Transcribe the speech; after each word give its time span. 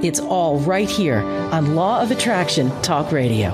It's 0.00 0.20
all 0.20 0.60
right 0.60 0.88
here 0.88 1.18
on 1.52 1.74
Law 1.74 2.00
of 2.00 2.12
Attraction 2.12 2.70
Talk 2.82 3.10
Radio. 3.10 3.50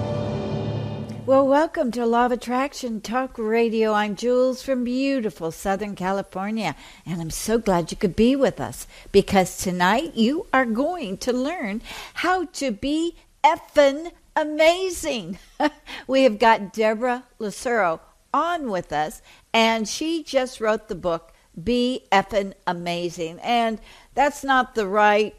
Well, 1.25 1.49
welcome 1.49 1.91
to 1.93 2.05
Law 2.05 2.27
of 2.27 2.33
Attraction 2.33 3.01
Talk 3.01 3.39
Radio. 3.39 3.95
I'm 3.95 4.15
Jules 4.15 4.63
from 4.63 4.85
beautiful 4.85 5.51
Southern 5.51 5.95
California, 5.95 6.77
and 7.07 7.23
I'm 7.23 7.31
so 7.31 7.57
glad 7.57 7.91
you 7.91 7.97
could 7.97 8.15
be 8.15 8.37
with 8.37 8.61
us 8.61 8.87
because 9.11 9.57
tonight 9.57 10.17
you 10.17 10.47
are 10.53 10.67
going 10.67 11.17
to 11.17 11.33
learn 11.33 11.81
how 12.13 12.45
to 12.45 12.71
be 12.71 13.17
effing 13.43 14.13
amazing. 14.37 15.39
we 16.07 16.25
have 16.25 16.39
got 16.39 16.75
Deborah 16.75 17.25
Lucero 17.39 18.03
on 18.35 18.71
with 18.71 18.93
us, 18.93 19.23
and 19.55 19.89
she 19.89 20.23
just 20.23 20.61
wrote 20.61 20.89
the 20.89 20.95
book 20.95 21.33
Be 21.63 22.05
Effing 22.13 22.53
Amazing. 22.67 23.39
And 23.41 23.81
that's 24.13 24.45
not 24.45 24.75
the 24.75 24.87
right 24.87 25.35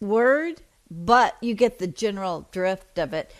word, 0.00 0.62
but 0.90 1.36
you 1.40 1.54
get 1.54 1.78
the 1.78 1.86
general 1.86 2.48
drift 2.50 2.98
of 2.98 3.12
it. 3.12 3.32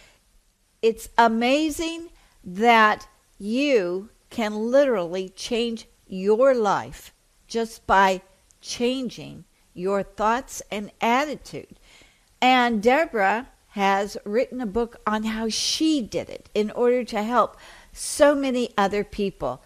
It's 0.82 1.08
amazing 1.18 2.10
that 2.44 3.08
you 3.38 4.10
can 4.30 4.70
literally 4.70 5.28
change 5.28 5.86
your 6.06 6.54
life 6.54 7.12
just 7.48 7.86
by 7.86 8.22
changing 8.60 9.44
your 9.74 10.02
thoughts 10.02 10.62
and 10.70 10.90
attitude. 11.00 11.78
And 12.40 12.82
Deborah 12.82 13.48
has 13.70 14.16
written 14.24 14.60
a 14.60 14.66
book 14.66 15.00
on 15.06 15.24
how 15.24 15.48
she 15.48 16.00
did 16.00 16.28
it 16.28 16.48
in 16.54 16.70
order 16.72 17.04
to 17.04 17.22
help 17.22 17.56
so 17.92 18.34
many 18.34 18.70
other 18.76 19.04
people. 19.04 19.62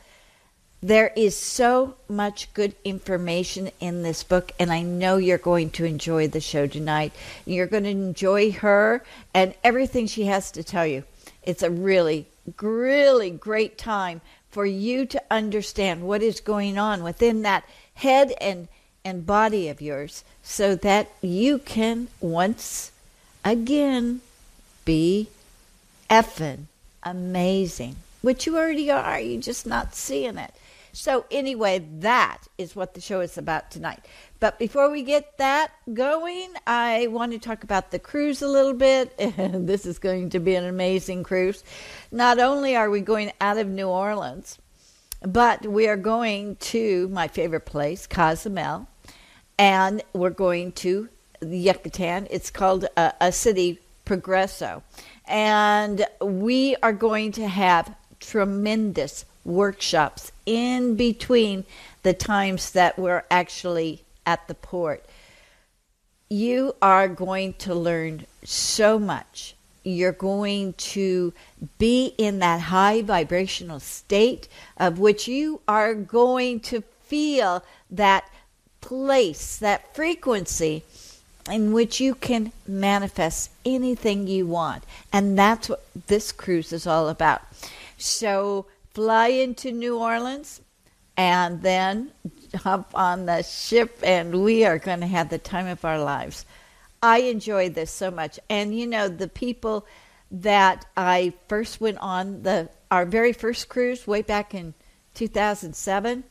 There 0.85 1.15
is 1.17 1.35
so 1.35 1.95
much 2.11 2.53
good 2.53 2.75
information 2.85 3.71
in 3.81 4.03
this 4.03 4.23
book, 4.23 4.53
and 4.59 4.71
I 4.71 4.83
know 4.83 5.17
you're 5.17 5.39
going 5.39 5.71
to 5.71 5.87
enjoy 5.87 6.29
the 6.29 6.43
show 6.43 6.67
tonight. 6.67 7.15
You're 7.47 7.67
going 7.67 7.85
to 7.85 7.89
enjoy 7.89 8.53
her 8.53 9.03
and 9.33 9.55
everything 9.65 10.07
she 10.07 10.27
has 10.27 10.51
to 10.51 10.63
tell 10.63 10.87
you. 10.87 11.05
It's 11.43 11.63
a 11.63 11.71
really, 11.71 12.27
really 12.61 13.31
great 13.31 13.79
time 13.79 14.21
for 14.51 14.67
you 14.67 15.07
to 15.07 15.23
understand 15.31 16.03
what 16.03 16.21
is 16.23 16.41
going 16.41 16.77
on 16.77 17.03
within 17.03 17.41
that 17.41 17.65
head 17.95 18.35
and, 18.39 18.69
and 19.07 19.25
body 19.25 19.71
of 19.71 19.81
yours 19.81 20.23
so 20.43 20.75
that 20.77 21.09
you 21.23 21.61
can 21.61 22.09
once 22.21 22.93
again 23.43 24.21
be 24.85 25.29
effing 26.11 26.67
amazing, 27.03 27.97
which 28.21 28.45
you 28.45 28.59
already 28.59 28.91
are. 28.91 29.19
You're 29.19 29.41
just 29.41 29.67
not 29.67 29.95
seeing 29.95 30.37
it. 30.37 30.53
So, 30.95 31.25
anyway, 31.29 31.85
that 31.99 32.47
is 32.57 32.77
what 32.77 32.95
the 32.95 33.01
show 33.01 33.21
is 33.21 33.37
about 33.37 33.73
tonight. 33.73 34.07
But 34.39 34.61
before 34.61 34.93
we 34.93 35.03
get 35.03 35.39
that 35.39 35.73
going, 35.93 36.55
I 36.69 37.09
want 37.09 37.33
to 37.33 37.41
talk 37.41 37.65
about 37.65 37.91
the 37.91 37.99
cruise 37.99 38.43
a 38.43 38.47
little 38.47 38.75
bit. 38.75 39.13
this 39.19 39.87
is 39.87 39.99
going 39.99 40.31
to 40.31 40.39
be 40.39 40.55
an 40.55 40.65
amazing 40.65 41.25
cruise. 41.25 41.65
Not 42.13 42.39
only 42.39 42.77
are 42.77 42.91
we 42.91 43.01
going 43.01 43.33
out 43.41 43.59
of 43.59 43.67
New 43.67 43.89
Orleans, 43.89 44.59
but 45.21 45.67
we 45.67 45.89
are 45.89 45.97
going 45.97 46.57
to 46.57 47.09
my 47.09 47.27
favorite 47.27 47.67
place, 47.67 48.07
Cozumel, 48.07 48.87
and 49.59 50.01
we're 50.13 50.31
going 50.31 50.71
to 50.73 51.09
Yucatan. 51.43 52.29
It's 52.31 52.53
called 52.53 52.87
a, 52.97 53.33
city 53.33 53.81
Progreso. 54.07 54.83
And 55.27 56.07
we 56.21 56.77
are 56.85 56.93
going 56.93 57.33
to 57.33 57.49
have 57.49 57.93
tremendous 58.21 59.25
workshops 59.45 60.33
in 60.47 60.97
between 60.97 61.65
the 62.03 62.13
times 62.13 62.73
that 62.73 62.99
we're 62.99 63.25
actually 63.31 64.03
at 64.27 64.47
the 64.49 64.55
port. 64.55 65.05
You 66.29 66.75
are 66.81 67.09
going 67.09 67.55
to 67.55 67.75
learn 67.75 68.27
so 68.43 68.99
much. 68.99 69.55
You're 69.83 70.13
going 70.13 70.73
to 70.73 71.33
be 71.79 72.15
in 72.17 72.39
that 72.39 72.61
high 72.61 73.03
vibrational 73.03 73.81
state 73.81 74.49
of 74.79 74.99
which 74.99 75.29
you 75.29 75.61
are 75.69 75.95
going 75.95 76.61
to 76.61 76.83
feel 77.03 77.63
that 77.91 78.29
place, 78.81 79.59
that 79.59 79.95
frequency 79.95 80.83
in 81.51 81.73
which 81.73 82.01
you 82.01 82.15
can 82.15 82.53
manifest 82.67 83.51
anything 83.65 84.27
you 84.27 84.47
want. 84.47 84.85
And 85.13 85.39
that's 85.39 85.69
what 85.69 85.85
this 86.07 86.33
cruise 86.33 86.73
is 86.73 86.87
all 86.87 87.09
about. 87.09 87.43
So 87.99 88.67
fly 88.95 89.29
into 89.29 89.73
New 89.73 89.99
Orleans 89.99 90.61
and 91.17 91.63
then 91.63 92.13
hop 92.55 92.91
on 92.95 93.27
the 93.27 93.43
ship, 93.43 93.99
and 94.03 94.43
we 94.43 94.65
are 94.65 94.79
going 94.79 95.01
to 95.01 95.07
have 95.07 95.29
the 95.29 95.39
time 95.39 95.67
of 95.67 95.85
our 95.85 96.03
lives. 96.03 96.47
I 97.03 97.19
enjoyed 97.19 97.75
this 97.75 97.91
so 97.91 98.11
much. 98.11 98.41
And 98.49 98.77
you 98.77 98.87
know, 98.87 99.09
the 99.09 99.29
people 99.29 99.87
that 100.31 100.87
I 100.97 101.35
first 101.49 101.81
went 101.81 101.99
on 101.99 102.43
the 102.43 102.71
our 102.91 103.05
very 103.05 103.33
first 103.33 103.69
cruise 103.69 104.07
way 104.07 104.23
back 104.23 104.55
in 104.55 104.75
2007 105.15 106.25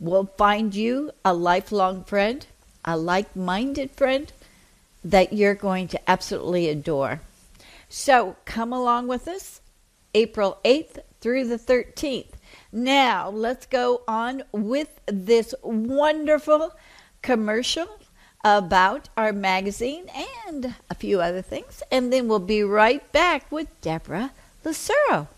We'll 0.00 0.31
find 0.38 0.75
you 0.75 1.11
a 1.25 1.35
lifelong 1.35 2.05
friend, 2.05 2.46
a 2.85 2.96
like 2.96 3.35
minded 3.37 3.91
friend 3.91 4.32
that 5.05 5.32
you're 5.32 5.55
going 5.55 5.88
to 5.88 6.11
absolutely 6.11 6.69
adore. 6.69 7.20
So 7.88 8.37
come 8.44 8.73
along 8.73 9.06
with 9.06 9.29
us 9.29 9.61
April 10.14 10.58
8th 10.64 10.99
through 11.20 11.49
the 11.49 11.58
13th. 11.58 12.32
Now, 12.73 13.29
let's 13.31 13.67
go 13.67 14.02
on 14.08 14.43
with 14.52 15.00
this 15.06 15.55
wonderful 15.62 16.75
commercial 17.23 17.88
about 18.44 19.08
our 19.17 19.32
magazine 19.32 20.05
and 20.46 20.75
a 20.91 20.94
few 20.94 21.20
other 21.20 21.43
things, 21.43 21.82
and 21.91 22.12
then 22.12 22.29
we'll 22.29 22.38
be 22.38 22.62
right 22.62 23.11
back 23.11 23.50
with 23.50 23.69
Deborah 23.81 24.32
Lucero. 24.64 25.29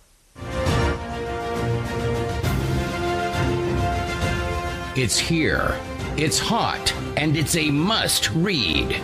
It's 4.97 5.19
here, 5.19 5.79
it's 6.17 6.39
hot, 6.39 6.93
and 7.17 7.37
it's 7.37 7.57
a 7.57 7.71
must 7.71 8.31
read. 8.33 9.01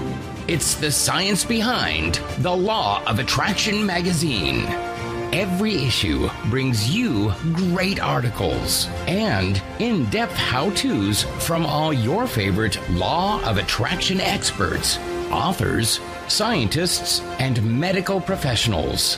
It's 0.49 0.75
the 0.75 0.91
science 0.91 1.45
behind 1.45 2.17
The 2.39 2.55
Law 2.55 3.05
of 3.07 3.21
Attraction 3.21 3.87
magazine. 3.87 4.92
Every 5.33 5.75
issue 5.77 6.29
brings 6.51 6.95
you 6.95 7.33
great 7.55 7.99
articles 7.99 8.87
and 9.07 9.63
in 9.79 10.05
depth 10.11 10.35
how 10.35 10.69
to's 10.73 11.23
from 11.23 11.65
all 11.65 11.91
your 11.91 12.27
favorite 12.27 12.79
Law 12.91 13.43
of 13.43 13.57
Attraction 13.57 14.21
experts, 14.21 14.99
authors, 15.31 16.01
scientists, 16.29 17.23
and 17.39 17.81
medical 17.81 18.21
professionals. 18.21 19.17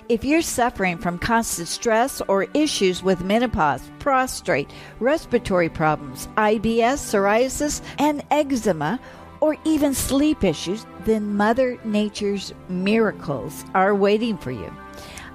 If 0.09 0.23
you're 0.25 0.43
suffering 0.43 0.97
from 0.97 1.19
constant 1.19 1.67
stress 1.67 2.23
or 2.29 2.47
issues 2.55 3.03
with 3.03 3.25
menopause, 3.25 3.83
prostrate, 3.99 4.71
respiratory 5.01 5.69
problems, 5.69 6.29
IBS, 6.37 7.01
psoriasis, 7.01 7.83
and 7.99 8.23
eczema, 8.31 9.01
or 9.41 9.57
even 9.65 9.93
sleep 9.93 10.45
issues, 10.45 10.87
then 11.01 11.37
Mother 11.37 11.77
Nature's 11.85 12.55
miracles 12.69 13.65
are 13.75 13.93
waiting 13.93 14.39
for 14.39 14.53
you. 14.53 14.73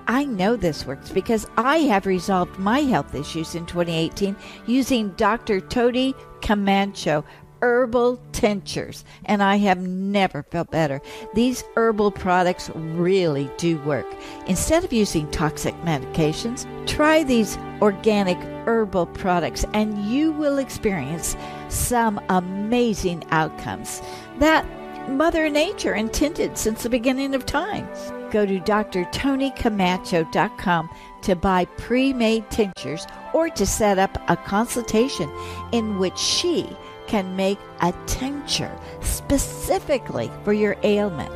I 0.07 0.23
know 0.23 0.55
this 0.55 0.87
works 0.87 1.09
because 1.11 1.45
I 1.57 1.79
have 1.79 2.05
resolved 2.05 2.57
my 2.57 2.79
health 2.79 3.13
issues 3.13 3.53
in 3.53 3.65
2018 3.65 4.35
using 4.65 5.09
Dr. 5.09 5.59
Toni 5.59 6.15
Camacho 6.41 7.25
herbal 7.61 8.19
tinctures, 8.31 9.03
and 9.25 9.43
I 9.43 9.57
have 9.57 9.79
never 9.79 10.43
felt 10.43 10.71
better. 10.71 11.01
These 11.33 11.63
herbal 11.75 12.11
products 12.11 12.69
really 12.75 13.49
do 13.57 13.77
work. 13.79 14.05
Instead 14.47 14.83
of 14.83 14.93
using 14.93 15.29
toxic 15.31 15.75
medications, 15.81 16.65
try 16.87 17.23
these 17.23 17.57
organic 17.81 18.37
herbal 18.65 19.07
products, 19.07 19.65
and 19.73 20.05
you 20.05 20.31
will 20.31 20.57
experience 20.57 21.35
some 21.69 22.21
amazing 22.29 23.23
outcomes 23.31 24.01
that 24.37 24.65
Mother 25.09 25.49
Nature 25.49 25.95
intended 25.95 26.57
since 26.57 26.83
the 26.83 26.89
beginning 26.89 27.33
of 27.33 27.45
time. 27.45 27.89
Go 28.31 28.45
to 28.45 28.59
drtonicamacho.com 28.59 30.89
to 31.21 31.35
buy 31.35 31.65
pre 31.65 32.13
made 32.13 32.49
tinctures 32.49 33.05
or 33.33 33.49
to 33.49 33.65
set 33.65 33.97
up 33.97 34.17
a 34.29 34.37
consultation 34.37 35.29
in 35.71 35.99
which 35.99 36.17
she 36.17 36.69
can 37.09 37.35
make 37.35 37.59
a 37.81 37.93
tincture 38.05 38.71
specifically 39.01 40.31
for 40.45 40.53
your 40.53 40.77
ailment. 40.83 41.33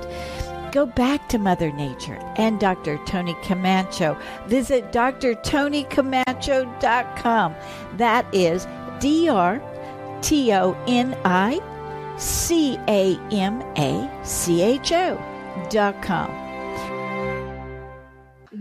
Go 0.72 0.86
back 0.86 1.28
to 1.30 1.38
Mother 1.38 1.72
Nature 1.72 2.20
and 2.38 2.60
Dr. 2.60 3.00
Toni 3.06 3.36
Camacho. 3.44 4.18
Visit 4.48 4.92
drtonicamacho.com. 4.92 7.56
That 7.98 8.26
is 8.34 8.66
D 9.00 9.30
R 9.30 9.62
T 10.22 10.52
O 10.54 10.76
N 10.88 11.16
I 11.26 11.60
C 12.18 12.80
A 12.88 13.20
M 13.32 13.62
A 13.78 14.10
C 14.24 14.62
H 14.62 14.92
O 14.94 15.20
dot 15.70 16.02
com. 16.02 16.43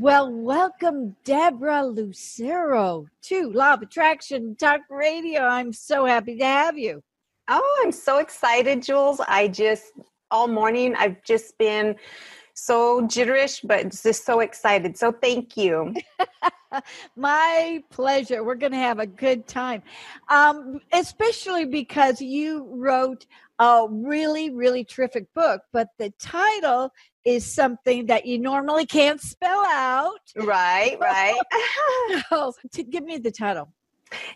Well, 0.02 0.32
welcome, 0.32 1.14
Deborah 1.22 1.86
Lucero 1.86 3.06
to 3.22 3.50
Law 3.52 3.74
of 3.74 3.82
Attraction 3.82 4.56
Talk 4.56 4.80
Radio. 4.90 5.42
I'm 5.42 5.72
so 5.72 6.06
happy 6.06 6.36
to 6.38 6.44
have 6.44 6.76
you. 6.76 7.04
Oh, 7.46 7.82
I'm 7.84 7.92
so 7.92 8.18
excited, 8.18 8.82
Jules. 8.82 9.20
I 9.28 9.46
just, 9.46 9.92
all 10.32 10.48
morning, 10.48 10.96
I've 10.96 11.22
just 11.22 11.56
been 11.56 11.94
so 12.54 13.02
jitterish, 13.02 13.60
but 13.62 13.92
just 13.92 14.26
so 14.26 14.40
excited. 14.40 14.98
So 14.98 15.12
thank 15.12 15.56
you. 15.56 15.94
My 17.16 17.80
pleasure. 17.90 18.42
We're 18.42 18.56
going 18.56 18.72
to 18.72 18.78
have 18.78 18.98
a 18.98 19.06
good 19.06 19.46
time, 19.46 19.84
um, 20.28 20.80
especially 20.92 21.64
because 21.64 22.20
you 22.20 22.66
wrote 22.72 23.26
a 23.62 23.86
really, 23.88 24.50
really 24.50 24.84
terrific 24.84 25.32
book, 25.34 25.62
but 25.72 25.88
the 25.96 26.12
title 26.18 26.90
is 27.24 27.46
something 27.46 28.06
that 28.06 28.26
you 28.26 28.36
normally 28.36 28.84
can't 28.84 29.20
spell 29.20 29.64
out. 29.64 30.20
Right, 30.36 30.98
right. 31.00 31.40
so, 32.28 32.52
to 32.72 32.82
give 32.82 33.04
me 33.04 33.18
the 33.18 33.30
title. 33.30 33.72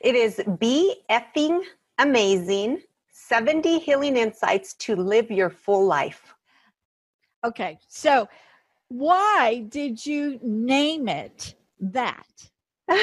It 0.00 0.14
is 0.14 0.40
Be 0.60 1.02
Effing 1.10 1.60
Amazing 1.98 2.82
70 3.12 3.80
Healing 3.80 4.16
Insights 4.16 4.74
to 4.74 4.94
Live 4.94 5.32
Your 5.32 5.50
Full 5.50 5.84
Life. 5.84 6.32
Okay, 7.44 7.78
so 7.88 8.28
why 8.88 9.66
did 9.68 10.06
you 10.06 10.38
name 10.40 11.08
it 11.08 11.56
that? 11.80 12.26
well, 12.88 13.00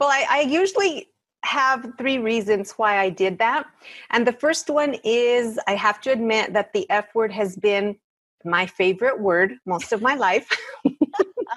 I, 0.00 0.26
I 0.30 0.40
usually 0.48 1.10
have 1.46 1.92
three 1.96 2.18
reasons 2.18 2.72
why 2.72 2.98
I 2.98 3.08
did 3.08 3.38
that. 3.38 3.66
And 4.10 4.26
the 4.26 4.32
first 4.32 4.68
one 4.68 4.96
is 5.04 5.58
I 5.66 5.74
have 5.74 6.00
to 6.02 6.10
admit 6.10 6.52
that 6.52 6.72
the 6.72 6.88
F 6.90 7.14
word 7.14 7.32
has 7.32 7.56
been 7.56 7.96
my 8.44 8.66
favorite 8.66 9.20
word 9.20 9.54
most 9.64 9.92
of 9.92 10.02
my 10.02 10.14
life. 10.14 10.48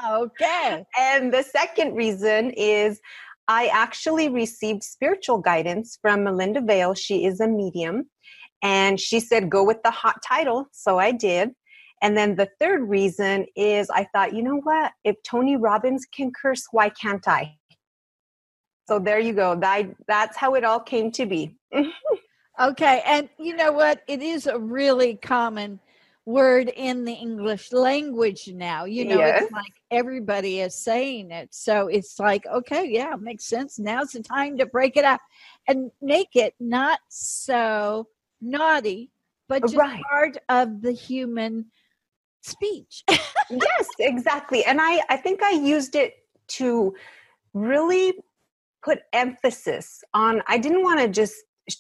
okay. 0.08 0.86
And 0.98 1.34
the 1.34 1.44
second 1.44 1.96
reason 1.96 2.52
is 2.52 3.00
I 3.48 3.68
actually 3.68 4.30
received 4.30 4.84
spiritual 4.84 5.40
guidance 5.40 5.98
from 6.02 6.24
Melinda 6.24 6.62
Vale. 6.62 6.94
She 6.94 7.26
is 7.26 7.40
a 7.40 7.48
medium. 7.48 8.10
And 8.62 9.00
she 9.00 9.20
said, 9.20 9.50
go 9.50 9.64
with 9.64 9.82
the 9.84 9.92
hot 9.92 10.22
title. 10.28 10.68
So 10.72 11.00
I 11.00 11.12
did. 11.12 11.52
And 12.02 12.16
then 12.16 12.36
the 12.36 12.50
third 12.60 12.88
reason 12.88 13.46
is 13.56 13.90
I 13.90 14.06
thought, 14.14 14.34
you 14.34 14.44
know 14.44 14.62
what? 14.62 14.92
If 15.04 15.16
Tony 15.24 15.58
Robbins 15.58 16.06
can 16.06 16.32
curse, 16.32 16.66
why 16.72 16.90
can't 16.90 17.28
I? 17.28 17.59
So 18.90 18.98
there 18.98 19.20
you 19.20 19.34
go. 19.34 19.56
That, 19.56 19.86
that's 20.08 20.36
how 20.36 20.56
it 20.56 20.64
all 20.64 20.80
came 20.80 21.12
to 21.12 21.28
be. 21.28 21.56
okay. 22.60 23.04
And 23.06 23.30
you 23.38 23.56
know 23.56 23.72
what? 23.72 24.02
It 24.08 24.24
is 24.24 24.48
a 24.48 24.58
really 24.58 25.16
common 25.16 25.80
word 26.26 26.72
in 26.76 27.06
the 27.06 27.14
English 27.14 27.72
language 27.72 28.50
now. 28.52 28.86
You 28.86 29.06
know, 29.06 29.20
yes. 29.20 29.44
it's 29.44 29.52
like 29.52 29.74
everybody 29.92 30.62
is 30.62 30.74
saying 30.74 31.30
it. 31.30 31.50
So 31.54 31.86
it's 31.86 32.18
like, 32.18 32.48
okay, 32.48 32.90
yeah, 32.90 33.16
makes 33.16 33.46
sense. 33.46 33.78
Now's 33.78 34.14
the 34.14 34.24
time 34.24 34.58
to 34.58 34.66
break 34.66 34.98
it 34.98 35.06
up 35.06 35.22
and 35.68 35.92
make 36.02 36.36
it 36.36 36.56
not 36.60 37.00
so 37.10 38.08
naughty, 38.42 39.12
but 39.48 39.62
just 39.62 39.76
right. 39.76 40.02
part 40.02 40.36
of 40.50 40.82
the 40.82 40.94
human 40.94 41.66
speech. 42.42 43.04
yes, 43.52 43.88
exactly. 44.00 44.66
And 44.66 44.80
I, 44.82 45.04
I 45.10 45.18
think 45.18 45.44
I 45.44 45.52
used 45.52 45.96
it 45.96 46.16
to 46.48 46.96
really 47.54 48.14
put 48.84 49.00
emphasis 49.14 50.04
on, 50.14 50.42
I 50.48 50.58
didn't 50.58 50.84
want 50.84 51.00
to 51.00 51.08
just 51.08 51.36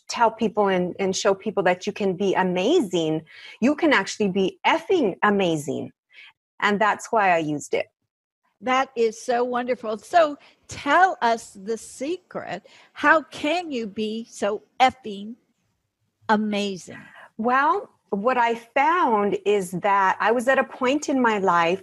tell 0.07 0.31
people 0.31 0.67
and, 0.67 0.95
and 0.99 1.15
show 1.15 1.33
people 1.33 1.63
that 1.63 1.87
you 1.87 1.93
can 1.93 2.15
be 2.15 2.33
amazing. 2.33 3.23
You 3.61 3.75
can 3.75 3.93
actually 3.93 4.29
be 4.29 4.59
effing 4.65 5.15
amazing. 5.23 5.91
And 6.59 6.79
that's 6.79 7.11
why 7.11 7.31
I 7.31 7.37
used 7.37 7.73
it. 7.73 7.87
That 8.61 8.89
is 8.95 9.21
so 9.21 9.43
wonderful. 9.43 9.97
So 9.97 10.37
tell 10.67 11.17
us 11.21 11.51
the 11.53 11.77
secret. 11.77 12.67
How 12.91 13.21
can 13.21 13.71
you 13.71 13.87
be 13.87 14.27
so 14.29 14.63
effing 14.79 15.35
amazing? 16.27 16.99
Well, 17.37 17.89
what 18.09 18.37
I 18.37 18.55
found 18.55 19.37
is 19.45 19.71
that 19.71 20.17
I 20.19 20.31
was 20.31 20.47
at 20.47 20.59
a 20.59 20.63
point 20.63 21.07
in 21.07 21.21
my 21.21 21.37
life 21.37 21.81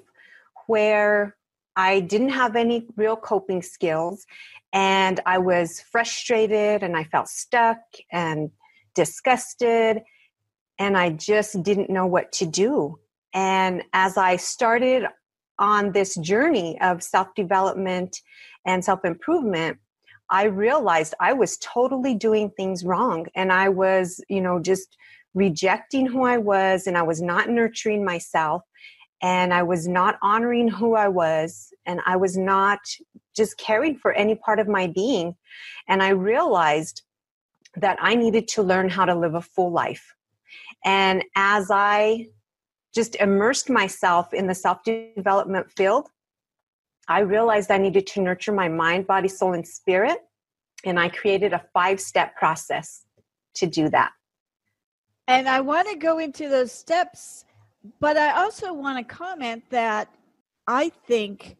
where 0.66 1.37
I 1.76 2.00
didn't 2.00 2.30
have 2.30 2.56
any 2.56 2.87
real 2.97 3.16
coping 3.16 3.62
skills 3.62 4.26
and 4.73 5.21
I 5.26 5.38
was 5.38 5.80
frustrated 5.80 6.83
and 6.83 6.97
I 6.97 7.04
felt 7.04 7.28
stuck 7.28 7.78
and 8.11 8.50
disgusted 8.95 10.02
and 10.78 10.97
I 10.97 11.11
just 11.11 11.62
didn't 11.62 11.90
know 11.90 12.06
what 12.06 12.33
to 12.33 12.47
do. 12.47 12.99
And 13.33 13.83
as 13.92 14.16
I 14.16 14.37
started 14.37 15.04
on 15.59 15.92
this 15.92 16.14
journey 16.16 16.80
of 16.80 17.02
self 17.02 17.35
development 17.35 18.21
and 18.66 18.85
self 18.85 19.04
improvement, 19.04 19.78
I 20.30 20.45
realized 20.45 21.14
I 21.21 21.33
was 21.35 21.59
totally 21.59 22.14
doing 22.14 22.50
things 22.50 22.85
wrong. 22.85 23.26
And 23.35 23.52
I 23.52 23.68
was, 23.68 24.21
you 24.28 24.40
know, 24.40 24.59
just 24.59 24.97
rejecting 25.35 26.06
who 26.06 26.25
I 26.25 26.38
was 26.38 26.87
and 26.87 26.97
I 26.97 27.02
was 27.02 27.21
not 27.21 27.49
nurturing 27.50 28.04
myself 28.04 28.62
and 29.23 29.52
I 29.54 29.62
was 29.62 29.88
not 29.88 30.18
honoring 30.23 30.68
who 30.68 30.94
I 30.94 31.08
was 31.08 31.73
and 31.87 32.00
I 32.06 32.16
was 32.16 32.37
not 32.37 32.80
just 33.35 33.58
caring 33.58 33.96
for 33.96 34.12
any 34.12 34.35
part 34.35 34.58
of 34.58 34.68
my 34.68 34.87
being. 34.87 35.37
And 35.88 36.02
I 36.02 36.11
realized 36.11 37.02
that 37.76 37.99
I 38.00 38.14
needed 38.14 38.49
to 38.49 38.62
learn 38.62 38.88
how 38.88 39.04
to 39.04 39.14
live 39.14 39.35
a 39.35 39.40
full 39.40 39.70
life. 39.70 40.14
And 40.85 41.25
as 41.35 41.70
I 41.70 42.26
just 42.94 43.16
immersed 43.16 43.68
myself 43.68 44.32
in 44.32 44.46
the 44.46 44.54
self 44.54 44.82
development 44.85 45.70
field, 45.70 46.08
I 47.08 47.20
realized 47.20 47.70
I 47.70 47.78
needed 47.78 48.06
to 48.08 48.20
nurture 48.20 48.52
my 48.52 48.68
mind, 48.68 49.06
body, 49.06 49.28
soul, 49.28 49.52
and 49.54 49.66
spirit. 49.66 50.18
And 50.85 50.99
I 50.99 51.08
created 51.08 51.52
a 51.52 51.64
five 51.73 52.00
step 52.00 52.37
process 52.37 53.04
to 53.54 53.66
do 53.66 53.88
that. 53.90 54.12
And 55.28 55.49
I 55.49 55.61
want 55.61 55.88
to 55.88 55.96
go 55.96 56.18
into 56.18 56.49
those 56.49 56.70
steps, 56.70 57.44
but 58.00 58.16
I 58.16 58.42
also 58.42 58.72
want 58.72 58.98
to 58.98 59.14
comment 59.14 59.64
that 59.70 60.08
I 60.66 60.90
think 61.06 61.56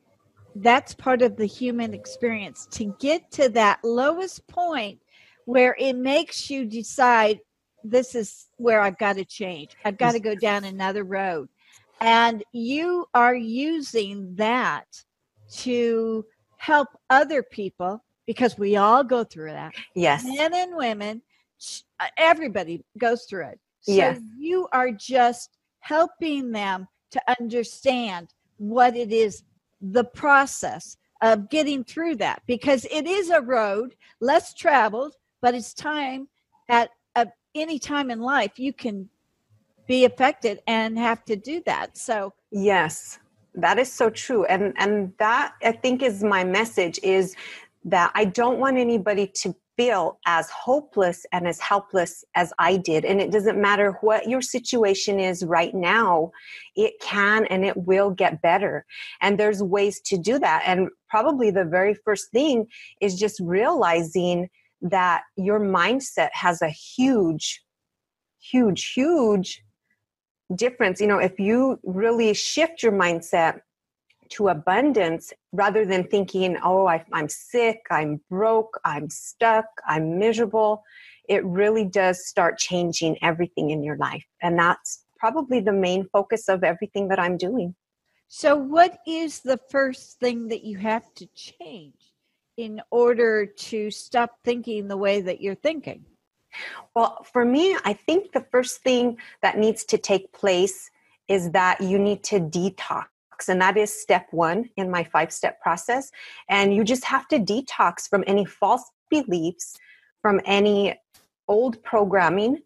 that's 0.57 0.95
part 0.95 1.23
of 1.23 1.37
the 1.37 1.47
human 1.47 1.93
experience 1.93 2.67
to 2.73 2.95
get 2.99 3.31
to 3.33 3.49
that 3.51 3.81
lowest 3.85 4.47
point 4.49 4.99
where 5.45 5.77
it 5.79 5.95
makes 5.95 6.51
you 6.51 6.65
decide 6.65 7.41
this 7.85 8.15
is 8.15 8.47
where 8.57 8.81
I've 8.81 8.99
got 8.99 9.17
to 9.17 9.25
change. 9.25 9.73
I've 9.85 9.99
got 9.99 10.13
to 10.13 10.21
go 10.21 10.35
down 10.35 10.65
another 10.65 11.05
road. 11.05 11.49
And 12.01 12.43
you 12.53 13.07
are 13.15 13.35
using 13.35 14.35
that 14.37 14.87
to 15.59 16.25
help 16.57 16.89
other 17.11 17.43
people 17.43 18.03
because 18.27 18.59
we 18.59 18.77
all 18.77 19.05
go 19.05 19.25
through 19.25 19.53
that. 19.53 19.73
Yes. 19.95 20.25
Men 20.25 20.53
and 20.53 20.77
women, 20.77 21.23
everybody 22.19 22.85
goes 22.99 23.25
through 23.25 23.47
it. 23.47 23.61
So 23.81 23.93
yes. 23.93 24.21
you 24.37 24.67
are 24.73 24.91
just 24.91 25.56
helping 25.87 26.51
them 26.51 26.89
to 27.11 27.21
understand 27.41 28.29
what 28.59 28.97
it 28.97 29.13
is, 29.13 29.45
the 29.81 30.05
process 30.05 30.97
of 31.23 31.49
getting 31.49 31.85
through 31.85 32.17
that 32.17 32.43
because 32.47 32.85
it 32.91 33.07
is 33.07 33.31
a 33.31 33.41
road 33.41 33.95
less 34.21 34.53
traveled, 34.53 35.15
but 35.41 35.55
it's 35.55 35.73
time 35.73 36.29
at 36.69 36.91
any 37.57 37.79
time 37.79 38.11
in 38.11 38.21
life 38.21 38.59
you 38.59 38.73
can 38.73 39.09
be 39.87 40.05
affected 40.05 40.61
and 40.67 40.99
have 40.99 41.25
to 41.25 41.37
do 41.37 41.63
that. 41.67 41.97
So, 41.97 42.35
yes, 42.51 43.19
that 43.55 43.79
is 43.79 43.91
so 43.91 44.11
true. 44.11 44.45
And 44.45 44.75
and 44.79 45.13
that 45.19 45.55
I 45.63 45.73
think 45.73 46.03
is 46.03 46.23
my 46.23 46.45
message 46.45 46.99
is 47.03 47.35
that 47.85 48.11
I 48.15 48.25
don't 48.25 48.59
want 48.59 48.77
anybody 48.77 49.27
to 49.43 49.55
feel 49.77 50.19
as 50.27 50.49
hopeless 50.51 51.27
and 51.33 51.47
as 51.47 51.61
helpless 51.61 52.25
as 52.35 52.53
I 52.59 52.77
did. 52.77 53.05
And 53.05 53.21
it 53.21 53.31
doesn't 53.31 53.61
matter 53.61 53.99
what 54.01 54.29
your 54.29 54.41
situation 54.41 55.21
is 55.21 55.45
right 55.45 55.75
now, 55.75 56.31
it 56.75 56.95
can 57.01 57.45
and 57.47 57.65
it 57.65 57.77
will 57.77 58.11
get 58.11 58.43
better. 58.43 58.87
And 59.21 59.39
there's 59.39 59.63
ways 59.63 60.01
to 60.07 60.17
do 60.17 60.39
that. 60.39 60.63
And 60.67 60.89
probably 61.09 61.51
the 61.51 61.65
very 61.65 61.95
first 61.95 62.31
thing 62.31 62.67
is 63.01 63.19
just 63.19 63.41
realizing 63.41 64.49
that 64.83 65.23
your 65.37 65.61
mindset 65.61 66.31
has 66.33 66.63
a 66.63 66.69
huge, 66.69 67.63
huge, 68.41 68.93
huge 68.93 69.63
difference. 70.55 71.01
You 71.01 71.07
know, 71.07 71.19
if 71.19 71.39
you 71.39 71.79
really 71.83 72.35
shift 72.35 72.83
your 72.83 72.93
mindset 72.93 73.61
to 74.31 74.49
abundance 74.49 75.33
rather 75.53 75.85
than 75.85 76.05
thinking, 76.05 76.57
oh, 76.63 76.87
I, 76.87 77.05
am 77.13 77.29
sick, 77.29 77.81
I'm 77.91 78.21
broke, 78.31 78.79
I'm 78.85 79.09
stuck, 79.11 79.67
I'm 79.87 80.19
miserable, 80.19 80.83
it 81.29 81.45
really 81.45 81.85
does 81.85 82.27
start 82.27 82.59
changing 82.59 83.19
everything 83.23 83.71
in 83.71 83.83
your 83.83 83.97
life. 83.97 84.25
And 84.43 84.59
that's 84.59 85.05
probably 85.19 85.61
the 85.61 85.73
main 85.73 86.09
focus 86.13 86.49
of 86.49 86.65
everything 86.65 87.09
that 87.09 87.19
I'm 87.19 87.37
doing. 87.37 87.75
So, 88.29 88.57
what 88.57 88.99
is 89.07 89.41
the 89.41 89.61
first 89.71 90.19
thing 90.19 90.49
that 90.49 90.65
you 90.65 90.79
have 90.79 91.15
to 91.15 91.27
change 91.35 92.13
in 92.57 92.81
order 92.91 93.47
to 93.47 93.91
stop 93.91 94.39
thinking 94.45 94.89
the 94.89 94.97
way 94.97 95.21
that 95.21 95.41
you're 95.41 95.55
thinking? 95.55 96.05
Well, 96.95 97.25
for 97.33 97.45
me, 97.45 97.77
I 97.85 97.93
think 97.93 98.33
the 98.33 98.47
first 98.51 98.83
thing 98.83 99.19
that 99.43 99.59
needs 99.59 99.85
to 99.85 99.99
take 99.99 100.33
place 100.33 100.91
is 101.29 101.51
that 101.53 101.81
you 101.81 101.99
need 101.99 102.23
to 102.25 102.41
detox 102.41 103.07
and 103.49 103.61
that 103.61 103.77
is 103.77 103.93
step 103.93 104.27
one 104.31 104.71
in 104.77 104.91
my 104.91 105.05
five 105.05 105.33
step 105.33 105.61
process. 105.61 106.11
And 106.49 106.75
you 106.75 106.85
just 106.85 107.05
have 107.05 107.29
to 107.29 107.39
detox 107.39 108.09
from 108.09 108.25
any 108.27 108.45
false 108.45 108.91
beliefs, 109.11 109.77
from 110.23 110.41
any 110.45 110.95
old 111.49 111.83
programming 111.83 112.63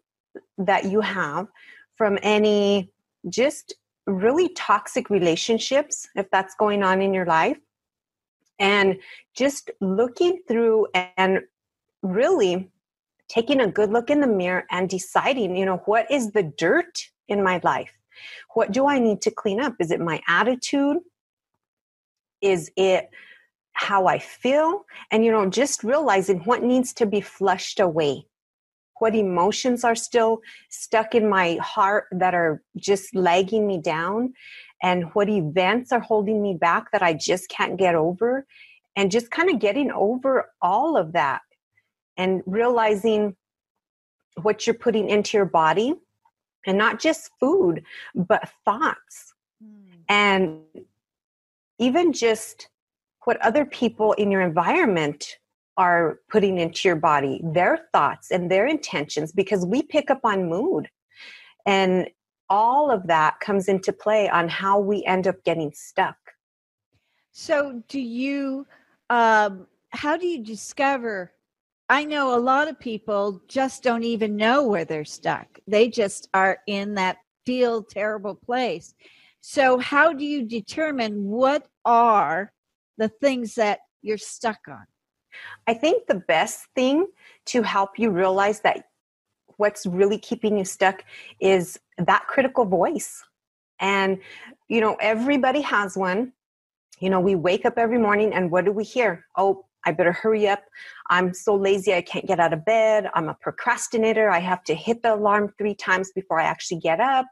that 0.57 0.85
you 0.85 1.01
have, 1.01 1.47
from 1.95 2.17
any 2.23 2.91
just 3.29 3.75
really 4.07 4.49
toxic 4.49 5.09
relationships, 5.09 6.07
if 6.15 6.29
that's 6.31 6.55
going 6.55 6.83
on 6.83 7.01
in 7.01 7.13
your 7.13 7.25
life. 7.25 7.57
And 8.59 8.97
just 9.35 9.71
looking 9.79 10.41
through 10.47 10.87
and 10.93 11.41
really 12.03 12.69
taking 13.27 13.61
a 13.61 13.67
good 13.67 13.91
look 13.91 14.09
in 14.09 14.21
the 14.21 14.27
mirror 14.27 14.65
and 14.71 14.89
deciding, 14.89 15.55
you 15.55 15.65
know, 15.65 15.77
what 15.85 16.09
is 16.11 16.31
the 16.31 16.43
dirt 16.43 17.09
in 17.27 17.43
my 17.43 17.59
life? 17.63 18.00
What 18.53 18.71
do 18.71 18.87
I 18.87 18.99
need 18.99 19.21
to 19.21 19.31
clean 19.31 19.59
up? 19.59 19.75
Is 19.79 19.91
it 19.91 19.99
my 19.99 20.21
attitude? 20.27 20.97
Is 22.41 22.71
it 22.75 23.09
how 23.73 24.07
I 24.07 24.19
feel? 24.19 24.85
And, 25.11 25.23
you 25.23 25.31
know, 25.31 25.49
just 25.49 25.83
realizing 25.83 26.39
what 26.39 26.63
needs 26.63 26.93
to 26.93 27.05
be 27.05 27.21
flushed 27.21 27.79
away. 27.79 28.25
What 28.99 29.15
emotions 29.15 29.83
are 29.83 29.95
still 29.95 30.41
stuck 30.69 31.15
in 31.15 31.27
my 31.27 31.55
heart 31.55 32.05
that 32.11 32.35
are 32.35 32.61
just 32.77 33.15
lagging 33.15 33.65
me 33.65 33.79
down? 33.79 34.33
And 34.83 35.05
what 35.13 35.29
events 35.29 35.91
are 35.91 35.99
holding 35.99 36.41
me 36.41 36.55
back 36.59 36.91
that 36.91 37.01
I 37.01 37.13
just 37.13 37.49
can't 37.49 37.77
get 37.77 37.95
over? 37.95 38.45
And 38.95 39.09
just 39.09 39.31
kind 39.31 39.49
of 39.49 39.59
getting 39.59 39.91
over 39.91 40.51
all 40.61 40.97
of 40.97 41.13
that 41.13 41.41
and 42.17 42.41
realizing 42.45 43.35
what 44.41 44.67
you're 44.67 44.73
putting 44.73 45.09
into 45.09 45.37
your 45.37 45.45
body 45.45 45.95
and 46.65 46.77
not 46.77 46.99
just 46.99 47.31
food 47.39 47.83
but 48.15 48.49
thoughts. 48.65 49.33
Mm. 49.63 49.99
and 50.09 50.59
even 51.77 52.13
just 52.13 52.69
what 53.25 53.39
other 53.41 53.65
people 53.65 54.13
in 54.13 54.31
your 54.31 54.41
environment 54.41 55.37
are 55.77 56.19
putting 56.29 56.57
into 56.57 56.87
your 56.87 56.95
body 56.95 57.41
their 57.43 57.87
thoughts 57.91 58.31
and 58.31 58.49
their 58.49 58.67
intentions 58.67 59.31
because 59.31 59.65
we 59.65 59.81
pick 59.81 60.11
up 60.11 60.19
on 60.23 60.49
mood. 60.49 60.89
And 61.65 62.09
all 62.49 62.91
of 62.91 63.07
that 63.07 63.39
comes 63.39 63.67
into 63.67 63.93
play 63.93 64.29
on 64.29 64.49
how 64.49 64.79
we 64.79 65.03
end 65.05 65.27
up 65.27 65.43
getting 65.43 65.71
stuck. 65.73 66.17
So 67.31 67.81
do 67.87 67.99
you 67.99 68.67
um, 69.09 69.67
how 69.89 70.17
do 70.17 70.27
you 70.27 70.43
discover 70.43 71.33
I 71.91 72.05
know 72.05 72.33
a 72.33 72.39
lot 72.39 72.69
of 72.69 72.79
people 72.79 73.41
just 73.49 73.83
don't 73.83 74.03
even 74.03 74.37
know 74.37 74.65
where 74.65 74.85
they're 74.85 75.03
stuck. 75.03 75.59
They 75.67 75.89
just 75.89 76.29
are 76.33 76.59
in 76.65 76.93
that 76.93 77.17
feel 77.45 77.83
terrible 77.83 78.33
place. 78.33 78.93
So, 79.41 79.77
how 79.77 80.13
do 80.13 80.23
you 80.23 80.43
determine 80.43 81.25
what 81.25 81.67
are 81.83 82.53
the 82.97 83.09
things 83.09 83.55
that 83.55 83.79
you're 84.01 84.17
stuck 84.17 84.59
on? 84.69 84.85
I 85.67 85.73
think 85.73 86.07
the 86.07 86.23
best 86.29 86.65
thing 86.75 87.07
to 87.47 87.61
help 87.61 87.99
you 87.99 88.09
realize 88.09 88.61
that 88.61 88.85
what's 89.57 89.85
really 89.85 90.17
keeping 90.17 90.57
you 90.57 90.63
stuck 90.63 91.03
is 91.41 91.77
that 91.97 92.25
critical 92.25 92.63
voice. 92.63 93.21
And, 93.81 94.19
you 94.69 94.79
know, 94.79 94.95
everybody 95.01 95.59
has 95.59 95.97
one. 95.97 96.31
You 97.01 97.09
know, 97.09 97.19
we 97.19 97.35
wake 97.35 97.65
up 97.65 97.77
every 97.77 97.97
morning 97.97 98.33
and 98.33 98.49
what 98.49 98.63
do 98.63 98.71
we 98.71 98.85
hear? 98.85 99.25
Oh, 99.35 99.65
I 99.85 99.91
better 99.91 100.11
hurry 100.11 100.47
up. 100.47 100.63
I'm 101.09 101.33
so 101.33 101.55
lazy, 101.55 101.93
I 101.93 102.01
can't 102.01 102.27
get 102.27 102.39
out 102.39 102.53
of 102.53 102.65
bed. 102.65 103.09
I'm 103.13 103.29
a 103.29 103.33
procrastinator. 103.33 104.29
I 104.29 104.39
have 104.39 104.63
to 104.65 104.75
hit 104.75 105.01
the 105.01 105.13
alarm 105.15 105.53
three 105.57 105.75
times 105.75 106.11
before 106.13 106.39
I 106.39 106.45
actually 106.45 106.79
get 106.79 106.99
up. 106.99 107.25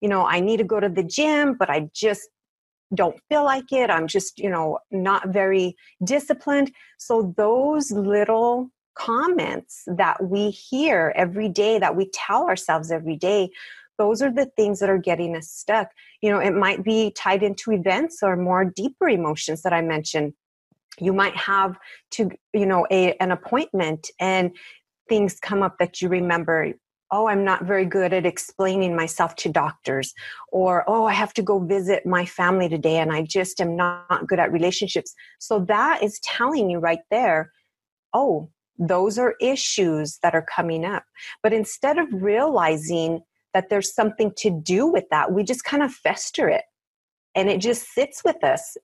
You 0.00 0.08
know, 0.08 0.26
I 0.26 0.40
need 0.40 0.56
to 0.58 0.64
go 0.64 0.80
to 0.80 0.88
the 0.88 1.04
gym, 1.04 1.56
but 1.58 1.70
I 1.70 1.90
just 1.94 2.28
don't 2.94 3.20
feel 3.28 3.44
like 3.44 3.72
it. 3.72 3.90
I'm 3.90 4.06
just, 4.06 4.38
you 4.38 4.50
know, 4.50 4.78
not 4.90 5.28
very 5.28 5.76
disciplined. 6.02 6.72
So, 6.98 7.34
those 7.36 7.90
little 7.92 8.70
comments 8.94 9.84
that 9.86 10.22
we 10.24 10.50
hear 10.50 11.12
every 11.14 11.48
day, 11.48 11.78
that 11.78 11.96
we 11.96 12.10
tell 12.12 12.48
ourselves 12.48 12.90
every 12.90 13.16
day, 13.16 13.50
those 13.98 14.22
are 14.22 14.32
the 14.32 14.46
things 14.56 14.80
that 14.80 14.90
are 14.90 14.98
getting 14.98 15.36
us 15.36 15.48
stuck. 15.48 15.90
You 16.22 16.30
know, 16.30 16.40
it 16.40 16.54
might 16.54 16.82
be 16.82 17.12
tied 17.12 17.42
into 17.42 17.70
events 17.70 18.22
or 18.22 18.36
more 18.36 18.64
deeper 18.64 19.08
emotions 19.08 19.62
that 19.62 19.72
I 19.72 19.82
mentioned 19.82 20.32
you 20.98 21.12
might 21.12 21.36
have 21.36 21.78
to 22.12 22.30
you 22.52 22.66
know 22.66 22.86
a, 22.90 23.14
an 23.14 23.30
appointment 23.30 24.10
and 24.18 24.50
things 25.08 25.38
come 25.40 25.62
up 25.62 25.76
that 25.78 26.00
you 26.00 26.08
remember 26.08 26.72
oh, 27.12 27.26
I'm 27.26 27.44
not 27.44 27.64
very 27.64 27.84
good 27.84 28.12
at 28.12 28.24
explaining 28.26 28.94
myself 28.94 29.34
to 29.36 29.48
doctors, 29.48 30.14
or 30.52 30.84
oh, 30.86 31.06
I 31.06 31.12
have 31.12 31.34
to 31.34 31.42
go 31.42 31.58
visit 31.58 32.06
my 32.06 32.24
family 32.24 32.68
today 32.68 32.98
and 32.98 33.12
I 33.12 33.22
just 33.22 33.60
am 33.60 33.76
not 33.76 34.26
good 34.26 34.38
at 34.38 34.52
relationships. 34.52 35.14
So 35.38 35.60
that 35.68 36.02
is 36.02 36.20
telling 36.20 36.70
you 36.70 36.78
right 36.78 37.00
there, 37.10 37.52
oh, 38.14 38.50
those 38.78 39.18
are 39.18 39.34
issues 39.40 40.18
that 40.22 40.34
are 40.34 40.46
coming 40.54 40.84
up. 40.84 41.04
But 41.42 41.52
instead 41.52 41.98
of 41.98 42.06
realizing 42.12 43.20
that 43.52 43.68
there's 43.68 43.92
something 43.92 44.32
to 44.38 44.50
do 44.50 44.86
with 44.86 45.04
that, 45.10 45.32
we 45.32 45.42
just 45.42 45.64
kind 45.64 45.82
of 45.82 45.92
fester 45.92 46.48
it 46.48 46.64
and 47.34 47.48
it 47.48 47.60
just 47.60 47.92
sits 47.92 48.22
with 48.24 48.42
us 48.44 48.76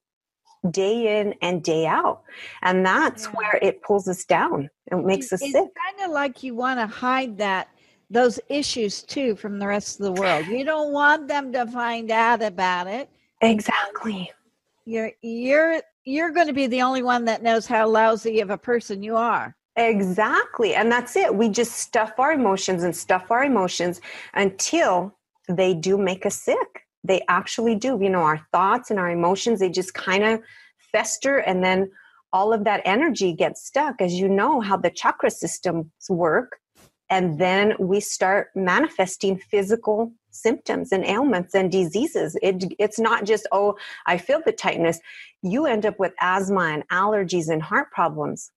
day 0.71 1.21
in 1.21 1.35
and 1.43 1.63
day 1.63 1.87
out. 1.87 2.23
And 2.63 2.85
that's 2.85 3.25
yeah. 3.25 3.31
where 3.33 3.59
it 3.63 3.83
pulls 3.83 4.09
us 4.09 4.25
down 4.25 4.71
and 4.91 5.05
makes 5.05 5.33
us 5.33 5.43
it's 5.43 5.53
sick. 5.53 5.65
It's 5.65 5.75
kind 5.75 6.09
of 6.09 6.15
like 6.15 6.43
you 6.43 6.55
want 6.55 6.81
to 6.81 6.87
hide 6.87 7.39
that 7.39 7.69
those 8.09 8.39
issues 8.49 9.03
too 9.03 9.35
from 9.37 9.59
the 9.59 9.67
rest 9.67 9.99
of 10.01 10.07
the 10.07 10.21
world. 10.21 10.47
You 10.47 10.65
don't 10.65 10.93
want 10.93 11.29
them 11.29 11.53
to 11.53 11.67
find 11.67 12.11
out 12.11 12.43
about 12.43 12.87
it. 12.87 13.11
Exactly. 13.41 14.31
You're 14.85 15.13
you're 15.23 15.81
you're 16.05 16.31
going 16.31 16.47
to 16.47 16.53
be 16.53 16.69
the 16.69 16.83
only 16.83 17.03
one 17.03 17.25
that 17.25 17.43
knows 17.43 17.67
how 17.67 17.89
lousy 17.89 18.41
of 18.41 18.51
a 18.51 18.59
person 18.59 19.03
you 19.03 19.17
are. 19.17 19.57
Exactly. 19.77 20.75
And 20.75 20.91
that's 20.91 21.17
it. 21.17 21.35
We 21.35 21.49
just 21.49 21.73
stuff 21.73 22.13
our 22.19 22.33
emotions 22.33 22.83
and 22.83 22.97
stuff 22.97 23.31
our 23.31 23.45
emotions 23.45 24.01
until 24.35 25.15
they 25.49 25.75
do 25.75 25.99
make 25.99 26.25
us 26.25 26.37
sick. 26.37 26.86
They 27.07 27.23
actually 27.29 27.75
do. 27.75 27.99
You 28.01 28.11
know, 28.11 28.23
our 28.23 28.47
thoughts 28.53 28.91
and 28.91 28.99
our 28.99 29.11
emotions, 29.11 29.61
they 29.61 29.71
just 29.71 29.95
kind 29.95 30.25
of 30.25 30.41
fester 30.93 31.39
and 31.39 31.63
then 31.63 31.91
all 32.33 32.53
of 32.53 32.65
that 32.65 32.83
energy 32.85 33.33
gets 33.33 33.65
stuck 33.65 34.01
as 34.01 34.15
you 34.15 34.29
know 34.29 34.61
how 34.61 34.77
the 34.77 34.91
chakra 34.91 35.31
systems 35.31 35.87
work 36.09 36.59
and 37.09 37.39
then 37.39 37.75
we 37.79 38.01
start 38.01 38.49
manifesting 38.55 39.39
physical 39.39 40.13
symptoms 40.31 40.93
and 40.93 41.05
ailments 41.05 41.55
and 41.55 41.73
diseases 41.73 42.37
it, 42.43 42.65
it's 42.79 42.99
not 42.99 43.25
just 43.25 43.47
oh 43.53 43.75
i 44.07 44.19
feel 44.19 44.41
the 44.45 44.53
tightness 44.53 44.99
you 45.43 45.67
end 45.67 45.87
up 45.87 45.99
with 45.99 46.13
asthma 46.21 46.65
and 46.65 46.89
allergies 46.89 47.49
and 47.49 47.63
heart 47.63 47.91
problems 47.91 48.51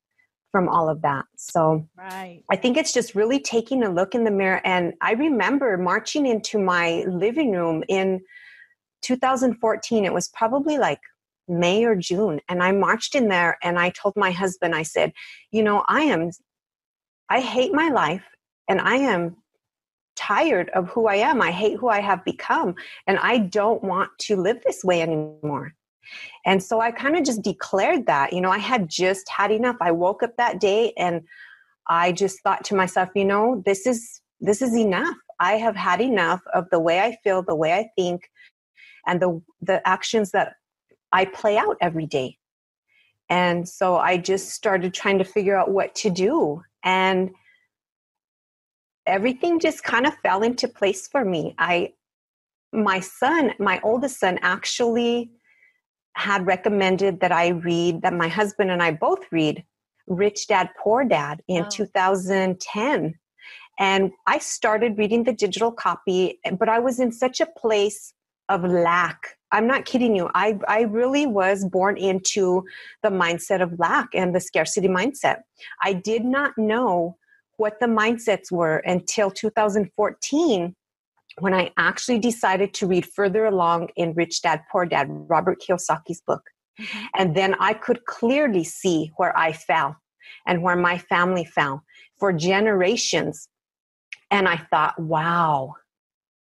from 0.51 0.67
all 0.67 0.89
of 0.89 1.01
that 1.01 1.25
so 1.37 1.85
right. 1.97 2.43
i 2.49 2.55
think 2.55 2.75
it's 2.75 2.91
just 2.91 3.15
really 3.15 3.39
taking 3.39 3.83
a 3.83 3.89
look 3.89 4.13
in 4.13 4.23
the 4.23 4.31
mirror 4.31 4.61
and 4.65 4.93
i 5.01 5.13
remember 5.13 5.77
marching 5.77 6.25
into 6.25 6.59
my 6.59 7.05
living 7.07 7.51
room 7.51 7.83
in 7.87 8.19
2014 9.01 10.05
it 10.05 10.13
was 10.13 10.27
probably 10.29 10.77
like 10.77 10.99
may 11.47 11.83
or 11.83 11.95
june 11.95 12.39
and 12.47 12.61
i 12.61 12.71
marched 12.71 13.15
in 13.15 13.27
there 13.27 13.57
and 13.63 13.79
i 13.79 13.89
told 13.89 14.13
my 14.15 14.31
husband 14.31 14.75
i 14.75 14.83
said 14.83 15.11
you 15.51 15.63
know 15.63 15.83
i 15.87 16.01
am 16.01 16.29
i 17.29 17.39
hate 17.39 17.73
my 17.73 17.89
life 17.89 18.23
and 18.69 18.79
I 18.79 18.95
am 18.95 19.35
tired 20.15 20.69
of 20.69 20.87
who 20.89 21.07
I 21.07 21.15
am. 21.15 21.41
I 21.41 21.51
hate 21.51 21.77
who 21.77 21.89
I 21.89 21.99
have 21.99 22.23
become, 22.23 22.75
and 23.07 23.17
I 23.17 23.39
don't 23.39 23.83
want 23.83 24.11
to 24.19 24.35
live 24.35 24.61
this 24.63 24.83
way 24.83 25.01
anymore. 25.01 25.73
And 26.45 26.63
so 26.63 26.79
I 26.79 26.91
kind 26.91 27.17
of 27.17 27.25
just 27.25 27.41
declared 27.41 28.05
that. 28.05 28.31
You 28.31 28.41
know, 28.41 28.51
I 28.51 28.57
had 28.59 28.87
just 28.87 29.27
had 29.29 29.51
enough. 29.51 29.75
I 29.81 29.91
woke 29.91 30.23
up 30.23 30.37
that 30.37 30.59
day 30.59 30.93
and 30.97 31.21
I 31.87 32.11
just 32.11 32.41
thought 32.41 32.63
to 32.65 32.75
myself, 32.75 33.09
you 33.15 33.25
know, 33.25 33.61
this 33.65 33.85
is 33.85 34.21
this 34.39 34.61
is 34.61 34.75
enough. 34.75 35.15
I 35.39 35.53
have 35.53 35.75
had 35.75 36.01
enough 36.01 36.41
of 36.53 36.69
the 36.69 36.79
way 36.79 36.99
I 36.99 37.17
feel, 37.23 37.43
the 37.43 37.55
way 37.55 37.73
I 37.73 37.89
think, 37.95 38.29
and 39.09 39.19
the 39.21 39.41
the 39.61 39.85
actions 39.87 40.31
that 40.31 40.53
I 41.11 41.25
play 41.25 41.57
out 41.57 41.77
every 41.81 42.05
day. 42.05 42.37
And 43.29 43.67
so 43.67 43.97
I 43.97 44.17
just 44.17 44.49
started 44.49 44.93
trying 44.93 45.17
to 45.19 45.23
figure 45.23 45.57
out 45.57 45.71
what 45.71 45.93
to 45.95 46.09
do. 46.09 46.61
And 46.83 47.31
everything 49.05 49.59
just 49.59 49.83
kind 49.83 50.05
of 50.05 50.13
fell 50.23 50.43
into 50.43 50.67
place 50.67 51.07
for 51.07 51.25
me. 51.25 51.55
I 51.57 51.93
my 52.71 52.99
son, 52.99 53.53
my 53.59 53.79
oldest 53.83 54.19
son 54.19 54.37
actually 54.43 55.31
had 56.13 56.45
recommended 56.45 57.19
that 57.21 57.31
I 57.31 57.49
read 57.49 58.03
that 58.03 58.13
my 58.13 58.27
husband 58.27 58.69
and 58.69 58.83
I 58.83 58.91
both 58.91 59.25
read 59.31 59.63
Rich 60.07 60.47
Dad 60.47 60.69
Poor 60.77 61.03
Dad 61.03 61.41
in 61.47 61.65
oh. 61.65 61.69
2010. 61.69 63.15
And 63.79 64.11
I 64.27 64.37
started 64.39 64.97
reading 64.97 65.23
the 65.23 65.33
digital 65.33 65.71
copy, 65.71 66.39
but 66.59 66.69
I 66.69 66.79
was 66.79 66.99
in 66.99 67.11
such 67.11 67.39
a 67.39 67.45
place 67.45 68.13
of 68.49 68.63
lack. 68.63 69.37
I'm 69.51 69.67
not 69.67 69.85
kidding 69.85 70.15
you. 70.15 70.29
I, 70.35 70.59
I 70.67 70.81
really 70.81 71.25
was 71.25 71.65
born 71.65 71.97
into 71.97 72.63
the 73.01 73.09
mindset 73.09 73.61
of 73.61 73.79
lack 73.79 74.09
and 74.13 74.35
the 74.35 74.39
scarcity 74.39 74.87
mindset. 74.87 75.41
I 75.83 75.93
did 75.93 76.23
not 76.23 76.57
know 76.57 77.17
what 77.57 77.79
the 77.79 77.87
mindsets 77.87 78.51
were 78.51 78.77
until 78.77 79.31
2014 79.31 80.75
when 81.39 81.53
I 81.53 81.71
actually 81.77 82.19
decided 82.19 82.73
to 82.75 82.87
read 82.87 83.05
further 83.05 83.45
along 83.45 83.89
in 83.95 84.13
Rich 84.13 84.41
Dad 84.41 84.61
Poor 84.71 84.85
Dad, 84.85 85.07
Robert 85.09 85.61
Kiyosaki's 85.61 86.21
book. 86.21 86.41
Mm-hmm. 86.79 87.05
And 87.15 87.35
then 87.35 87.55
I 87.59 87.73
could 87.73 88.05
clearly 88.05 88.63
see 88.63 89.11
where 89.17 89.37
I 89.37 89.53
fell 89.53 89.95
and 90.47 90.61
where 90.63 90.75
my 90.75 90.97
family 90.97 91.45
fell 91.45 91.83
for 92.17 92.33
generations. 92.33 93.47
And 94.31 94.47
I 94.47 94.57
thought, 94.57 94.99
wow, 94.99 95.75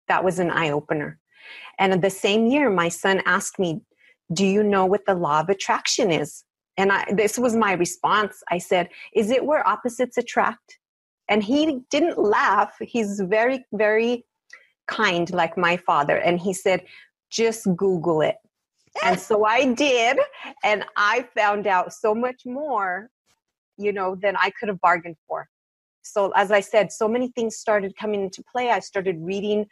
that 0.07 0.23
was 0.23 0.39
an 0.39 0.51
eye 0.51 0.71
opener. 0.71 1.19
And 1.83 2.01
the 2.01 2.09
same 2.09 2.47
year, 2.47 2.69
my 2.69 2.89
son 2.89 3.21
asked 3.25 3.59
me, 3.59 3.81
Do 4.31 4.45
you 4.45 4.63
know 4.63 4.85
what 4.85 5.05
the 5.05 5.15
law 5.15 5.41
of 5.41 5.49
attraction 5.49 6.11
is? 6.11 6.43
And 6.77 6.91
I, 6.91 7.05
this 7.13 7.37
was 7.37 7.55
my 7.55 7.73
response. 7.73 8.41
I 8.49 8.57
said, 8.57 8.89
Is 9.13 9.29
it 9.29 9.45
where 9.45 9.67
opposites 9.67 10.17
attract? 10.17 10.79
and 11.29 11.43
he 11.43 11.81
didn't 11.89 12.17
laugh 12.17 12.75
he's 12.81 13.19
very 13.21 13.65
very 13.73 14.25
kind 14.87 15.31
like 15.33 15.57
my 15.57 15.77
father 15.77 16.17
and 16.17 16.39
he 16.39 16.53
said 16.53 16.83
just 17.29 17.67
google 17.75 18.21
it 18.21 18.35
and 19.03 19.19
so 19.19 19.45
i 19.45 19.73
did 19.73 20.17
and 20.63 20.85
i 20.97 21.25
found 21.35 21.67
out 21.67 21.93
so 21.93 22.13
much 22.13 22.41
more 22.45 23.09
you 23.77 23.93
know 23.93 24.15
than 24.15 24.35
i 24.35 24.51
could 24.59 24.69
have 24.69 24.79
bargained 24.81 25.15
for 25.27 25.47
so 26.03 26.31
as 26.31 26.51
i 26.51 26.59
said 26.59 26.91
so 26.91 27.07
many 27.07 27.29
things 27.29 27.55
started 27.55 27.95
coming 27.97 28.21
into 28.21 28.43
play 28.51 28.69
i 28.69 28.79
started 28.79 29.17
reading 29.21 29.65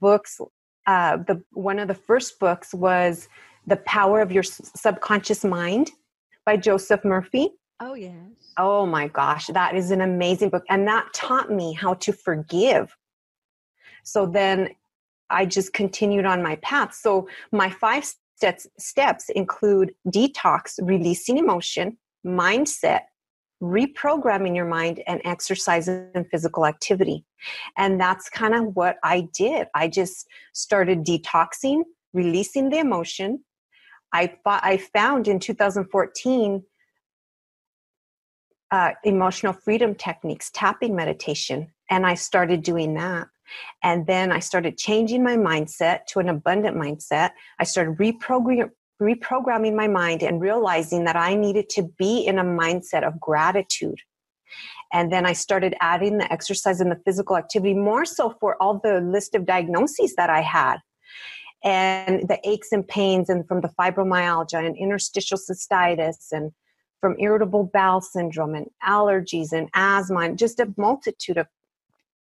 books 0.00 0.40
uh, 0.86 1.16
the 1.16 1.42
one 1.52 1.78
of 1.78 1.88
the 1.88 1.94
first 1.94 2.38
books 2.38 2.74
was 2.74 3.28
the 3.66 3.76
power 3.76 4.20
of 4.20 4.32
your 4.32 4.42
subconscious 4.42 5.44
mind 5.44 5.90
by 6.44 6.56
joseph 6.56 7.04
murphy 7.04 7.50
Oh, 7.84 7.94
yes. 7.94 8.14
Oh 8.58 8.86
my 8.86 9.08
gosh, 9.08 9.48
that 9.48 9.74
is 9.74 9.90
an 9.90 10.02
amazing 10.02 10.50
book. 10.50 10.62
And 10.70 10.86
that 10.86 11.12
taught 11.12 11.50
me 11.50 11.72
how 11.72 11.94
to 11.94 12.12
forgive. 12.12 12.96
So 14.04 14.24
then 14.24 14.68
I 15.30 15.46
just 15.46 15.72
continued 15.72 16.24
on 16.24 16.44
my 16.44 16.56
path. 16.56 16.94
So 16.94 17.28
my 17.50 17.70
five 17.70 18.04
steps, 18.36 18.68
steps 18.78 19.30
include 19.30 19.94
detox, 20.06 20.78
releasing 20.80 21.38
emotion, 21.38 21.98
mindset, 22.24 23.00
reprogramming 23.62 24.56
your 24.56 24.66
mind, 24.66 25.02
and 25.06 25.20
exercise 25.24 25.86
and 25.86 26.26
physical 26.30 26.66
activity. 26.66 27.24
And 27.76 28.00
that's 28.00 28.28
kind 28.28 28.54
of 28.54 28.74
what 28.74 28.96
I 29.04 29.28
did. 29.32 29.68
I 29.74 29.88
just 29.88 30.26
started 30.52 31.04
detoxing, 31.04 31.82
releasing 32.12 32.70
the 32.70 32.78
emotion. 32.78 33.44
I, 34.12 34.34
I 34.44 34.78
found 34.92 35.28
in 35.28 35.38
2014 35.38 36.62
uh, 38.72 38.90
emotional 39.04 39.52
freedom 39.52 39.94
techniques, 39.94 40.50
tapping 40.50 40.96
meditation, 40.96 41.72
and 41.90 42.06
I 42.06 42.14
started 42.14 42.62
doing 42.62 42.94
that. 42.94 43.28
And 43.82 44.06
then 44.06 44.32
I 44.32 44.38
started 44.38 44.78
changing 44.78 45.22
my 45.22 45.36
mindset 45.36 46.06
to 46.08 46.20
an 46.20 46.28
abundant 46.28 46.76
mindset. 46.76 47.30
I 47.58 47.64
started 47.64 47.98
reprogramming 47.98 48.70
reprogramming 49.02 49.74
my 49.74 49.88
mind 49.88 50.22
and 50.22 50.40
realizing 50.40 51.04
that 51.04 51.16
I 51.16 51.34
needed 51.34 51.68
to 51.70 51.82
be 51.98 52.20
in 52.26 52.38
a 52.38 52.44
mindset 52.44 53.06
of 53.06 53.20
gratitude. 53.20 53.98
And 54.92 55.12
then 55.12 55.26
I 55.26 55.32
started 55.32 55.74
adding 55.80 56.18
the 56.18 56.30
exercise 56.30 56.80
and 56.80 56.90
the 56.90 57.00
physical 57.04 57.36
activity 57.36 57.74
more 57.74 58.04
so 58.04 58.36
for 58.40 58.56
all 58.60 58.78
the 58.78 59.00
list 59.00 59.34
of 59.34 59.46
diagnoses 59.46 60.14
that 60.16 60.30
I 60.30 60.40
had 60.40 60.78
and 61.64 62.28
the 62.28 62.38
aches 62.44 62.72
and 62.72 62.86
pains 62.86 63.28
and 63.30 63.46
from 63.46 63.60
the 63.60 63.68
fibromyalgia 63.68 64.64
and 64.64 64.76
interstitial 64.76 65.38
cystitis 65.38 66.32
and 66.32 66.52
from 67.00 67.16
irritable 67.18 67.70
bowel 67.72 68.00
syndrome 68.00 68.54
and 68.54 68.66
allergies 68.86 69.52
and 69.52 69.68
asthma 69.74 70.20
and 70.20 70.38
just 70.38 70.60
a 70.60 70.72
multitude 70.76 71.38
of 71.38 71.46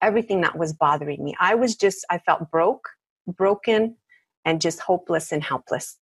everything 0.02 0.42
that 0.42 0.58
was 0.58 0.74
bothering 0.74 1.24
me. 1.24 1.36
I 1.40 1.56
was 1.56 1.76
just, 1.76 2.06
I 2.10 2.20
felt 2.20 2.50
broke, 2.52 2.90
broken, 3.28 3.96
and 4.46 4.62
just 4.62 4.80
hopeless 4.80 5.32
and 5.32 5.44
helpless. 5.44 5.98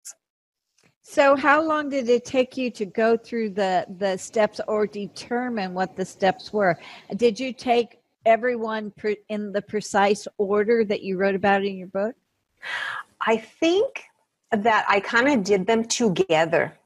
So, 1.09 1.37
how 1.37 1.61
long 1.61 1.87
did 1.87 2.09
it 2.09 2.25
take 2.25 2.57
you 2.57 2.69
to 2.71 2.85
go 2.85 3.15
through 3.15 3.51
the 3.51 3.85
the 3.97 4.17
steps 4.17 4.59
or 4.67 4.85
determine 4.85 5.73
what 5.73 5.95
the 5.95 6.03
steps 6.03 6.51
were? 6.51 6.77
Did 7.15 7.39
you 7.39 7.53
take 7.53 7.99
everyone 8.25 8.91
in 9.29 9.53
the 9.53 9.61
precise 9.61 10.27
order 10.37 10.83
that 10.83 11.03
you 11.03 11.17
wrote 11.17 11.33
about 11.33 11.63
in 11.63 11.77
your 11.77 11.87
book? 11.87 12.13
I 13.21 13.37
think 13.37 14.03
that 14.51 14.85
I 14.89 14.99
kind 14.99 15.29
of 15.29 15.45
did 15.45 15.65
them 15.65 15.85
together. 15.85 16.77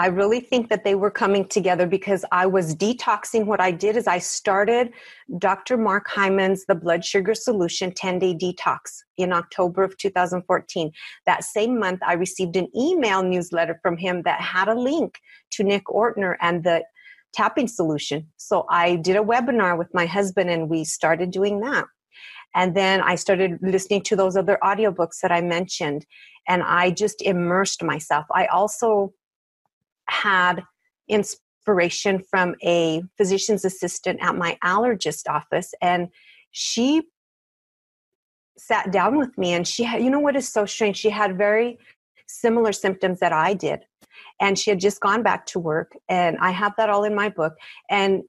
I 0.00 0.06
really 0.06 0.40
think 0.40 0.70
that 0.70 0.82
they 0.82 0.94
were 0.94 1.10
coming 1.10 1.46
together 1.46 1.86
because 1.86 2.24
I 2.32 2.46
was 2.46 2.74
detoxing. 2.74 3.44
What 3.44 3.60
I 3.60 3.70
did 3.70 3.98
is 3.98 4.06
I 4.06 4.18
started 4.18 4.94
Dr. 5.36 5.76
Mark 5.76 6.08
Hyman's 6.08 6.64
The 6.64 6.74
Blood 6.74 7.04
Sugar 7.04 7.34
Solution 7.34 7.92
10 7.92 8.18
Day 8.18 8.34
Detox 8.34 9.02
in 9.18 9.30
October 9.30 9.82
of 9.82 9.98
2014. 9.98 10.90
That 11.26 11.44
same 11.44 11.78
month, 11.78 12.00
I 12.02 12.14
received 12.14 12.56
an 12.56 12.68
email 12.74 13.22
newsletter 13.22 13.78
from 13.82 13.98
him 13.98 14.22
that 14.22 14.40
had 14.40 14.68
a 14.68 14.74
link 14.74 15.18
to 15.50 15.64
Nick 15.64 15.84
Ortner 15.84 16.36
and 16.40 16.64
the 16.64 16.82
tapping 17.34 17.68
solution. 17.68 18.26
So 18.38 18.64
I 18.70 18.96
did 18.96 19.16
a 19.16 19.22
webinar 19.22 19.76
with 19.76 19.92
my 19.92 20.06
husband 20.06 20.48
and 20.48 20.70
we 20.70 20.84
started 20.84 21.30
doing 21.30 21.60
that. 21.60 21.84
And 22.54 22.74
then 22.74 23.02
I 23.02 23.16
started 23.16 23.58
listening 23.60 24.00
to 24.04 24.16
those 24.16 24.34
other 24.34 24.58
audiobooks 24.64 25.20
that 25.20 25.30
I 25.30 25.42
mentioned 25.42 26.06
and 26.48 26.62
I 26.62 26.90
just 26.90 27.20
immersed 27.20 27.82
myself. 27.82 28.24
I 28.32 28.46
also 28.46 29.12
had 30.10 30.62
inspiration 31.08 32.22
from 32.30 32.54
a 32.62 33.02
physician's 33.16 33.64
assistant 33.64 34.18
at 34.22 34.36
my 34.36 34.58
allergist 34.64 35.28
office 35.28 35.72
and 35.80 36.08
she 36.52 37.02
sat 38.58 38.90
down 38.92 39.16
with 39.16 39.36
me 39.38 39.52
and 39.52 39.66
she 39.66 39.84
had 39.84 40.02
you 40.02 40.10
know 40.10 40.20
what 40.20 40.36
is 40.36 40.48
so 40.48 40.66
strange? 40.66 40.96
She 40.96 41.10
had 41.10 41.38
very 41.38 41.78
similar 42.30 42.72
symptoms 42.72 43.18
that 43.18 43.32
i 43.32 43.52
did 43.52 43.80
and 44.40 44.58
she 44.58 44.70
had 44.70 44.80
just 44.80 45.00
gone 45.00 45.22
back 45.22 45.44
to 45.46 45.58
work 45.58 45.96
and 46.08 46.36
i 46.40 46.50
have 46.50 46.72
that 46.76 46.88
all 46.88 47.04
in 47.04 47.14
my 47.14 47.28
book 47.28 47.54
and 47.88 48.22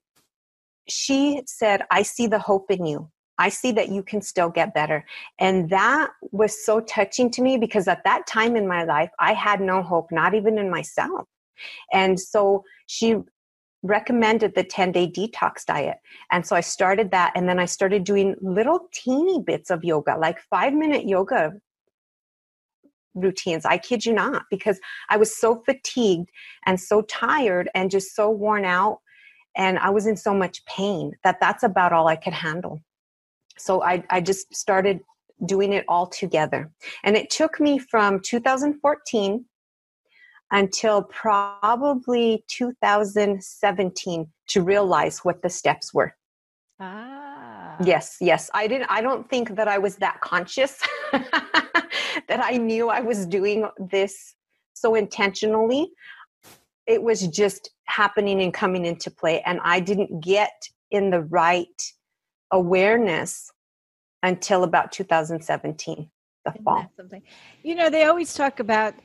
she 0.87 1.41
said 1.45 1.83
i 1.91 2.01
see 2.01 2.27
the 2.27 2.39
hope 2.39 2.71
in 2.71 2.85
you. 2.85 3.09
I 3.37 3.49
see 3.49 3.71
that 3.71 3.89
you 3.89 4.03
can 4.03 4.21
still 4.21 4.49
get 4.49 4.73
better. 4.75 5.03
And 5.39 5.71
that 5.71 6.11
was 6.31 6.63
so 6.63 6.79
touching 6.81 7.31
to 7.31 7.41
me 7.41 7.57
because 7.57 7.87
at 7.87 8.03
that 8.03 8.27
time 8.27 8.55
in 8.55 8.67
my 8.67 8.83
life 8.83 9.09
i 9.19 9.33
had 9.33 9.61
no 9.61 9.81
hope 9.83 10.11
not 10.11 10.33
even 10.33 10.57
in 10.57 10.69
myself 10.69 11.27
and 11.91 12.19
so 12.19 12.63
she 12.87 13.15
recommended 13.83 14.53
the 14.55 14.63
10 14.63 14.91
day 14.91 15.07
detox 15.07 15.65
diet. 15.65 15.97
And 16.31 16.45
so 16.45 16.55
I 16.55 16.61
started 16.61 17.11
that. 17.11 17.33
And 17.35 17.49
then 17.49 17.59
I 17.59 17.65
started 17.65 18.03
doing 18.03 18.35
little 18.41 18.87
teeny 18.93 19.41
bits 19.41 19.69
of 19.69 19.83
yoga, 19.83 20.17
like 20.17 20.39
five 20.49 20.73
minute 20.73 21.07
yoga 21.07 21.53
routines. 23.15 23.65
I 23.65 23.77
kid 23.77 24.05
you 24.05 24.13
not, 24.13 24.43
because 24.49 24.79
I 25.09 25.17
was 25.17 25.35
so 25.35 25.61
fatigued 25.65 26.29
and 26.65 26.79
so 26.79 27.01
tired 27.01 27.69
and 27.73 27.91
just 27.91 28.15
so 28.15 28.29
worn 28.29 28.65
out. 28.65 28.99
And 29.57 29.79
I 29.79 29.89
was 29.89 30.07
in 30.07 30.15
so 30.15 30.33
much 30.33 30.63
pain 30.65 31.13
that 31.23 31.39
that's 31.41 31.63
about 31.63 31.91
all 31.91 32.07
I 32.07 32.15
could 32.15 32.33
handle. 32.33 32.79
So 33.57 33.83
I, 33.83 34.03
I 34.09 34.21
just 34.21 34.55
started 34.55 35.01
doing 35.45 35.73
it 35.73 35.85
all 35.87 36.07
together. 36.07 36.71
And 37.03 37.17
it 37.17 37.29
took 37.29 37.59
me 37.59 37.79
from 37.79 38.19
2014 38.21 39.45
until 40.51 41.03
probably 41.03 42.43
2017 42.47 44.27
to 44.47 44.61
realize 44.61 45.19
what 45.19 45.41
the 45.41 45.49
steps 45.49 45.93
were. 45.93 46.13
Ah. 46.79 47.77
Yes, 47.83 48.17
yes. 48.19 48.49
I 48.53 48.67
didn't 48.67 48.87
I 48.89 49.01
don't 49.01 49.29
think 49.29 49.55
that 49.55 49.67
I 49.67 49.77
was 49.77 49.95
that 49.97 50.19
conscious 50.21 50.79
that 51.11 52.41
I 52.43 52.57
knew 52.57 52.89
I 52.89 52.99
was 52.99 53.25
doing 53.25 53.67
this 53.79 54.35
so 54.73 54.95
intentionally. 54.95 55.91
It 56.87 57.01
was 57.01 57.27
just 57.27 57.71
happening 57.85 58.41
and 58.41 58.53
coming 58.53 58.85
into 58.85 59.09
play 59.09 59.41
and 59.45 59.59
I 59.63 59.79
didn't 59.79 60.21
get 60.21 60.69
in 60.89 61.09
the 61.09 61.21
right 61.21 61.81
awareness 62.51 63.51
until 64.23 64.63
about 64.63 64.91
2017 64.91 66.09
the 66.45 66.53
fall. 66.63 66.91
Something. 66.97 67.21
You 67.63 67.75
know, 67.75 67.89
they 67.89 68.05
always 68.05 68.33
talk 68.33 68.59
about 68.59 68.95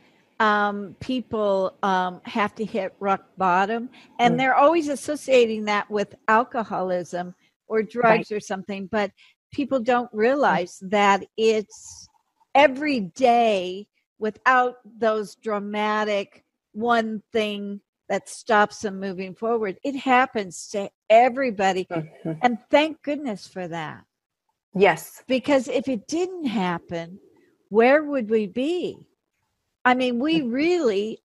um, 0.40 0.96
people 1.01 1.77
um, 1.83 2.20
have 2.25 2.55
to 2.57 2.64
hit 2.64 2.94
rock 3.01 3.25
bottom, 3.38 3.88
and 4.18 4.35
mm. 4.35 4.38
they're 4.38 4.55
always 4.55 4.88
associating 4.88 5.64
that 5.64 5.90
with 5.90 6.14
alcoholism 6.29 7.35
or 7.68 7.83
drugs 7.83 8.31
right. 8.31 8.37
or 8.37 8.40
something. 8.40 8.87
But 8.87 9.12
people 9.53 9.81
don't 9.81 10.11
realize 10.12 10.79
that 10.83 11.25
it's 11.37 12.09
every 12.55 13.01
day 13.01 13.87
without 14.18 14.77
those 14.99 15.37
dramatic 15.37 16.44
one 16.72 17.22
thing 17.33 17.81
that 18.09 18.29
stops 18.29 18.81
them 18.81 19.01
moving 19.01 19.35
forward. 19.35 19.79
It 19.83 19.96
happens 19.96 20.68
to 20.68 20.90
everybody. 21.11 21.87
Mm-hmm. 21.90 22.33
And 22.42 22.59
thank 22.70 23.03
goodness 23.03 23.49
for 23.49 23.66
that. 23.68 24.05
Yes. 24.75 25.25
Because 25.27 25.68
if 25.68 25.88
it 25.88 26.07
didn't 26.07 26.46
happen, 26.46 27.18
where 27.68 28.05
would 28.05 28.31
we 28.31 28.46
be? 28.46 29.09
I 29.87 29.94
mean, 29.94 30.18
we 30.18 30.42
really 30.42 31.20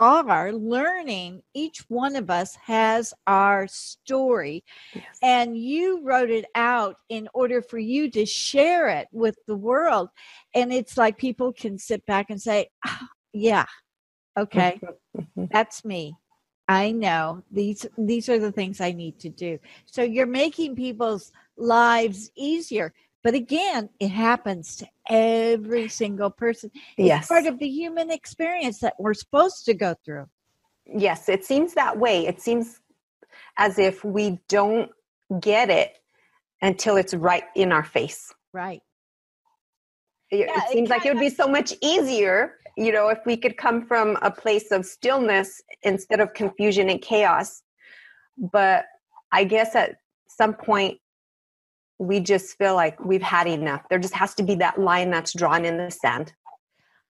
are 0.00 0.50
learning. 0.50 1.42
Each 1.52 1.84
one 1.88 2.16
of 2.16 2.30
us 2.30 2.56
has 2.64 3.12
our 3.26 3.68
story, 3.68 4.64
yes. 4.94 5.04
and 5.22 5.56
you 5.56 6.02
wrote 6.02 6.30
it 6.30 6.46
out 6.54 6.96
in 7.10 7.28
order 7.34 7.60
for 7.60 7.78
you 7.78 8.10
to 8.12 8.24
share 8.24 8.88
it 8.88 9.08
with 9.12 9.36
the 9.46 9.54
world. 9.54 10.08
And 10.54 10.72
it's 10.72 10.96
like 10.96 11.18
people 11.18 11.52
can 11.52 11.78
sit 11.78 12.06
back 12.06 12.30
and 12.30 12.40
say, 12.40 12.70
oh, 12.86 13.06
"Yeah, 13.34 13.66
okay, 14.38 14.80
that's 15.36 15.84
me. 15.84 16.16
I 16.68 16.92
know 16.92 17.42
these 17.50 17.86
these 17.98 18.30
are 18.30 18.38
the 18.38 18.52
things 18.52 18.80
I 18.80 18.92
need 18.92 19.20
to 19.20 19.28
do." 19.28 19.58
So 19.84 20.02
you're 20.02 20.24
making 20.26 20.74
people's 20.74 21.32
lives 21.58 22.30
easier. 22.34 22.94
But 23.26 23.34
again, 23.34 23.88
it 23.98 24.10
happens 24.10 24.76
to 24.76 24.86
every 25.10 25.88
single 25.88 26.30
person. 26.30 26.70
It's 26.96 27.08
yes. 27.08 27.26
part 27.26 27.46
of 27.46 27.58
the 27.58 27.66
human 27.66 28.08
experience 28.08 28.78
that 28.78 28.94
we're 29.00 29.14
supposed 29.14 29.64
to 29.64 29.74
go 29.74 29.96
through. 30.04 30.26
Yes, 30.86 31.28
it 31.28 31.44
seems 31.44 31.74
that 31.74 31.98
way. 31.98 32.28
It 32.28 32.40
seems 32.40 32.78
as 33.58 33.80
if 33.80 34.04
we 34.04 34.38
don't 34.48 34.92
get 35.40 35.70
it 35.70 35.94
until 36.62 36.94
it's 36.94 37.14
right 37.14 37.42
in 37.56 37.72
our 37.72 37.82
face. 37.82 38.32
Right. 38.52 38.80
It, 40.30 40.46
yeah, 40.46 40.58
it 40.58 40.70
seems 40.70 40.88
it 40.88 40.92
like 40.92 41.04
it 41.04 41.12
would 41.12 41.20
be 41.20 41.28
so 41.28 41.48
much 41.48 41.74
easier, 41.82 42.58
you 42.76 42.92
know, 42.92 43.08
if 43.08 43.18
we 43.26 43.36
could 43.36 43.56
come 43.56 43.84
from 43.88 44.16
a 44.22 44.30
place 44.30 44.70
of 44.70 44.86
stillness 44.86 45.60
instead 45.82 46.20
of 46.20 46.32
confusion 46.32 46.88
and 46.90 47.02
chaos. 47.02 47.64
But 48.38 48.84
I 49.32 49.42
guess 49.42 49.74
at 49.74 49.96
some 50.28 50.54
point 50.54 51.00
we 51.98 52.20
just 52.20 52.58
feel 52.58 52.74
like 52.74 53.02
we've 53.04 53.22
had 53.22 53.46
enough. 53.46 53.82
There 53.88 53.98
just 53.98 54.14
has 54.14 54.34
to 54.34 54.42
be 54.42 54.54
that 54.56 54.78
line 54.78 55.10
that's 55.10 55.32
drawn 55.32 55.64
in 55.64 55.76
the 55.76 55.90
sand. 55.90 56.32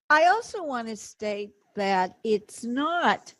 I 0.08 0.26
also 0.26 0.62
want 0.62 0.88
to 0.88 0.96
state 0.96 1.50
that 1.74 2.16
it's 2.24 2.64
not 2.64 3.34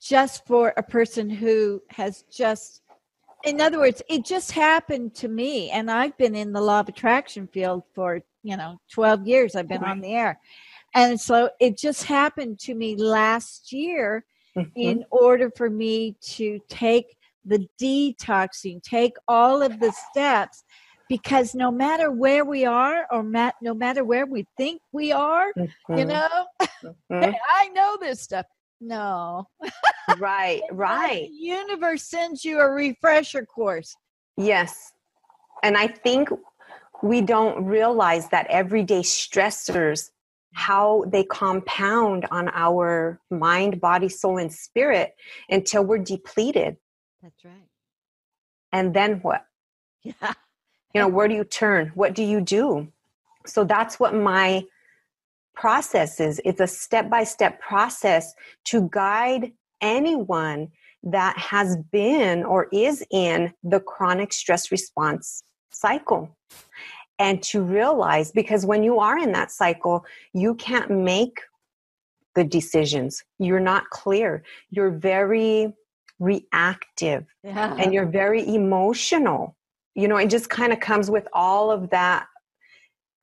just 0.00 0.46
for 0.46 0.74
a 0.76 0.82
person 0.82 1.28
who 1.30 1.82
has 1.90 2.22
just, 2.30 2.82
in 3.44 3.60
other 3.60 3.78
words, 3.78 4.02
it 4.08 4.24
just 4.24 4.52
happened 4.52 5.14
to 5.16 5.28
me. 5.28 5.70
And 5.70 5.90
I've 5.90 6.16
been 6.18 6.34
in 6.34 6.52
the 6.52 6.60
law 6.60 6.80
of 6.80 6.88
attraction 6.88 7.48
field 7.48 7.82
for, 7.94 8.20
you 8.42 8.56
know, 8.56 8.80
12 8.92 9.26
years. 9.26 9.56
I've 9.56 9.68
been 9.68 9.80
right. 9.80 9.90
on 9.90 10.00
the 10.00 10.14
air. 10.14 10.38
And 10.94 11.20
so 11.20 11.50
it 11.60 11.76
just 11.76 12.04
happened 12.04 12.58
to 12.60 12.74
me 12.74 12.96
last 12.96 13.72
year 13.72 14.24
mm-hmm. 14.56 14.70
in 14.76 15.04
order 15.10 15.50
for 15.56 15.68
me 15.68 16.16
to 16.22 16.60
take 16.68 17.17
the 17.44 17.66
detoxing, 17.80 18.82
take 18.82 19.14
all 19.26 19.62
of 19.62 19.80
the 19.80 19.92
steps 20.10 20.64
because 21.08 21.54
no 21.54 21.70
matter 21.70 22.10
where 22.10 22.44
we 22.44 22.64
are 22.66 23.06
or 23.10 23.22
mat, 23.22 23.54
no 23.62 23.74
matter 23.74 24.04
where 24.04 24.26
we 24.26 24.46
think 24.56 24.82
we 24.92 25.10
are, 25.12 25.52
mm-hmm. 25.56 25.98
you 25.98 26.04
know, 26.04 26.28
mm-hmm. 26.62 27.22
hey, 27.22 27.38
I 27.54 27.68
know 27.68 27.96
this 28.00 28.20
stuff. 28.20 28.46
No. 28.80 29.48
right, 30.18 30.60
right. 30.70 31.28
The 31.28 31.34
universe 31.34 32.04
sends 32.04 32.44
you 32.44 32.60
a 32.60 32.68
refresher 32.68 33.44
course. 33.44 33.96
Yes. 34.36 34.92
And 35.62 35.76
I 35.76 35.88
think 35.88 36.28
we 37.02 37.20
don't 37.20 37.64
realize 37.64 38.28
that 38.28 38.46
everyday 38.48 39.00
stressors 39.00 40.10
how 40.52 41.04
they 41.06 41.24
compound 41.24 42.26
on 42.30 42.48
our 42.52 43.20
mind, 43.30 43.80
body, 43.80 44.08
soul, 44.08 44.38
and 44.38 44.52
spirit 44.52 45.14
until 45.48 45.84
we're 45.84 45.98
depleted. 45.98 46.76
That's 47.22 47.44
right. 47.44 47.68
And 48.72 48.94
then 48.94 49.20
what? 49.20 49.44
Yeah. 50.04 50.32
You 50.94 51.02
know, 51.02 51.08
where 51.08 51.28
do 51.28 51.34
you 51.34 51.44
turn? 51.44 51.92
What 51.94 52.14
do 52.14 52.22
you 52.22 52.40
do? 52.40 52.88
So 53.46 53.62
that's 53.64 54.00
what 54.00 54.14
my 54.14 54.64
process 55.54 56.18
is. 56.18 56.40
It's 56.44 56.60
a 56.60 56.66
step 56.66 57.10
by 57.10 57.24
step 57.24 57.60
process 57.60 58.32
to 58.66 58.88
guide 58.90 59.52
anyone 59.80 60.68
that 61.02 61.36
has 61.36 61.76
been 61.92 62.44
or 62.44 62.68
is 62.72 63.04
in 63.10 63.52
the 63.62 63.80
chronic 63.80 64.32
stress 64.32 64.70
response 64.70 65.42
cycle. 65.70 66.36
And 67.18 67.42
to 67.44 67.62
realize, 67.62 68.30
because 68.30 68.64
when 68.64 68.82
you 68.82 68.98
are 69.00 69.18
in 69.18 69.32
that 69.32 69.50
cycle, 69.50 70.04
you 70.32 70.54
can't 70.54 70.90
make 70.90 71.40
the 72.34 72.44
decisions. 72.44 73.24
You're 73.38 73.60
not 73.60 73.90
clear. 73.90 74.44
You're 74.70 74.92
very 74.92 75.74
reactive 76.18 77.26
yeah. 77.44 77.74
and 77.78 77.92
you're 77.92 78.06
very 78.06 78.46
emotional. 78.54 79.56
You 79.94 80.08
know, 80.08 80.16
it 80.16 80.30
just 80.30 80.50
kind 80.50 80.72
of 80.72 80.80
comes 80.80 81.10
with 81.10 81.26
all 81.32 81.70
of 81.70 81.90
that, 81.90 82.26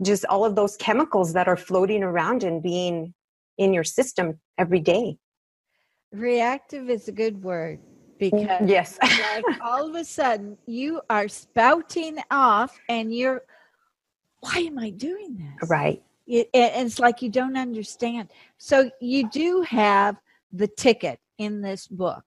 just 0.01 0.25
all 0.25 0.45
of 0.45 0.55
those 0.55 0.75
chemicals 0.77 1.33
that 1.33 1.47
are 1.47 1.57
floating 1.57 2.03
around 2.03 2.43
and 2.43 2.61
being 2.61 3.13
in 3.57 3.73
your 3.73 3.83
system 3.83 4.39
every 4.57 4.79
day. 4.79 5.17
reactive 6.11 6.89
is 6.89 7.07
a 7.07 7.11
good 7.11 7.43
word 7.43 7.79
mm, 7.79 7.85
because 8.17 8.61
yes 8.65 8.97
like 9.03 9.43
all 9.61 9.87
of 9.87 9.95
a 9.95 10.03
sudden 10.03 10.57
you 10.65 11.01
are 11.09 11.27
spouting 11.27 12.17
off 12.31 12.79
and 12.89 13.13
you're 13.13 13.41
why 14.39 14.57
am 14.59 14.79
i 14.79 14.89
doing 14.89 15.35
this 15.37 15.69
right 15.69 16.01
it, 16.27 16.49
it's 16.53 16.99
like 16.99 17.21
you 17.21 17.29
don't 17.29 17.57
understand 17.57 18.29
so 18.57 18.89
you 19.01 19.29
do 19.29 19.61
have 19.61 20.15
the 20.53 20.67
ticket 20.67 21.19
in 21.37 21.61
this 21.61 21.87
book 21.87 22.23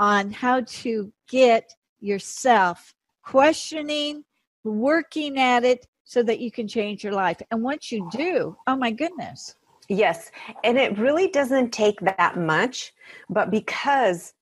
on 0.00 0.32
how 0.32 0.62
to 0.62 1.12
get 1.28 1.72
yourself 2.00 2.92
questioning 3.22 4.24
working 4.64 5.38
at 5.38 5.62
it 5.62 5.86
so 6.02 6.22
that 6.24 6.40
you 6.40 6.50
can 6.50 6.66
change 6.66 7.04
your 7.04 7.12
life 7.12 7.40
and 7.52 7.62
once 7.62 7.92
you 7.92 8.08
do 8.10 8.56
oh 8.66 8.74
my 8.74 8.90
goodness 8.90 9.54
yes 9.88 10.32
and 10.64 10.76
it 10.76 10.98
really 10.98 11.28
doesn't 11.28 11.70
take 11.70 12.00
that 12.00 12.36
much 12.36 12.92
but 13.28 13.50
because 13.50 14.34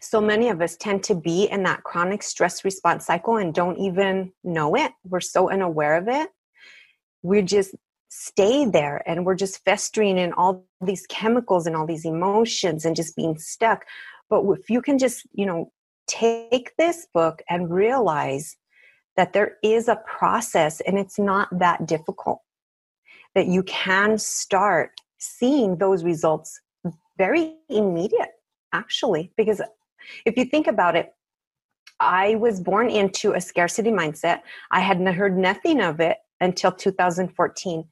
so 0.00 0.20
many 0.20 0.48
of 0.48 0.60
us 0.60 0.76
tend 0.76 1.02
to 1.04 1.14
be 1.14 1.44
in 1.44 1.62
that 1.64 1.84
chronic 1.84 2.22
stress 2.22 2.64
response 2.64 3.06
cycle 3.06 3.36
and 3.36 3.54
don't 3.54 3.78
even 3.78 4.32
know 4.42 4.74
it. 4.74 4.92
We're 5.04 5.20
so 5.20 5.50
unaware 5.50 5.96
of 5.96 6.08
it. 6.08 6.30
We 7.22 7.42
just 7.42 7.74
stay 8.08 8.64
there 8.64 9.02
and 9.06 9.24
we're 9.24 9.34
just 9.34 9.62
festering 9.64 10.18
in 10.18 10.32
all 10.32 10.64
these 10.80 11.06
chemicals 11.06 11.66
and 11.66 11.76
all 11.76 11.86
these 11.86 12.06
emotions 12.06 12.84
and 12.84 12.96
just 12.96 13.14
being 13.14 13.38
stuck. 13.38 13.84
But 14.30 14.44
if 14.58 14.70
you 14.70 14.80
can 14.80 14.98
just, 14.98 15.26
you 15.32 15.44
know, 15.44 15.72
take 16.06 16.72
this 16.78 17.06
book 17.12 17.42
and 17.50 17.70
realize 17.70 18.56
that 19.16 19.32
there 19.32 19.56
is 19.62 19.88
a 19.88 20.00
process 20.06 20.80
and 20.80 20.98
it's 20.98 21.18
not 21.18 21.48
that 21.58 21.86
difficult, 21.86 22.40
that 23.34 23.46
you 23.46 23.62
can 23.64 24.16
start 24.16 24.92
seeing 25.18 25.76
those 25.76 26.04
results 26.04 26.60
very 27.18 27.54
immediate 27.68 28.30
actually 28.72 29.30
because 29.36 29.60
if 30.24 30.36
you 30.36 30.44
think 30.44 30.66
about 30.66 30.96
it, 30.96 31.12
I 32.00 32.36
was 32.36 32.60
born 32.60 32.88
into 32.88 33.34
a 33.34 33.40
scarcity 33.40 33.90
mindset. 33.90 34.40
I 34.70 34.80
had 34.80 35.06
heard 35.06 35.36
nothing 35.36 35.82
of 35.82 36.00
it 36.00 36.16
until 36.40 36.72
2014. 36.72 37.84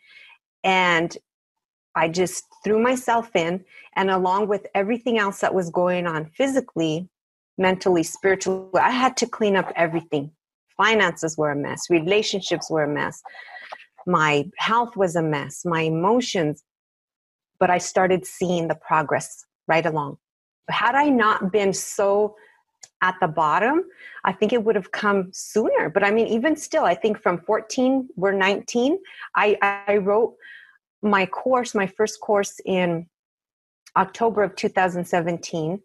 And 0.65 1.17
I 1.99 2.09
just 2.09 2.45
threw 2.65 2.81
myself 2.81 3.35
in, 3.35 3.65
and 3.97 4.11
along 4.11 4.49
with 4.49 4.67
everything 4.75 5.19
else 5.19 5.41
that 5.41 5.55
was 5.55 5.71
going 5.71 6.07
on 6.07 6.27
physically, 6.27 7.09
mentally, 7.59 8.03
spiritually, 8.03 8.81
I 8.81 8.91
had 8.91 9.17
to 9.19 9.27
clean 9.27 9.57
up 9.57 9.73
everything. 9.77 10.31
Finances 10.77 11.37
were 11.37 11.51
a 11.51 11.57
mess, 11.57 11.91
relationships 11.91 12.71
were 12.71 12.85
a 12.85 12.89
mess, 12.89 13.21
my 14.07 14.49
health 14.57 14.97
was 14.97 15.17
a 15.17 15.23
mess, 15.23 15.65
my 15.65 15.83
emotions. 15.83 16.63
But 17.61 17.71
I 17.71 17.79
started 17.79 18.25
seeing 18.25 18.69
the 18.69 18.77
progress 18.77 19.45
right 19.67 19.85
along 19.85 20.19
had 20.71 20.95
I 20.95 21.09
not 21.09 21.53
been 21.53 21.73
so 21.73 22.37
at 23.03 23.15
the 23.21 23.29
bottom, 23.29 23.85
I 24.25 24.33
think 24.33 24.53
it 24.53 24.65
would 24.65 24.75
have 24.75 24.91
come 24.93 25.31
sooner. 25.33 25.89
But 25.89 26.05
I 26.05 26.11
mean, 26.11 26.27
even 26.27 26.57
still, 26.57 26.85
I 26.85 26.95
think 26.95 27.21
from 27.21 27.39
14, 27.39 28.09
we're 28.17 28.33
19. 28.33 28.99
I, 29.37 29.57
I 29.87 29.99
wrote 29.99 30.35
my 31.03 31.27
course, 31.27 31.75
my 31.75 31.87
first 31.87 32.21
course 32.21 32.61
in 32.65 33.07
October 33.97 34.43
of 34.43 34.57
2017. 34.57 35.81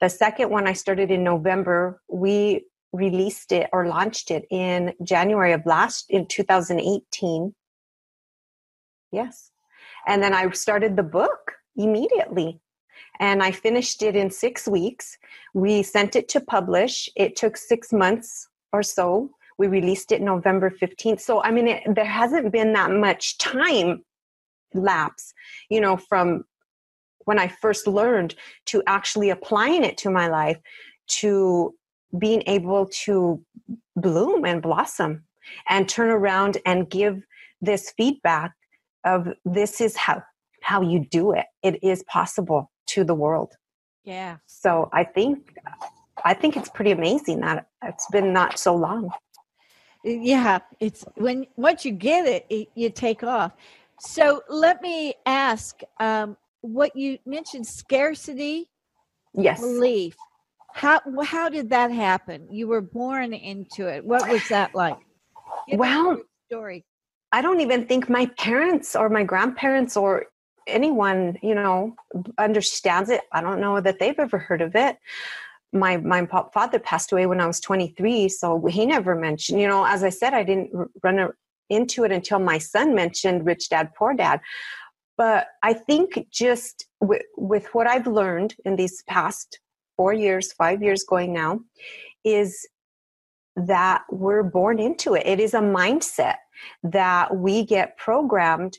The 0.00 0.08
second 0.08 0.50
one 0.50 0.66
I 0.66 0.72
started 0.72 1.10
in 1.10 1.22
November. 1.22 2.00
We 2.08 2.66
released 2.92 3.52
it 3.52 3.70
or 3.72 3.86
launched 3.86 4.30
it 4.30 4.44
in 4.50 4.92
January 5.02 5.52
of 5.52 5.64
last 5.64 6.06
in 6.10 6.26
2018. 6.26 7.54
Yes. 9.10 9.50
And 10.06 10.22
then 10.22 10.34
I 10.34 10.50
started 10.50 10.96
the 10.96 11.02
book 11.02 11.52
immediately 11.76 12.60
and 13.20 13.42
I 13.42 13.50
finished 13.50 14.02
it 14.02 14.16
in 14.16 14.30
six 14.30 14.66
weeks. 14.66 15.16
We 15.54 15.82
sent 15.82 16.16
it 16.16 16.28
to 16.30 16.40
publish. 16.40 17.08
It 17.16 17.36
took 17.36 17.56
six 17.56 17.92
months 17.92 18.48
or 18.72 18.82
so. 18.82 19.30
We 19.58 19.68
released 19.68 20.12
it 20.12 20.20
November 20.20 20.70
15th. 20.70 21.20
So, 21.20 21.42
I 21.42 21.50
mean, 21.50 21.68
it, 21.68 21.82
there 21.94 22.04
hasn't 22.04 22.52
been 22.52 22.72
that 22.72 22.90
much 22.90 23.38
time 23.38 24.02
lapse, 24.74 25.32
you 25.70 25.80
know, 25.80 25.96
from 25.96 26.44
when 27.24 27.38
I 27.38 27.48
first 27.48 27.86
learned 27.86 28.34
to 28.66 28.82
actually 28.86 29.30
applying 29.30 29.84
it 29.84 29.96
to 29.98 30.10
my 30.10 30.28
life 30.28 30.58
to 31.20 31.74
being 32.18 32.42
able 32.46 32.88
to 33.04 33.42
bloom 33.96 34.44
and 34.44 34.60
blossom 34.60 35.24
and 35.68 35.88
turn 35.88 36.10
around 36.10 36.58
and 36.66 36.90
give 36.90 37.22
this 37.60 37.92
feedback 37.96 38.52
of 39.04 39.28
this 39.44 39.80
is 39.80 39.96
how 39.96 40.22
how 40.62 40.80
you 40.80 41.04
do 41.10 41.32
it 41.32 41.46
it 41.62 41.82
is 41.82 42.04
possible 42.04 42.70
to 42.86 43.04
the 43.04 43.14
world. 43.14 43.54
Yeah. 44.04 44.36
So 44.46 44.90
I 44.92 45.04
think 45.04 45.56
I 46.24 46.34
think 46.34 46.56
it's 46.56 46.68
pretty 46.68 46.90
amazing 46.90 47.40
that 47.40 47.66
it's 47.82 48.06
been 48.10 48.32
not 48.32 48.58
so 48.58 48.74
long. 48.76 49.10
Yeah, 50.04 50.58
it's 50.80 51.04
when 51.14 51.46
once 51.56 51.84
you 51.84 51.92
get 51.92 52.26
it, 52.26 52.46
it 52.50 52.68
you 52.74 52.90
take 52.90 53.22
off. 53.22 53.52
So 54.04 54.42
let 54.48 54.82
me 54.82 55.14
ask, 55.26 55.80
um, 56.00 56.36
what 56.60 56.94
you 56.96 57.18
mentioned 57.24 57.66
scarcity, 57.66 58.68
yes, 59.34 59.60
belief. 59.60 60.16
How 60.74 61.00
how 61.24 61.48
did 61.48 61.70
that 61.70 61.90
happen? 61.90 62.48
You 62.50 62.68
were 62.68 62.80
born 62.80 63.32
into 63.32 63.86
it. 63.86 64.04
What 64.04 64.28
was 64.28 64.48
that 64.48 64.74
like? 64.74 64.96
Give 65.68 65.78
well, 65.78 66.20
story. 66.48 66.84
I 67.30 67.42
don't 67.42 67.60
even 67.60 67.86
think 67.86 68.08
my 68.08 68.26
parents 68.38 68.96
or 68.96 69.08
my 69.08 69.22
grandparents 69.24 69.96
or 69.96 70.26
anyone 70.66 71.36
you 71.42 71.54
know 71.54 71.94
understands 72.38 73.10
it 73.10 73.22
i 73.32 73.40
don't 73.40 73.60
know 73.60 73.80
that 73.80 73.98
they've 73.98 74.18
ever 74.18 74.38
heard 74.38 74.62
of 74.62 74.74
it 74.74 74.96
my 75.72 75.96
my 75.96 76.26
father 76.52 76.78
passed 76.78 77.12
away 77.12 77.26
when 77.26 77.40
i 77.40 77.46
was 77.46 77.60
23 77.60 78.28
so 78.28 78.64
he 78.66 78.86
never 78.86 79.14
mentioned 79.14 79.60
you 79.60 79.66
know 79.66 79.84
as 79.84 80.02
i 80.04 80.08
said 80.08 80.34
i 80.34 80.42
didn't 80.42 80.70
run 81.02 81.30
into 81.72 82.04
it 82.04 82.12
until 82.12 82.38
my 82.38 82.58
son 82.58 82.94
mentioned 82.94 83.46
rich 83.46 83.68
dad 83.68 83.90
poor 83.96 84.14
dad 84.14 84.40
but 85.16 85.46
i 85.62 85.72
think 85.72 86.26
just 86.30 86.86
with, 87.00 87.22
with 87.36 87.66
what 87.72 87.86
i've 87.86 88.06
learned 88.06 88.54
in 88.64 88.76
these 88.76 89.02
past 89.08 89.60
four 89.96 90.12
years 90.12 90.52
five 90.52 90.82
years 90.82 91.04
going 91.04 91.32
now 91.32 91.58
is 92.24 92.66
that 93.56 94.02
we're 94.10 94.42
born 94.42 94.78
into 94.78 95.14
it 95.14 95.26
it 95.26 95.40
is 95.40 95.54
a 95.54 95.60
mindset 95.60 96.36
that 96.82 97.36
we 97.36 97.64
get 97.64 97.96
programmed 97.96 98.78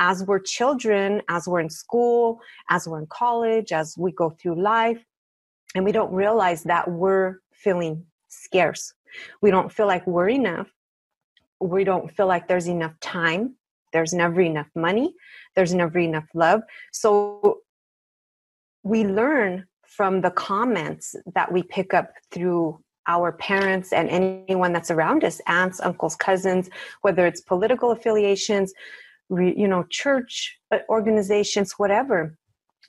as 0.00 0.24
we're 0.24 0.40
children, 0.40 1.20
as 1.28 1.46
we're 1.46 1.60
in 1.60 1.70
school, 1.70 2.40
as 2.70 2.88
we're 2.88 3.00
in 3.00 3.06
college, 3.06 3.70
as 3.70 3.94
we 3.98 4.10
go 4.12 4.30
through 4.30 4.60
life, 4.60 5.04
and 5.74 5.84
we 5.84 5.92
don't 5.92 6.12
realize 6.12 6.62
that 6.64 6.90
we're 6.90 7.36
feeling 7.52 8.04
scarce. 8.28 8.94
We 9.42 9.50
don't 9.50 9.70
feel 9.70 9.86
like 9.86 10.06
we're 10.06 10.30
enough. 10.30 10.68
We 11.60 11.84
don't 11.84 12.14
feel 12.16 12.26
like 12.26 12.48
there's 12.48 12.68
enough 12.68 12.98
time. 13.00 13.56
There's 13.92 14.12
never 14.12 14.40
enough 14.40 14.68
money. 14.74 15.14
There's 15.56 15.74
never 15.74 15.98
enough 15.98 16.26
love. 16.34 16.62
So 16.92 17.58
we 18.82 19.04
learn 19.04 19.66
from 19.86 20.20
the 20.20 20.30
comments 20.30 21.14
that 21.34 21.50
we 21.52 21.62
pick 21.64 21.92
up 21.92 22.12
through 22.30 22.80
our 23.06 23.32
parents 23.32 23.92
and 23.92 24.08
anyone 24.08 24.72
that's 24.72 24.90
around 24.90 25.24
us 25.24 25.40
aunts, 25.46 25.80
uncles, 25.80 26.14
cousins, 26.14 26.70
whether 27.02 27.26
it's 27.26 27.40
political 27.40 27.90
affiliations, 27.90 28.72
you 29.38 29.68
know 29.68 29.84
church 29.90 30.58
uh, 30.72 30.78
organizations 30.88 31.72
whatever 31.78 32.36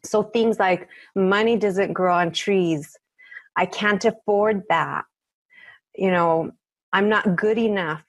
so 0.03 0.23
things 0.23 0.59
like 0.59 0.87
money 1.15 1.55
doesn't 1.55 1.93
grow 1.93 2.13
on 2.13 2.31
trees 2.31 2.97
i 3.57 3.65
can't 3.65 4.05
afford 4.05 4.63
that 4.69 5.05
you 5.95 6.09
know 6.09 6.51
i'm 6.93 7.09
not 7.09 7.35
good 7.35 7.57
enough 7.57 8.03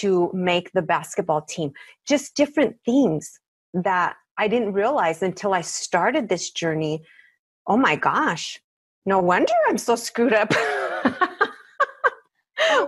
to 0.00 0.30
make 0.32 0.72
the 0.72 0.82
basketball 0.82 1.42
team. 1.42 1.72
Just 2.06 2.34
different 2.36 2.76
things 2.84 3.38
that 3.74 4.16
i 4.38 4.48
didn't 4.48 4.72
realize 4.72 5.22
until 5.22 5.54
i 5.54 5.60
started 5.60 6.28
this 6.28 6.50
journey. 6.50 7.02
Oh 7.66 7.76
my 7.76 7.96
gosh. 7.96 8.60
No 9.06 9.18
wonder 9.18 9.52
i'm 9.68 9.78
so 9.78 9.96
screwed 9.96 10.32
up. 10.32 10.50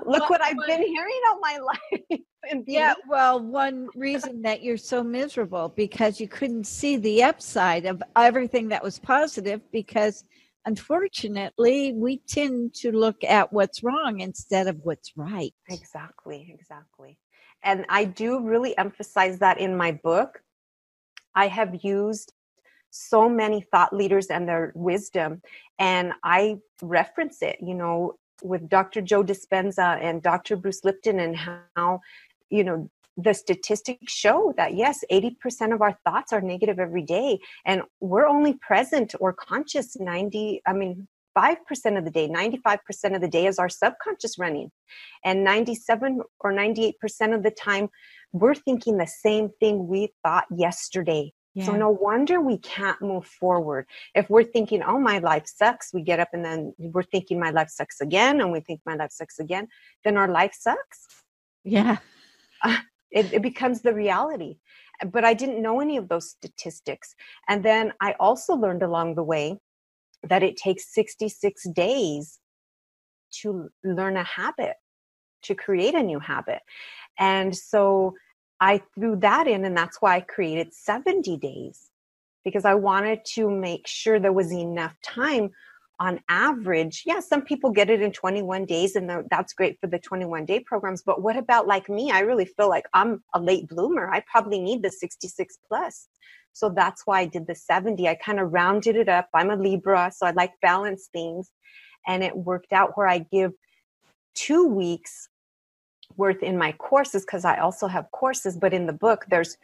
Look 0.06 0.30
what 0.30 0.42
i've 0.42 0.56
been 0.66 0.82
hearing 0.82 1.20
all 1.28 1.40
my 1.40 1.58
life 1.58 2.20
yeah, 2.66 2.94
well, 3.08 3.40
one 3.40 3.88
reason 3.94 4.42
that 4.42 4.62
you're 4.62 4.76
so 4.76 5.02
miserable 5.02 5.72
because 5.76 6.20
you 6.20 6.28
couldn't 6.28 6.66
see 6.66 6.96
the 6.96 7.22
upside 7.22 7.86
of 7.86 8.02
everything 8.16 8.68
that 8.68 8.82
was 8.82 8.98
positive 8.98 9.60
because 9.72 10.24
unfortunately 10.66 11.92
we 11.94 12.18
tend 12.26 12.74
to 12.74 12.92
look 12.92 13.22
at 13.24 13.52
what's 13.52 13.82
wrong 13.82 14.20
instead 14.20 14.66
of 14.66 14.78
what's 14.82 15.12
right. 15.16 15.54
Exactly, 15.68 16.52
exactly. 16.52 17.18
And 17.62 17.86
I 17.88 18.04
do 18.04 18.40
really 18.40 18.76
emphasize 18.76 19.38
that 19.38 19.58
in 19.58 19.76
my 19.76 19.92
book. 19.92 20.42
I 21.34 21.46
have 21.48 21.82
used 21.82 22.32
so 22.90 23.28
many 23.28 23.60
thought 23.60 23.92
leaders 23.92 24.26
and 24.26 24.48
their 24.48 24.72
wisdom 24.74 25.40
and 25.78 26.12
I 26.24 26.56
reference 26.82 27.42
it, 27.42 27.58
you 27.62 27.74
know, 27.74 28.18
with 28.42 28.68
Dr. 28.68 29.00
Joe 29.00 29.22
Dispenza 29.22 29.98
and 30.02 30.22
Dr. 30.22 30.56
Bruce 30.56 30.84
Lipton 30.84 31.20
and 31.20 31.36
how 31.36 32.00
you 32.50 32.64
know 32.64 32.90
the 33.16 33.32
statistics 33.32 34.12
show 34.12 34.52
that 34.56 34.74
yes 34.74 35.02
80% 35.10 35.72
of 35.72 35.82
our 35.82 35.98
thoughts 36.04 36.32
are 36.32 36.40
negative 36.40 36.78
every 36.78 37.02
day 37.02 37.38
and 37.64 37.82
we're 38.00 38.26
only 38.26 38.54
present 38.54 39.14
or 39.20 39.32
conscious 39.32 39.98
90 39.98 40.62
i 40.66 40.72
mean 40.72 41.08
5% 41.36 41.98
of 41.98 42.04
the 42.06 42.10
day 42.10 42.28
95% 42.28 43.14
of 43.14 43.20
the 43.20 43.28
day 43.28 43.46
is 43.46 43.58
our 43.58 43.68
subconscious 43.68 44.38
running 44.38 44.70
and 45.22 45.44
97 45.44 46.22
or 46.40 46.50
98% 46.50 46.94
of 47.34 47.42
the 47.42 47.50
time 47.50 47.90
we're 48.32 48.54
thinking 48.54 48.96
the 48.96 49.06
same 49.06 49.50
thing 49.60 49.86
we 49.86 50.12
thought 50.24 50.46
yesterday 50.50 51.32
yeah. 51.56 51.64
So 51.64 51.72
no 51.72 51.88
wonder 51.88 52.38
we 52.38 52.58
can't 52.58 53.00
move 53.00 53.24
forward. 53.24 53.86
If 54.14 54.28
we're 54.28 54.44
thinking, 54.44 54.82
oh, 54.82 54.98
my 54.98 55.20
life 55.20 55.46
sucks, 55.46 55.88
we 55.90 56.02
get 56.02 56.20
up 56.20 56.28
and 56.34 56.44
then 56.44 56.74
we're 56.76 57.02
thinking 57.02 57.40
my 57.40 57.48
life 57.48 57.70
sucks 57.70 58.02
again, 58.02 58.42
and 58.42 58.52
we 58.52 58.60
think 58.60 58.82
my 58.84 58.94
life 58.94 59.10
sucks 59.10 59.38
again, 59.38 59.66
then 60.04 60.18
our 60.18 60.28
life 60.28 60.52
sucks. 60.52 61.06
Yeah. 61.64 61.96
Uh, 62.62 62.76
it, 63.16 63.32
it 63.32 63.42
becomes 63.42 63.80
the 63.80 63.94
reality. 63.94 64.58
But 65.10 65.24
I 65.24 65.34
didn't 65.34 65.62
know 65.62 65.80
any 65.80 65.96
of 65.96 66.08
those 66.08 66.30
statistics. 66.30 67.14
And 67.48 67.64
then 67.64 67.92
I 68.00 68.14
also 68.20 68.54
learned 68.54 68.82
along 68.82 69.14
the 69.14 69.24
way 69.24 69.58
that 70.22 70.42
it 70.42 70.56
takes 70.56 70.92
66 70.94 71.68
days 71.70 72.38
to 73.42 73.70
learn 73.82 74.16
a 74.16 74.22
habit, 74.22 74.76
to 75.42 75.54
create 75.54 75.94
a 75.94 76.02
new 76.02 76.20
habit. 76.20 76.60
And 77.18 77.56
so 77.56 78.14
I 78.60 78.82
threw 78.94 79.16
that 79.16 79.46
in, 79.46 79.64
and 79.64 79.76
that's 79.76 80.00
why 80.00 80.16
I 80.16 80.20
created 80.20 80.74
70 80.74 81.36
days 81.38 81.90
because 82.44 82.64
I 82.64 82.74
wanted 82.74 83.24
to 83.34 83.50
make 83.50 83.86
sure 83.86 84.20
there 84.20 84.32
was 84.32 84.52
enough 84.52 84.94
time 85.02 85.50
on 85.98 86.20
average. 86.28 87.02
Yeah, 87.06 87.20
some 87.20 87.42
people 87.42 87.70
get 87.70 87.90
it 87.90 88.02
in 88.02 88.12
21 88.12 88.66
days, 88.66 88.96
and 88.96 89.10
that's 89.30 89.54
great 89.54 89.78
for 89.80 89.86
the 89.86 89.98
21 89.98 90.44
day 90.44 90.60
programs. 90.60 91.02
But 91.02 91.22
what 91.22 91.36
about 91.36 91.66
like 91.66 91.88
me? 91.88 92.10
I 92.10 92.20
really 92.20 92.44
feel 92.44 92.68
like 92.68 92.84
I'm 92.92 93.22
a 93.34 93.40
late 93.40 93.68
bloomer. 93.68 94.10
I 94.10 94.22
probably 94.30 94.60
need 94.60 94.82
the 94.82 94.90
66 94.90 95.58
plus. 95.66 96.08
So 96.52 96.70
that's 96.70 97.02
why 97.06 97.20
I 97.20 97.26
did 97.26 97.46
the 97.46 97.54
70. 97.54 98.08
I 98.08 98.14
kind 98.14 98.40
of 98.40 98.52
rounded 98.52 98.96
it 98.96 99.08
up. 99.08 99.28
I'm 99.34 99.50
a 99.50 99.56
Libra, 99.56 100.10
so 100.14 100.26
I 100.26 100.30
like 100.30 100.52
balance 100.62 101.08
things. 101.12 101.50
And 102.06 102.22
it 102.22 102.36
worked 102.36 102.72
out 102.72 102.96
where 102.96 103.08
I 103.08 103.18
give 103.18 103.52
two 104.34 104.66
weeks 104.66 105.28
worth 106.16 106.42
in 106.42 106.56
my 106.56 106.72
courses 106.72 107.24
because 107.24 107.44
I 107.44 107.58
also 107.58 107.88
have 107.88 108.10
courses, 108.12 108.56
but 108.56 108.72
in 108.72 108.86
the 108.86 108.92
book 108.92 109.26
there's 109.28 109.56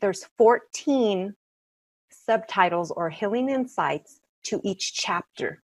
there's 0.00 0.26
14 0.38 1.34
subtitles 2.10 2.90
or 2.90 3.10
healing 3.10 3.48
insights 3.48 4.20
to 4.44 4.60
each 4.64 4.94
chapter 4.94 5.62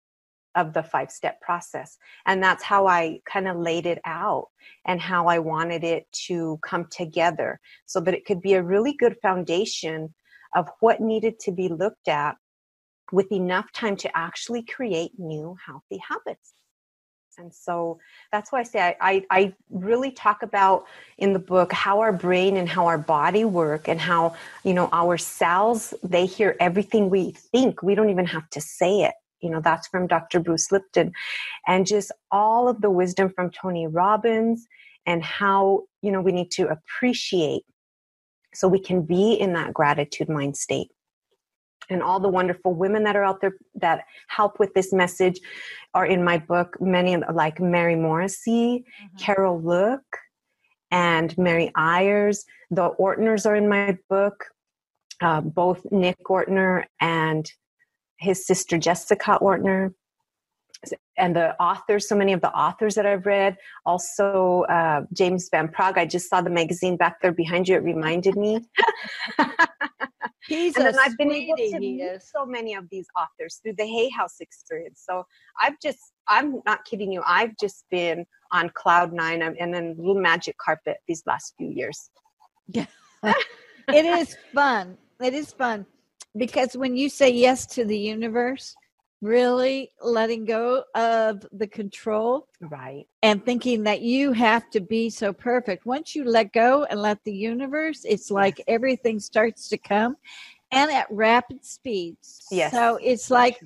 of 0.56 0.72
the 0.72 0.82
five 0.82 1.10
step 1.10 1.40
process. 1.40 1.98
And 2.24 2.42
that's 2.42 2.64
how 2.64 2.86
I 2.86 3.20
kind 3.30 3.46
of 3.46 3.58
laid 3.58 3.86
it 3.86 4.00
out 4.04 4.48
and 4.86 5.00
how 5.00 5.26
I 5.26 5.38
wanted 5.38 5.84
it 5.84 6.10
to 6.26 6.58
come 6.62 6.86
together 6.90 7.60
so 7.84 8.00
that 8.00 8.14
it 8.14 8.24
could 8.24 8.40
be 8.40 8.54
a 8.54 8.62
really 8.62 8.94
good 8.94 9.16
foundation 9.20 10.14
of 10.54 10.68
what 10.80 11.00
needed 11.00 11.38
to 11.40 11.52
be 11.52 11.68
looked 11.68 12.08
at 12.08 12.36
with 13.12 13.30
enough 13.30 13.70
time 13.72 13.96
to 13.96 14.16
actually 14.16 14.62
create 14.62 15.12
new 15.18 15.56
healthy 15.64 16.00
habits. 16.08 16.54
And 17.38 17.52
so 17.54 17.98
that's 18.32 18.50
why 18.50 18.60
I 18.60 18.62
say 18.62 18.80
I, 18.80 18.96
I, 19.00 19.26
I, 19.30 19.54
really 19.70 20.10
talk 20.10 20.42
about 20.42 20.86
in 21.18 21.32
the 21.32 21.38
book 21.38 21.72
how 21.72 22.00
our 22.00 22.12
brain 22.12 22.56
and 22.56 22.68
how 22.68 22.86
our 22.86 22.98
body 22.98 23.44
work 23.44 23.88
and 23.88 24.00
how, 24.00 24.34
you 24.64 24.72
know, 24.74 24.88
our 24.92 25.18
cells, 25.18 25.92
they 26.02 26.26
hear 26.26 26.56
everything 26.60 27.10
we 27.10 27.32
think. 27.32 27.82
We 27.82 27.94
don't 27.94 28.10
even 28.10 28.26
have 28.26 28.48
to 28.50 28.60
say 28.60 29.02
it. 29.02 29.14
You 29.40 29.50
know, 29.50 29.60
that's 29.60 29.86
from 29.88 30.06
Dr. 30.06 30.40
Bruce 30.40 30.72
Lipton. 30.72 31.12
And 31.66 31.86
just 31.86 32.10
all 32.30 32.68
of 32.68 32.80
the 32.80 32.90
wisdom 32.90 33.30
from 33.34 33.50
Tony 33.50 33.86
Robbins 33.86 34.66
and 35.04 35.22
how, 35.22 35.82
you 36.02 36.10
know, 36.10 36.20
we 36.20 36.32
need 36.32 36.50
to 36.52 36.68
appreciate 36.68 37.62
so 38.54 38.66
we 38.66 38.80
can 38.80 39.02
be 39.02 39.34
in 39.34 39.52
that 39.52 39.74
gratitude 39.74 40.28
mind 40.28 40.56
state 40.56 40.90
and 41.90 42.02
all 42.02 42.20
the 42.20 42.28
wonderful 42.28 42.74
women 42.74 43.04
that 43.04 43.16
are 43.16 43.24
out 43.24 43.40
there 43.40 43.56
that 43.74 44.04
help 44.28 44.58
with 44.58 44.72
this 44.74 44.92
message 44.92 45.40
are 45.94 46.06
in 46.06 46.22
my 46.22 46.38
book. 46.38 46.76
Many 46.80 47.16
like 47.32 47.60
Mary 47.60 47.96
Morrissey, 47.96 48.84
mm-hmm. 48.84 49.16
Carol 49.18 49.60
Look, 49.60 50.02
and 50.90 51.36
Mary 51.38 51.70
Ayers. 51.76 52.44
The 52.70 52.90
Ortners 52.98 53.46
are 53.46 53.56
in 53.56 53.68
my 53.68 53.96
book. 54.08 54.44
Uh, 55.20 55.40
both 55.40 55.80
Nick 55.90 56.18
Ortner 56.28 56.84
and 57.00 57.50
his 58.18 58.46
sister 58.46 58.76
Jessica 58.76 59.38
Ortner 59.40 59.94
and 61.16 61.34
the 61.34 61.60
authors, 61.60 62.08
so 62.08 62.14
many 62.14 62.32
of 62.32 62.40
the 62.40 62.52
authors 62.52 62.94
that 62.94 63.06
I've 63.06 63.26
read. 63.26 63.56
Also, 63.84 64.62
uh, 64.68 65.02
James 65.12 65.48
Van 65.50 65.68
Praagh. 65.68 65.96
I 65.96 66.06
just 66.06 66.28
saw 66.28 66.40
the 66.40 66.50
magazine 66.50 66.96
back 66.96 67.20
there 67.20 67.32
behind 67.32 67.68
you. 67.68 67.76
It 67.76 67.82
reminded 67.82 68.36
me. 68.36 68.60
He's 70.48 70.76
and 70.76 70.96
I've 71.00 71.16
been 71.16 71.32
able 71.32 71.56
to 71.56 71.80
meet 71.80 72.22
so 72.22 72.46
many 72.46 72.74
of 72.74 72.84
these 72.90 73.06
authors 73.18 73.58
through 73.62 73.74
the 73.78 73.86
Hay 73.86 74.08
House 74.10 74.36
experience. 74.40 75.02
So 75.04 75.24
I've 75.60 75.74
just, 75.82 75.98
I'm 76.28 76.62
not 76.64 76.84
kidding 76.84 77.10
you. 77.10 77.22
I've 77.26 77.56
just 77.60 77.84
been 77.90 78.24
on 78.52 78.70
cloud 78.74 79.12
nine 79.12 79.42
and 79.42 79.74
then 79.74 79.96
little 79.98 80.20
magic 80.20 80.56
carpet 80.58 80.98
these 81.08 81.22
last 81.26 81.54
few 81.58 81.68
years. 81.68 82.10
Yeah, 82.68 82.86
it 83.24 84.04
is 84.04 84.36
fun. 84.54 84.96
It 85.20 85.34
is 85.34 85.52
fun 85.52 85.84
because 86.36 86.76
when 86.76 86.96
you 86.96 87.08
say 87.08 87.30
yes 87.30 87.66
to 87.66 87.84
the 87.84 87.98
universe, 87.98 88.76
really 89.22 89.90
letting 90.02 90.44
go 90.44 90.84
of 90.94 91.46
the 91.52 91.66
control 91.66 92.48
right. 92.60 93.06
and 93.22 93.44
thinking 93.44 93.82
that 93.84 94.02
you 94.02 94.32
have 94.32 94.68
to 94.70 94.80
be 94.80 95.08
so 95.10 95.32
perfect. 95.32 95.86
Once 95.86 96.14
you 96.14 96.24
let 96.24 96.52
go 96.52 96.84
and 96.84 97.00
let 97.00 97.22
the 97.24 97.32
universe 97.32 98.04
it's 98.04 98.30
like 98.30 98.62
everything 98.68 99.18
starts 99.18 99.68
to 99.68 99.78
come 99.78 100.16
and 100.70 100.90
at 100.90 101.06
rapid 101.10 101.64
speeds. 101.64 102.46
Yes. 102.50 102.72
So 102.72 102.98
it's 103.02 103.30
like 103.30 103.58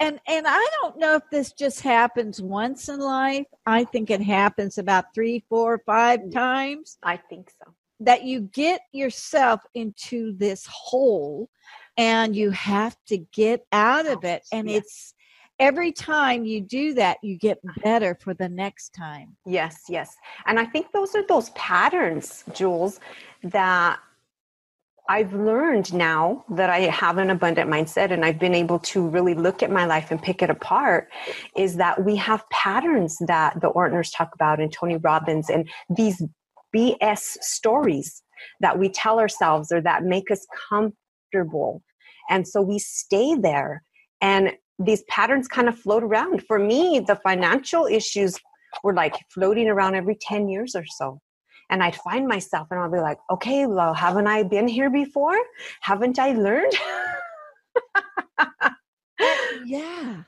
and 0.00 0.18
and 0.26 0.46
i 0.48 0.66
don't 0.80 0.98
know 0.98 1.14
if 1.14 1.22
this 1.30 1.52
just 1.52 1.80
happens 1.80 2.40
once 2.40 2.88
in 2.88 2.98
life. 2.98 3.46
I 3.66 3.84
think 3.84 4.10
it 4.10 4.22
happens 4.22 4.78
about 4.78 5.14
three 5.14 5.44
four 5.48 5.82
five 5.86 6.20
mm. 6.20 6.32
times 6.32 6.98
i 7.02 7.16
think 7.16 7.50
so. 7.50 7.72
that 8.00 8.24
you 8.24 8.40
get 8.40 8.80
yourself 8.92 9.60
into 9.74 10.36
this 10.36 10.66
hole 10.66 11.48
and 12.00 12.34
you 12.34 12.50
have 12.50 12.96
to 13.06 13.18
get 13.18 13.66
out 13.72 14.06
of 14.06 14.24
it 14.24 14.42
and 14.52 14.68
yes. 14.68 14.78
it's 14.78 15.14
every 15.58 15.92
time 15.92 16.46
you 16.46 16.60
do 16.60 16.94
that 16.94 17.18
you 17.22 17.36
get 17.36 17.58
better 17.84 18.16
for 18.22 18.32
the 18.32 18.48
next 18.48 18.90
time 18.90 19.36
yes 19.46 19.82
yes 19.88 20.16
and 20.46 20.58
i 20.58 20.64
think 20.64 20.90
those 20.92 21.14
are 21.14 21.26
those 21.26 21.50
patterns 21.50 22.42
jules 22.54 22.98
that 23.42 23.98
I've 25.08 25.34
learned 25.34 25.92
now 25.92 26.44
that 26.50 26.70
I 26.70 26.82
have 26.82 27.18
an 27.18 27.30
abundant 27.30 27.68
mindset 27.68 28.12
and 28.12 28.24
I've 28.24 28.38
been 28.38 28.54
able 28.54 28.78
to 28.78 29.08
really 29.08 29.34
look 29.34 29.60
at 29.60 29.68
my 29.68 29.84
life 29.84 30.12
and 30.12 30.22
pick 30.22 30.40
it 30.40 30.50
apart 30.50 31.08
is 31.56 31.74
that 31.78 32.04
we 32.04 32.14
have 32.14 32.48
patterns 32.50 33.16
that 33.26 33.60
the 33.60 33.72
Ortners 33.72 34.16
talk 34.16 34.32
about 34.36 34.60
and 34.60 34.72
Tony 34.72 34.98
Robbins 34.98 35.50
and 35.50 35.68
these 35.96 36.22
BS 36.72 37.38
stories 37.40 38.22
that 38.60 38.78
we 38.78 38.88
tell 38.88 39.18
ourselves 39.18 39.72
or 39.72 39.80
that 39.80 40.04
make 40.04 40.30
us 40.30 40.46
comfortable 40.68 41.82
and 42.30 42.46
so 42.48 42.62
we 42.62 42.78
stay 42.78 43.34
there. 43.34 43.82
And 44.22 44.52
these 44.78 45.02
patterns 45.08 45.48
kind 45.48 45.68
of 45.68 45.78
float 45.78 46.02
around. 46.02 46.42
For 46.46 46.58
me, 46.58 47.00
the 47.06 47.16
financial 47.16 47.86
issues 47.86 48.38
were 48.82 48.94
like 48.94 49.16
floating 49.34 49.68
around 49.68 49.96
every 49.96 50.16
10 50.18 50.48
years 50.48 50.74
or 50.74 50.84
so. 50.86 51.20
And 51.68 51.82
I'd 51.82 51.96
find 51.96 52.26
myself 52.26 52.68
and 52.70 52.80
I'll 52.80 52.90
be 52.90 52.98
like, 52.98 53.18
okay, 53.30 53.66
well, 53.66 53.94
haven't 53.94 54.26
I 54.26 54.42
been 54.42 54.66
here 54.66 54.90
before? 54.90 55.38
Haven't 55.82 56.18
I 56.18 56.32
learned? 56.32 56.72
yeah. 59.66 60.22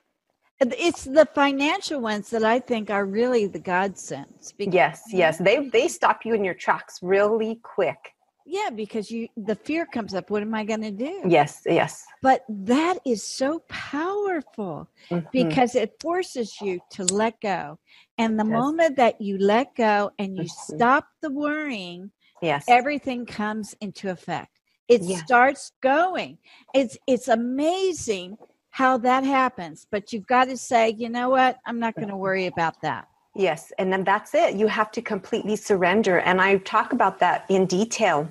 It's 0.61 1.05
the 1.05 1.27
financial 1.35 2.01
ones 2.01 2.31
that 2.31 2.45
I 2.45 2.61
think 2.61 2.91
are 2.91 3.05
really 3.05 3.47
the 3.47 3.59
godsends. 3.59 4.55
Yes, 4.59 5.03
yes. 5.11 5.39
They 5.39 5.69
they 5.69 5.89
stop 5.89 6.21
you 6.25 6.35
in 6.35 6.45
your 6.45 6.55
tracks 6.55 7.01
really 7.03 7.59
quick. 7.65 7.99
Yeah, 8.45 8.71
because 8.71 9.11
you 9.11 9.29
the 9.37 9.55
fear 9.55 9.87
comes 9.87 10.15
up. 10.15 10.31
What 10.31 10.43
am 10.43 10.55
I 10.55 10.65
going 10.65 10.83
to 10.83 10.91
do? 10.91 11.23
Yes, 11.27 11.63
yes. 11.67 12.05
But 12.23 12.45
that 12.49 12.99
is 13.07 13.23
so 13.23 13.63
powerful 13.69 14.89
mm-hmm. 15.11 15.27
because 15.33 15.75
it 15.75 15.95
forces 16.01 16.61
you 16.61 16.81
to 16.91 17.05
let 17.05 17.41
go. 17.41 17.79
And 18.19 18.39
the 18.39 18.45
yes. 18.45 18.53
moment 18.53 18.97
that 18.97 19.21
you 19.21 19.39
let 19.39 19.75
go 19.77 20.11
and 20.19 20.37
you 20.37 20.45
mm-hmm. 20.45 20.75
stop 20.75 21.07
the 21.21 21.31
worrying, 21.31 22.11
yes, 22.41 22.65
everything 22.69 23.27
comes 23.27 23.75
into 23.81 24.11
effect. 24.11 24.59
It 24.89 25.03
yes. 25.03 25.21
starts 25.25 25.73
going. 25.81 26.39
It's 26.75 26.99
it's 27.07 27.29
amazing 27.29 28.39
how 28.71 28.99
that 28.99 29.25
happens. 29.25 29.87
But 29.91 30.13
you've 30.13 30.27
got 30.27 30.49
to 30.49 30.57
say, 30.57 30.91
you 30.99 31.09
know 31.09 31.31
what? 31.31 31.59
I'm 31.65 31.79
not 31.79 31.95
going 31.95 32.09
to 32.09 32.17
worry 32.17 32.47
about 32.47 32.81
that. 32.83 33.07
Yes, 33.35 33.73
and 33.79 33.91
then 33.93 34.05
that's 34.05 34.35
it. 34.35 34.57
You 34.57 34.67
have 34.67 34.91
to 34.93 35.01
completely 35.01 35.57
surrender. 35.57 36.19
And 36.19 36.41
I 36.41 36.59
talk 36.59 36.93
about 36.93 37.19
that 37.21 37.47
in 37.49 37.65
detail 37.67 38.29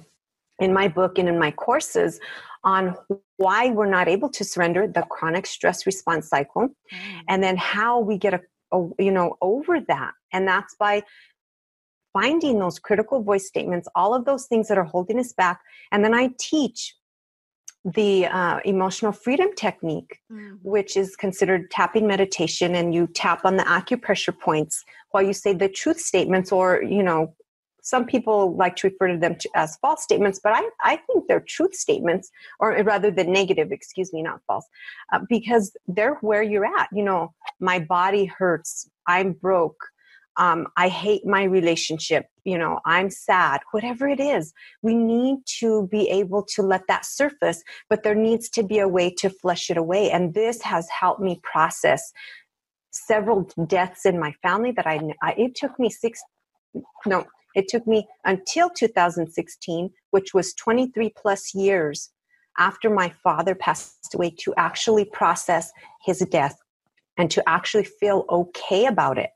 in 0.61 0.73
my 0.73 0.87
book 0.87 1.17
and 1.17 1.27
in 1.27 1.37
my 1.37 1.51
courses 1.51 2.19
on 2.63 2.95
why 3.37 3.69
we're 3.71 3.89
not 3.89 4.07
able 4.07 4.29
to 4.29 4.43
surrender 4.43 4.87
the 4.87 5.01
chronic 5.09 5.45
stress 5.45 5.85
response 5.85 6.29
cycle 6.29 6.67
mm. 6.67 7.21
and 7.27 7.43
then 7.43 7.57
how 7.57 7.99
we 7.99 8.17
get 8.17 8.33
a, 8.33 8.41
a, 8.71 8.89
you 8.99 9.11
know 9.11 9.35
over 9.41 9.81
that 9.81 10.13
and 10.31 10.47
that's 10.47 10.75
by 10.75 11.03
finding 12.13 12.59
those 12.59 12.79
critical 12.79 13.21
voice 13.21 13.47
statements, 13.47 13.87
all 13.95 14.13
of 14.13 14.25
those 14.25 14.45
things 14.47 14.67
that 14.67 14.77
are 14.77 14.83
holding 14.83 15.19
us 15.19 15.33
back. 15.33 15.61
And 15.91 16.03
then 16.03 16.13
I 16.13 16.31
teach 16.39 16.95
the 17.83 18.27
uh, 18.27 18.59
emotional 18.63 19.11
freedom 19.11 19.49
technique, 19.55 20.19
mm-hmm. 20.31 20.55
which 20.61 20.95
is 20.95 21.15
considered 21.15 21.71
tapping 21.71 22.05
meditation, 22.05 22.75
and 22.75 22.93
you 22.93 23.07
tap 23.07 23.43
on 23.43 23.57
the 23.57 23.63
acupressure 23.63 24.37
points 24.37 24.83
while 25.11 25.23
you 25.23 25.33
say 25.33 25.53
the 25.53 25.69
truth 25.69 25.99
statements, 25.99 26.51
or 26.51 26.83
you 26.83 27.01
know, 27.01 27.33
some 27.81 28.05
people 28.05 28.55
like 28.55 28.75
to 28.77 28.87
refer 28.87 29.07
to 29.07 29.17
them 29.17 29.35
to, 29.35 29.49
as 29.55 29.77
false 29.77 30.03
statements, 30.03 30.39
but 30.43 30.53
I, 30.53 30.69
I 30.83 30.97
think 30.97 31.27
they're 31.27 31.39
truth 31.41 31.75
statements, 31.75 32.29
or 32.59 32.71
rather 32.83 33.11
the 33.11 33.23
negative, 33.23 33.71
excuse 33.71 34.13
me, 34.13 34.21
not 34.21 34.41
false, 34.47 34.65
uh, 35.11 35.19
because 35.27 35.75
they're 35.87 36.15
where 36.21 36.43
you're 36.43 36.65
at. 36.65 36.89
You 36.93 37.03
know, 37.03 37.33
my 37.59 37.79
body 37.79 38.25
hurts, 38.25 38.89
I'm 39.07 39.33
broke, 39.33 39.83
um, 40.37 40.67
I 40.77 40.87
hate 40.87 41.25
my 41.25 41.43
relationship, 41.43 42.25
you 42.45 42.57
know, 42.57 42.79
I'm 42.85 43.09
sad, 43.09 43.61
whatever 43.71 44.07
it 44.07 44.19
is. 44.19 44.53
We 44.81 44.95
need 44.95 45.39
to 45.59 45.87
be 45.87 46.09
able 46.09 46.43
to 46.55 46.61
let 46.61 46.87
that 46.87 47.05
surface, 47.05 47.61
but 47.89 48.03
there 48.03 48.15
needs 48.15 48.49
to 48.51 48.63
be 48.63 48.79
a 48.79 48.87
way 48.87 49.13
to 49.15 49.29
flush 49.29 49.69
it 49.69 49.77
away. 49.77 50.09
And 50.09 50.33
this 50.33 50.61
has 50.61 50.87
helped 50.89 51.21
me 51.21 51.39
process 51.43 52.13
several 52.91 53.49
deaths 53.67 54.05
in 54.05 54.19
my 54.19 54.33
family 54.41 54.71
that 54.71 54.87
I, 54.87 54.99
I 55.21 55.31
it 55.37 55.55
took 55.55 55.77
me 55.79 55.89
six, 55.89 56.21
no, 57.05 57.25
it 57.55 57.67
took 57.67 57.85
me 57.87 58.07
until 58.25 58.69
2016, 58.69 59.89
which 60.11 60.33
was 60.33 60.53
23 60.53 61.13
plus 61.15 61.53
years 61.53 62.09
after 62.57 62.89
my 62.89 63.09
father 63.23 63.55
passed 63.55 64.13
away 64.13 64.29
to 64.39 64.53
actually 64.57 65.05
process 65.05 65.71
his 66.03 66.19
death 66.31 66.57
and 67.17 67.29
to 67.31 67.47
actually 67.47 67.83
feel 67.83 68.25
okay 68.29 68.85
about 68.85 69.17
it. 69.17 69.29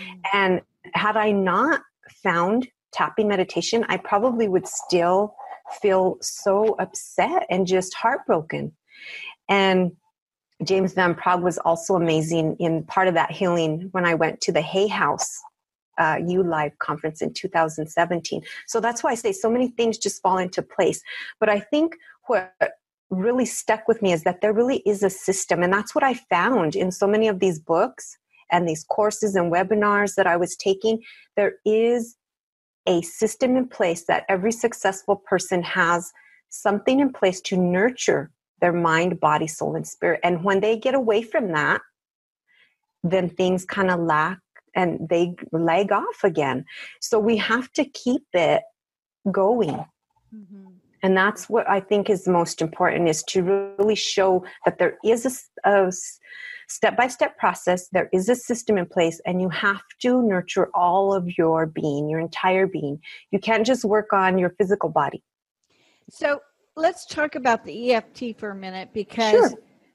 Mm. 0.00 0.20
And 0.32 0.60
had 0.94 1.16
I 1.16 1.32
not 1.32 1.82
found 2.22 2.68
tapping 2.92 3.28
meditation, 3.28 3.84
I 3.88 3.96
probably 3.96 4.48
would 4.48 4.66
still 4.66 5.34
feel 5.80 6.18
so 6.20 6.76
upset 6.78 7.46
and 7.50 7.66
just 7.66 7.94
heartbroken. 7.94 8.72
And 9.48 9.92
James 10.62 10.92
Van 10.92 11.14
Praagh 11.14 11.42
was 11.42 11.58
also 11.58 11.94
amazing 11.94 12.56
in 12.60 12.84
part 12.84 13.08
of 13.08 13.14
that 13.14 13.30
healing 13.30 13.88
when 13.92 14.06
I 14.06 14.14
went 14.14 14.40
to 14.42 14.52
the 14.52 14.60
Hay 14.60 14.86
House 14.86 15.40
uh, 15.98 16.18
U 16.26 16.42
Live 16.42 16.78
conference 16.78 17.22
in 17.22 17.32
2017. 17.32 18.42
So 18.66 18.80
that's 18.80 19.02
why 19.02 19.10
I 19.10 19.14
say 19.14 19.32
so 19.32 19.50
many 19.50 19.68
things 19.68 19.98
just 19.98 20.22
fall 20.22 20.38
into 20.38 20.62
place. 20.62 21.02
But 21.40 21.48
I 21.48 21.60
think 21.60 21.96
what 22.26 22.54
really 23.10 23.46
stuck 23.46 23.86
with 23.86 24.02
me 24.02 24.12
is 24.12 24.24
that 24.24 24.40
there 24.40 24.52
really 24.52 24.78
is 24.78 25.02
a 25.02 25.10
system. 25.10 25.62
And 25.62 25.72
that's 25.72 25.94
what 25.94 26.04
I 26.04 26.14
found 26.14 26.74
in 26.74 26.90
so 26.90 27.06
many 27.06 27.28
of 27.28 27.40
these 27.40 27.58
books 27.58 28.16
and 28.50 28.68
these 28.68 28.84
courses 28.84 29.34
and 29.34 29.52
webinars 29.52 30.14
that 30.16 30.26
I 30.26 30.36
was 30.36 30.56
taking. 30.56 31.02
There 31.36 31.54
is 31.64 32.16
a 32.86 33.02
system 33.02 33.56
in 33.56 33.68
place 33.68 34.04
that 34.06 34.24
every 34.28 34.52
successful 34.52 35.16
person 35.16 35.62
has 35.62 36.12
something 36.50 37.00
in 37.00 37.12
place 37.12 37.40
to 37.42 37.56
nurture 37.56 38.30
their 38.60 38.72
mind, 38.72 39.20
body, 39.20 39.46
soul, 39.46 39.74
and 39.74 39.86
spirit. 39.86 40.20
And 40.22 40.44
when 40.44 40.60
they 40.60 40.78
get 40.78 40.94
away 40.94 41.22
from 41.22 41.52
that, 41.52 41.80
then 43.02 43.28
things 43.28 43.64
kind 43.64 43.90
of 43.90 44.00
lack 44.00 44.38
and 44.74 45.08
they 45.08 45.34
lag 45.52 45.92
off 45.92 46.24
again. 46.24 46.64
So 47.00 47.18
we 47.18 47.36
have 47.38 47.72
to 47.72 47.84
keep 47.84 48.24
it 48.32 48.62
going. 49.30 49.84
Mm-hmm. 50.34 50.66
And 51.02 51.16
that's 51.16 51.50
what 51.50 51.68
I 51.68 51.80
think 51.80 52.08
is 52.08 52.26
most 52.26 52.62
important 52.62 53.08
is 53.08 53.22
to 53.24 53.42
really 53.78 53.94
show 53.94 54.44
that 54.64 54.78
there 54.78 54.96
is 55.04 55.50
a, 55.64 55.70
a 55.70 55.92
step 56.68 56.96
by 56.96 57.08
step 57.08 57.36
process. 57.38 57.88
There 57.88 58.08
is 58.12 58.28
a 58.30 58.34
system 58.34 58.78
in 58.78 58.86
place, 58.86 59.20
and 59.26 59.40
you 59.40 59.50
have 59.50 59.82
to 60.00 60.22
nurture 60.22 60.70
all 60.74 61.12
of 61.12 61.36
your 61.36 61.66
being, 61.66 62.08
your 62.08 62.20
entire 62.20 62.66
being. 62.66 63.00
You 63.30 63.38
can't 63.38 63.66
just 63.66 63.84
work 63.84 64.14
on 64.14 64.38
your 64.38 64.54
physical 64.58 64.88
body. 64.88 65.22
So 66.10 66.40
let's 66.76 67.06
talk 67.06 67.34
about 67.34 67.64
the 67.64 67.92
EFT 67.92 68.38
for 68.38 68.50
a 68.50 68.56
minute 68.56 68.90
because 68.92 69.50
sure. 69.50 69.52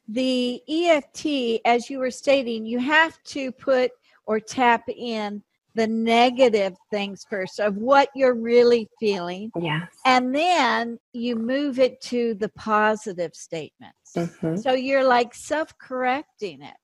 the 0.07 0.61
EFT, 0.69 1.61
as 1.65 1.89
you 1.89 1.99
were 1.99 2.11
stating, 2.11 2.65
you 2.65 2.79
have 2.79 3.21
to 3.25 3.51
put 3.51 3.91
or 4.29 4.39
tap 4.39 4.87
in 4.87 5.41
the 5.73 5.87
negative 5.87 6.75
things 6.91 7.25
first 7.27 7.59
of 7.59 7.75
what 7.77 8.09
you're 8.13 8.35
really 8.35 8.87
feeling. 8.99 9.51
Yes. 9.59 9.89
And 10.05 10.33
then 10.35 10.99
you 11.13 11.35
move 11.35 11.79
it 11.79 11.99
to 12.01 12.35
the 12.35 12.49
positive 12.49 13.33
statements. 13.33 14.11
Mm-hmm. 14.15 14.57
So 14.57 14.73
you're 14.73 15.03
like 15.03 15.33
self 15.33 15.75
correcting 15.79 16.61
it. 16.61 16.75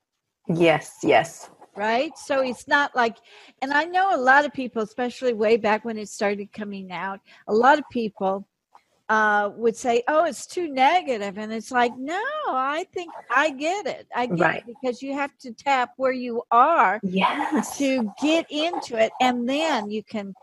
Yes, 0.47 0.97
yes. 1.03 1.51
Right? 1.77 2.17
So 2.17 2.41
it's 2.41 2.67
not 2.67 2.95
like, 2.95 3.17
and 3.61 3.71
I 3.71 3.83
know 3.83 4.15
a 4.15 4.17
lot 4.17 4.43
of 4.43 4.51
people, 4.51 4.81
especially 4.81 5.33
way 5.33 5.57
back 5.57 5.85
when 5.85 5.99
it 5.99 6.09
started 6.09 6.51
coming 6.51 6.91
out, 6.91 7.19
a 7.47 7.53
lot 7.53 7.77
of 7.77 7.83
people 7.91 8.47
uh, 9.09 9.51
would 9.55 9.75
say, 9.75 10.03
"Oh, 10.07 10.25
it's 10.25 10.45
too 10.47 10.67
negative," 10.67 11.37
and 11.37 11.53
it's 11.53 11.71
like, 11.71 11.95
no, 11.97 12.21
I 12.47 12.85
think 12.93 13.11
I 13.29 13.51
get 13.51 13.85
it. 13.85 14.07
I 14.15 14.25
get 14.25 14.39
right. 14.39 14.63
it 14.67 14.75
because 14.81 15.01
you 15.01 15.13
have 15.13 15.37
to 15.39 15.51
tap 15.53 15.91
where 15.97 16.11
you 16.11 16.43
are, 16.51 16.99
yes, 17.03 17.77
to 17.77 18.11
get 18.21 18.45
into 18.49 18.97
it, 18.97 19.11
and 19.21 19.47
then 19.47 19.89
you 19.89 20.03
can 20.03 20.33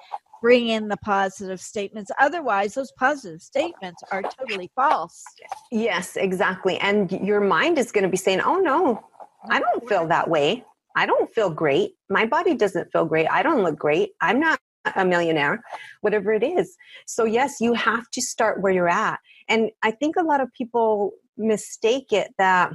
bring 0.41 0.69
in 0.69 0.89
the 0.89 0.97
positive 0.99 1.61
statements. 1.61 2.11
Otherwise, 2.21 2.75
those 2.75 2.93
positive 2.93 3.41
statements 3.41 4.03
are 4.11 4.23
totally 4.23 4.71
false. 4.75 5.23
Yes, 5.71 6.17
exactly. 6.17 6.79
And 6.79 7.11
your 7.11 7.41
mind 7.41 7.79
is 7.79 7.93
going 7.93 8.05
to 8.05 8.11
be 8.11 8.17
saying, 8.17 8.41
"Oh 8.41 8.59
no, 8.59 9.03
I 9.51 9.61
don't 9.61 9.89
feel 9.89 10.07
that 10.09 10.29
way. 10.29 10.65
I 10.95 11.07
don't 11.07 11.33
feel 11.35 11.51
great. 11.51 11.95
My 12.11 12.27
body 12.27 12.55
doesn't 12.55 12.93
feel 12.93 13.07
great. 13.07 13.27
I 13.31 13.43
don't 13.43 13.63
look 13.63 13.79
great. 13.79 14.13
I'm 14.21 14.39
not 14.39 14.61
a 14.97 15.05
millionaire, 15.05 15.63
whatever 16.01 16.33
it 16.33 16.43
is. 16.43 16.77
So, 17.07 17.25
yes, 17.25 17.61
you 17.61 17.73
have 17.75 18.11
to 18.11 18.21
start 18.21 18.61
where 18.61 18.73
you're 18.73 18.89
at. 18.89 19.21
And 19.49 19.71
I 19.83 19.91
think 19.91 20.17
a 20.17 20.23
lot 20.23 20.41
of 20.41 20.53
people 20.53 21.13
mistake 21.37 22.13
it 22.13 22.33
that 22.39 22.73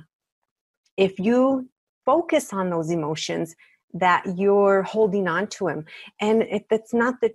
if 0.95 1.19
you 1.19 1.69
focus 2.05 2.53
on 2.53 2.69
those 2.69 2.89
emotions, 2.89 3.55
that 3.93 4.23
you're 4.37 4.83
holding 4.83 5.27
on 5.27 5.47
to 5.47 5.67
them. 5.67 5.85
And 6.19 6.45
that's 6.69 6.93
not 6.93 7.15
the, 7.21 7.31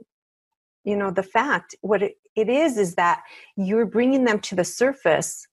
you 0.84 0.96
know, 0.96 1.10
the 1.10 1.22
fact. 1.22 1.74
What 1.80 2.02
it 2.02 2.16
is, 2.36 2.78
is 2.78 2.94
that 2.94 3.22
you're 3.56 3.86
bringing 3.86 4.24
them 4.24 4.40
to 4.40 4.54
the 4.54 4.64
surface 4.64 5.46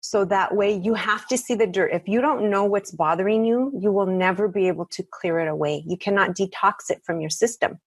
so 0.00 0.24
that 0.26 0.54
way 0.54 0.72
you 0.76 0.94
have 0.94 1.26
to 1.28 1.36
see 1.36 1.54
the 1.54 1.66
dirt. 1.66 1.90
If 1.92 2.06
you 2.06 2.20
don't 2.20 2.48
know 2.50 2.64
what's 2.64 2.92
bothering 2.92 3.44
you, 3.44 3.72
you 3.80 3.90
will 3.90 4.06
never 4.06 4.46
be 4.46 4.68
able 4.68 4.86
to 4.86 5.02
clear 5.10 5.40
it 5.40 5.48
away. 5.48 5.82
You 5.86 5.96
cannot 5.96 6.36
detox 6.36 6.90
it 6.90 7.02
from 7.04 7.20
your 7.20 7.30
system. 7.30 7.78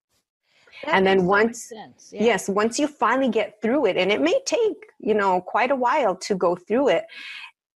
That 0.86 0.96
and 0.96 1.08
then 1.08 1.26
once 1.26 1.72
yeah. 1.72 2.24
yes 2.24 2.50
once 2.50 2.80
you 2.80 2.88
finally 2.88 3.30
get 3.30 3.62
through 3.62 3.86
it 3.88 3.98
and 3.98 4.12
it 4.12 4.22
may 4.22 4.40
take 4.46 4.78
you 5.00 5.14
know 5.14 5.42
quite 5.42 5.72
a 5.72 5.76
while 5.76 6.16
to 6.18 6.36
go 6.36 6.56
through 6.56 6.90
it 6.90 7.06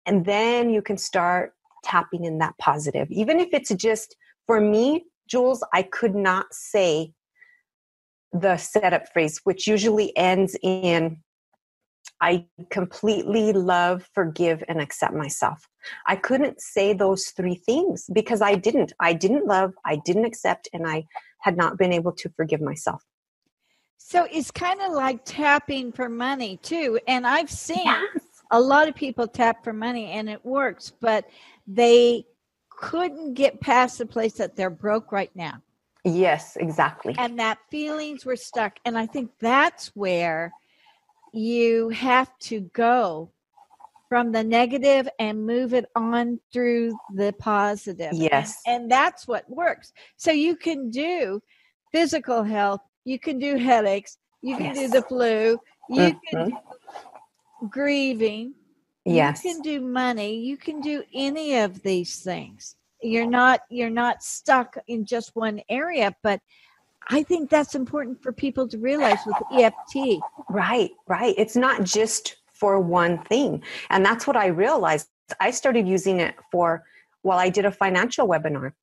and 0.06 0.26
then 0.26 0.70
you 0.70 0.82
can 0.82 0.98
start 0.98 1.54
tapping 1.84 2.26
in 2.26 2.38
that 2.40 2.58
positive 2.60 3.10
even 3.12 3.40
if 3.40 3.50
it's 3.54 3.74
just 3.74 4.16
for 4.46 4.62
me 4.62 5.04
jules 5.28 5.64
i 5.74 5.82
could 5.82 6.16
not 6.16 6.46
say 6.52 7.12
the 8.34 8.56
setup 8.58 9.12
phrase 9.12 9.42
which 9.46 9.68
usually 9.68 10.16
ends 10.16 10.56
in 10.62 11.18
I 12.22 12.46
completely 12.70 13.52
love, 13.52 14.08
forgive, 14.14 14.64
and 14.68 14.80
accept 14.80 15.14
myself. 15.14 15.68
I 16.06 16.16
couldn't 16.16 16.62
say 16.62 16.94
those 16.94 17.28
three 17.30 17.56
things 17.56 18.10
because 18.14 18.42
I 18.42 18.56
didn't. 18.56 18.94
I 19.00 19.14
didn't 19.14 19.48
love, 19.48 19.74
I 19.86 19.96
didn't 20.06 20.26
accept, 20.26 20.70
and 20.72 20.88
I 20.88 21.06
had 21.40 21.58
not 21.58 21.78
been 21.78 21.92
able 21.92 22.12
to 22.14 22.30
forgive 22.30 22.62
myself. 22.62 23.04
So 23.98 24.28
it's 24.32 24.52
kind 24.52 24.82
of 24.82 24.92
like 24.92 25.22
tapping 25.26 25.92
for 25.92 26.10
money 26.10 26.58
too. 26.58 27.00
And 27.08 27.26
I've 27.26 27.50
seen 27.50 27.86
yes. 27.86 28.24
a 28.52 28.60
lot 28.60 28.88
of 28.88 28.96
people 28.96 29.28
tap 29.28 29.64
for 29.64 29.74
money 29.74 30.12
and 30.12 30.30
it 30.30 30.46
works, 30.46 30.92
but 31.00 31.26
they 31.66 32.26
couldn't 32.70 33.36
get 33.36 33.62
past 33.62 34.00
the 34.00 34.06
place 34.06 34.34
that 34.34 34.56
they're 34.56 34.70
broke 34.70 35.12
right 35.12 35.34
now. 35.36 35.62
Yes, 36.04 36.58
exactly. 36.58 37.16
And 37.18 37.40
that 37.40 37.60
feelings 37.70 38.26
were 38.26 38.36
stuck. 38.36 38.80
And 38.86 38.98
I 38.98 39.06
think 39.06 39.32
that's 39.40 39.88
where 39.96 40.52
you 41.32 41.90
have 41.90 42.38
to 42.40 42.62
go 42.74 43.32
from 44.12 44.34
the 44.34 44.44
negative 44.44 45.08
and 45.20 45.46
move 45.46 45.74
it 45.74 45.86
on 45.96 46.38
through 46.52 46.94
the 47.16 47.34
positive. 47.40 48.12
Yes. 48.12 48.62
And, 48.68 48.92
that's 48.92 49.26
what 49.26 49.50
works. 49.50 49.94
So 50.18 50.32
you 50.32 50.58
can 50.58 50.90
do 50.90 51.42
physical 51.94 52.44
health, 52.44 52.82
you 53.06 53.18
can 53.18 53.40
do 53.40 53.56
headaches, 53.56 54.18
you 54.42 54.58
can 54.58 54.76
yes. 54.76 54.80
do 54.80 54.88
the 54.90 55.02
flu, 55.04 55.58
you 55.90 56.02
mm-hmm. 56.02 56.18
can 56.30 56.50
do 56.50 57.70
grieving, 57.70 58.54
yes. 59.06 59.46
you 59.46 59.54
can 59.54 59.62
do 59.62 59.80
money, 59.80 60.36
you 60.36 60.58
can 60.58 60.82
do 60.82 61.04
any 61.14 61.60
of 61.60 61.82
these 61.82 62.20
things. 62.20 62.76
You're 63.02 63.26
not 63.26 63.62
you're 63.70 63.90
not 63.90 64.24
stuck 64.24 64.78
in 64.88 65.06
just 65.06 65.36
one 65.36 65.62
area, 65.70 66.14
but 66.22 66.42
I 67.12 67.24
think 67.24 67.50
that's 67.50 67.76
important 67.76 68.24
for 68.24 68.32
people 68.32 68.68
to 68.70 68.78
realize 68.78 69.20
with 69.26 69.36
EFT. 69.52 70.22
Right, 70.50 70.92
right. 71.08 71.36
It's 71.38 71.58
not 71.58 71.84
just 71.84 72.38
for 72.54 72.80
one 72.80 73.22
thing. 73.24 73.62
And 73.90 74.06
that's 74.06 74.26
what 74.26 74.38
I 74.38 74.48
realized. 74.48 75.08
I 75.40 75.52
started 75.52 75.88
using 75.88 76.22
it 76.22 76.36
for, 76.52 76.84
well, 77.24 77.38
I 77.38 77.50
did 77.50 77.66
a 77.66 77.72
financial 77.72 78.28
webinar 78.28 78.74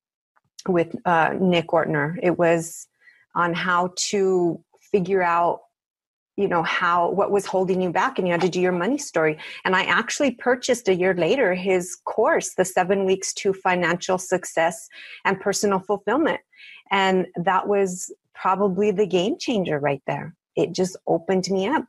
with 0.67 0.95
uh, 1.05 1.33
Nick 1.39 1.69
Ortner. 1.69 2.17
It 2.21 2.37
was 2.37 2.87
on 3.35 3.53
how 3.53 3.93
to 4.09 4.63
figure 4.91 5.23
out 5.23 5.61
you 6.35 6.47
know 6.47 6.63
how 6.63 7.09
what 7.11 7.31
was 7.31 7.45
holding 7.45 7.81
you 7.81 7.91
back 7.91 8.17
and 8.17 8.25
you 8.25 8.31
had 8.31 8.39
to 8.39 8.47
do 8.47 8.61
your 8.61 8.71
money 8.71 8.97
story 8.97 9.37
and 9.65 9.75
i 9.75 9.83
actually 9.83 10.31
purchased 10.31 10.87
a 10.87 10.95
year 10.95 11.13
later 11.13 11.53
his 11.53 11.97
course 12.05 12.53
the 12.55 12.63
seven 12.63 13.03
weeks 13.03 13.33
to 13.33 13.51
financial 13.51 14.17
success 14.17 14.87
and 15.25 15.41
personal 15.41 15.79
fulfillment 15.79 16.39
and 16.91 17.27
that 17.43 17.67
was 17.67 18.13
probably 18.33 18.91
the 18.91 19.07
game 19.07 19.37
changer 19.37 19.79
right 19.79 20.01
there 20.07 20.35
it 20.55 20.73
just 20.73 20.97
opened 21.07 21.47
me 21.49 21.67
up 21.67 21.85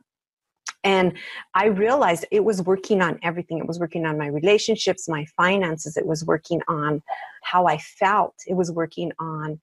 and 0.83 1.13
I 1.53 1.65
realized 1.67 2.25
it 2.31 2.43
was 2.43 2.61
working 2.63 3.01
on 3.01 3.19
everything. 3.21 3.59
It 3.59 3.67
was 3.67 3.79
working 3.79 4.05
on 4.05 4.17
my 4.17 4.27
relationships, 4.27 5.07
my 5.07 5.25
finances. 5.37 5.95
It 5.95 6.07
was 6.07 6.25
working 6.25 6.61
on 6.67 7.03
how 7.43 7.67
I 7.67 7.77
felt. 7.77 8.33
It 8.47 8.55
was 8.55 8.71
working 8.71 9.11
on 9.19 9.59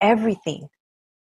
everything. 0.00 0.68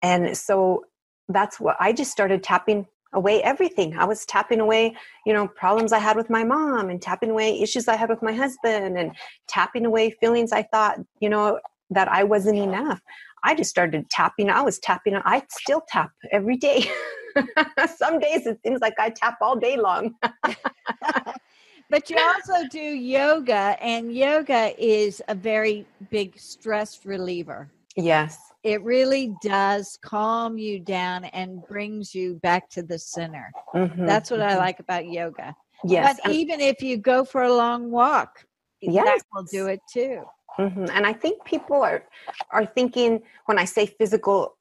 And 0.03 0.37
so 0.37 0.85
that's 1.29 1.61
what 1.61 1.77
I 1.81 1.93
just 1.93 2.11
started 2.11 2.43
tapping 2.43 2.87
away 3.13 3.43
everything. 3.43 3.97
I 3.99 4.05
was 4.05 4.25
tapping 4.25 4.61
away, 4.61 4.95
you 5.27 5.33
know, 5.33 5.49
problems 5.49 5.93
I 5.93 5.99
had 5.99 6.17
with 6.17 6.31
my 6.31 6.45
mom 6.45 6.89
and 6.89 7.01
tapping 7.01 7.31
away 7.31 7.61
issues 7.61 7.89
I 7.89 7.97
had 7.97 8.09
with 8.09 8.23
my 8.23 8.33
husband 8.33 8.99
and 8.99 9.13
tapping 9.49 9.87
away 9.87 10.11
feelings 10.21 10.53
I 10.53 10.63
thought, 10.63 10.99
you 11.21 11.29
know, 11.29 11.59
that 11.91 12.09
I 12.09 12.24
wasn't 12.24 12.59
enough. 12.59 13.01
I 13.45 13.55
just 13.55 13.70
started 13.70 14.11
tapping. 14.11 14.51
I 14.51 14.62
was 14.62 14.78
tapping. 14.78 15.16
I 15.16 15.43
still 15.51 15.82
tap 15.89 16.11
every 16.32 16.57
day. 16.57 16.91
Some 17.97 18.18
days 18.18 18.47
it 18.47 18.59
seems 18.64 18.80
like 18.80 18.95
I 18.99 19.11
tap 19.11 19.39
all 19.41 19.57
day 19.57 19.76
long. 19.76 20.14
but 21.91 22.11
you 22.11 22.18
also 22.18 22.66
do 22.68 22.80
yoga, 22.80 23.76
and 23.80 24.12
yoga 24.12 24.74
is 24.78 25.22
a 25.28 25.34
very 25.34 25.86
big 26.11 26.39
stress 26.39 27.05
reliever. 27.05 27.70
Yes. 27.97 28.39
It 28.64 28.82
really 28.82 29.34
does 29.43 29.99
calm 30.03 30.59
you 30.59 30.80
down 30.80 31.24
and 31.26 31.64
brings 31.66 32.14
you 32.14 32.34
back 32.43 32.68
to 32.70 32.82
the 32.82 32.99
center. 32.99 33.51
Mm-hmm. 33.74 34.05
That's 34.05 34.30
what 34.30 34.41
mm-hmm. 34.41 34.51
I 34.51 34.57
like 34.57 34.80
about 34.80 35.07
yoga. 35.07 35.55
Yes. 35.84 36.18
But 36.24 36.32
even 36.32 36.61
if 36.61 36.82
you 36.82 36.97
go 36.97 37.24
for 37.24 37.43
a 37.43 37.53
long 37.53 37.91
walk, 37.91 38.45
yes. 38.80 39.05
that 39.05 39.22
will 39.32 39.45
do 39.45 39.68
it 39.68 39.80
too. 39.93 40.22
Mm-hmm. 40.59 40.87
And 40.93 41.07
I 41.07 41.13
think 41.13 41.45
people 41.45 41.83
are 41.83 42.03
are 42.51 42.67
thinking 42.67 43.23
when 43.47 43.59
I 43.59 43.65
say 43.65 43.87
physical, 43.87 44.57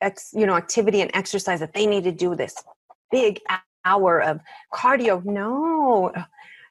ex, 0.00 0.30
you 0.32 0.46
know, 0.46 0.56
activity 0.56 1.00
and 1.00 1.10
exercise 1.14 1.60
that 1.60 1.72
they 1.72 1.86
need 1.86 2.04
to 2.04 2.12
do 2.12 2.34
this 2.34 2.54
big 3.10 3.40
hour 3.84 4.20
of 4.20 4.40
cardio. 4.74 5.24
No, 5.24 6.12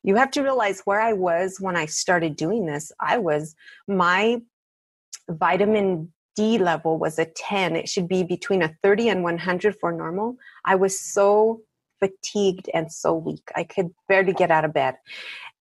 you 0.03 0.15
have 0.15 0.31
to 0.31 0.43
realize 0.43 0.81
where 0.81 0.99
I 0.99 1.13
was 1.13 1.57
when 1.59 1.75
I 1.75 1.85
started 1.85 2.35
doing 2.35 2.65
this. 2.65 2.91
I 2.99 3.17
was 3.17 3.55
my 3.87 4.41
vitamin 5.29 6.11
D 6.35 6.57
level 6.57 6.99
was 6.99 7.17
a 7.17 7.25
10. 7.25 7.75
It 7.75 7.89
should 7.89 8.07
be 8.07 8.23
between 8.23 8.61
a 8.61 8.75
30 8.83 9.09
and 9.09 9.23
100 9.23 9.77
for 9.79 9.91
normal. 9.91 10.35
I 10.65 10.75
was 10.75 10.99
so 10.99 11.61
fatigued 11.99 12.69
and 12.73 12.91
so 12.91 13.13
weak. 13.13 13.49
I 13.55 13.63
could 13.63 13.89
barely 14.09 14.33
get 14.33 14.51
out 14.51 14.65
of 14.65 14.73
bed. 14.73 14.97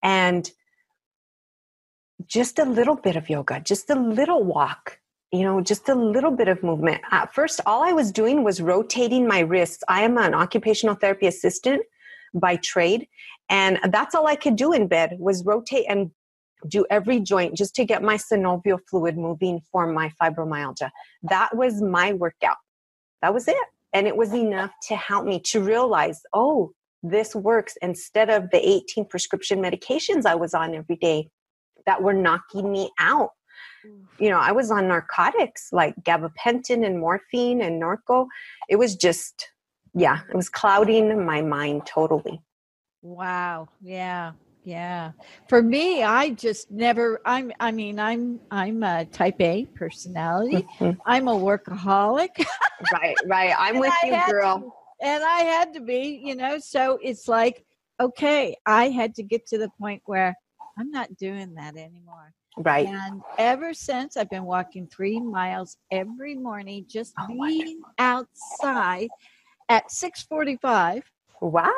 And 0.03 0.51
just 2.27 2.59
a 2.59 2.65
little 2.65 2.97
bit 2.97 3.17
of 3.17 3.29
yoga, 3.29 3.61
just 3.61 3.91
a 3.91 3.95
little 3.95 4.43
walk, 4.43 4.99
you 5.33 5.43
know, 5.43 5.61
just 5.61 5.89
a 5.89 5.95
little 5.95 6.31
bit 6.31 6.49
of 6.49 6.63
movement. 6.63 7.03
At 7.11 7.35
first, 7.35 7.61
all 7.67 7.83
I 7.83 7.93
was 7.93 8.13
doing 8.13 8.45
was 8.45 8.61
rotating 8.61 9.27
my 9.27 9.41
wrists. 9.41 9.83
I 9.89 10.03
am 10.03 10.19
an 10.19 10.35
occupational 10.35 10.95
therapy 10.95 11.27
assistant 11.27 11.83
by 12.35 12.57
trade, 12.57 13.07
and 13.49 13.79
that's 13.91 14.15
all 14.15 14.27
I 14.27 14.37
could 14.37 14.57
do 14.57 14.73
in 14.73 14.89
bed 14.89 15.17
was 15.19 15.45
rotate 15.45 15.87
and 15.89 16.11
do 16.67 16.87
every 16.91 17.21
joint 17.21 17.55
just 17.55 17.75
to 17.75 17.85
get 17.85 18.03
my 18.03 18.17
synovial 18.17 18.79
fluid 18.89 19.19
moving 19.19 19.61
for 19.71 19.87
my 19.87 20.11
fibromyalgia. 20.21 20.91
That 21.23 21.55
was 21.57 21.83
my 21.83 22.15
workout. 22.15 22.57
That 23.21 23.35
was 23.35 23.49
it. 23.49 23.57
And 23.93 24.07
it 24.07 24.17
was 24.17 24.33
enough 24.33 24.71
to 24.89 24.97
help 24.97 25.27
me 25.27 25.41
to 25.47 25.61
realize, 25.61 26.23
oh, 26.33 26.73
this 27.03 27.35
works 27.35 27.77
instead 27.83 28.31
of 28.31 28.51
the 28.51 28.67
18 28.67 29.05
prescription 29.05 29.61
medications 29.61 30.25
I 30.25 30.35
was 30.37 30.55
on 30.55 30.75
every 30.75 30.97
day 30.97 31.29
that 31.87 32.03
were 32.03 32.13
knocking 32.13 32.71
me 32.71 32.91
out. 32.99 33.31
You 34.19 34.31
know, 34.31 34.39
I 34.39 34.53
was 34.53 34.71
on 34.71 34.89
narcotics 34.89 35.69
like 35.73 35.95
gabapentin 36.05 36.87
and 36.87 36.99
morphine 36.99 37.61
and 37.61 37.83
Norco. 37.83 38.27
It 38.69 38.77
was 38.77 38.97
just, 38.97 39.51
yeah, 39.95 40.21
it 40.29 40.35
was 40.35 40.49
clouding 40.49 41.25
my 41.25 41.43
mind 41.43 41.85
totally. 41.85 42.41
Wow. 43.03 43.69
Yeah. 43.83 44.33
Yeah. 44.65 45.13
For 45.49 45.63
me, 45.63 46.03
I 46.03 46.31
just 46.31 46.71
never 46.71 47.21
I'm 47.27 47.53
I 47.61 47.71
mean, 47.71 47.99
I'm 47.99 48.41
I'm 48.51 48.83
a 48.83 49.05
type 49.05 49.41
A 49.41 49.67
personality. 49.67 50.67
Mm-hmm. 50.79 51.01
I'm 51.05 51.29
a 51.29 51.35
workaholic. 51.35 52.45
right, 52.93 53.17
right. 53.27 53.55
I'm 53.59 53.79
with 53.79 53.93
you, 54.03 54.19
girl. 54.27 54.61
To, 54.61 55.07
and 55.07 55.23
I 55.23 55.41
had 55.41 55.75
to 55.75 55.81
be, 55.81 56.23
you 56.25 56.35
know, 56.35 56.59
so 56.59 56.99
it's 57.03 57.29
like 57.29 57.67
okay, 58.01 58.57
I 58.67 58.89
had 58.89 59.15
to 59.17 59.23
get 59.23 59.47
to 59.49 59.59
the 59.59 59.69
point 59.79 60.03
where 60.07 60.35
I'm 60.79 60.91
not 60.91 61.17
doing 61.17 61.55
that 61.55 61.77
anymore. 61.77 62.33
Right. 62.57 62.87
And 62.87 63.23
ever 63.39 63.75
since 63.75 64.17
I've 64.17 64.31
been 64.31 64.45
walking 64.45 64.87
three 64.87 65.21
miles 65.21 65.77
every 65.91 66.35
morning, 66.37 66.87
just 66.89 67.15
oh, 67.19 67.27
being 67.27 67.81
outside 67.99 69.09
at 69.69 69.91
645. 69.91 71.03
Wow. 71.41 71.73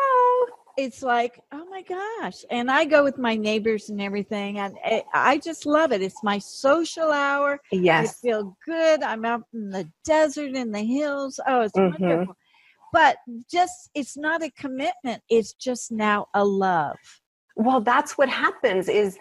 It's 0.76 1.02
like, 1.02 1.40
oh 1.52 1.64
my 1.70 1.82
gosh. 1.82 2.44
And 2.50 2.70
I 2.70 2.84
go 2.84 3.02
with 3.02 3.16
my 3.16 3.36
neighbors 3.36 3.88
and 3.88 4.00
everything. 4.02 4.58
And 4.58 4.76
it, 4.84 5.04
I 5.14 5.38
just 5.38 5.64
love 5.64 5.92
it. 5.92 6.02
It's 6.02 6.22
my 6.22 6.38
social 6.38 7.10
hour. 7.10 7.58
Yes. 7.72 8.10
I 8.22 8.28
feel 8.28 8.56
good. 8.66 9.02
I'm 9.02 9.24
out 9.24 9.44
in 9.54 9.70
the 9.70 9.88
desert, 10.04 10.54
in 10.54 10.72
the 10.72 10.82
hills. 10.82 11.40
Oh, 11.46 11.62
it's 11.62 11.72
mm-hmm. 11.72 12.02
wonderful. 12.02 12.36
But 12.92 13.16
just, 13.50 13.90
it's 13.94 14.18
not 14.18 14.42
a 14.42 14.50
commitment. 14.50 15.22
It's 15.30 15.54
just 15.54 15.90
now 15.90 16.26
a 16.34 16.44
love 16.44 16.98
well 17.56 17.80
that's 17.80 18.16
what 18.16 18.28
happens 18.28 18.88
is 18.88 19.18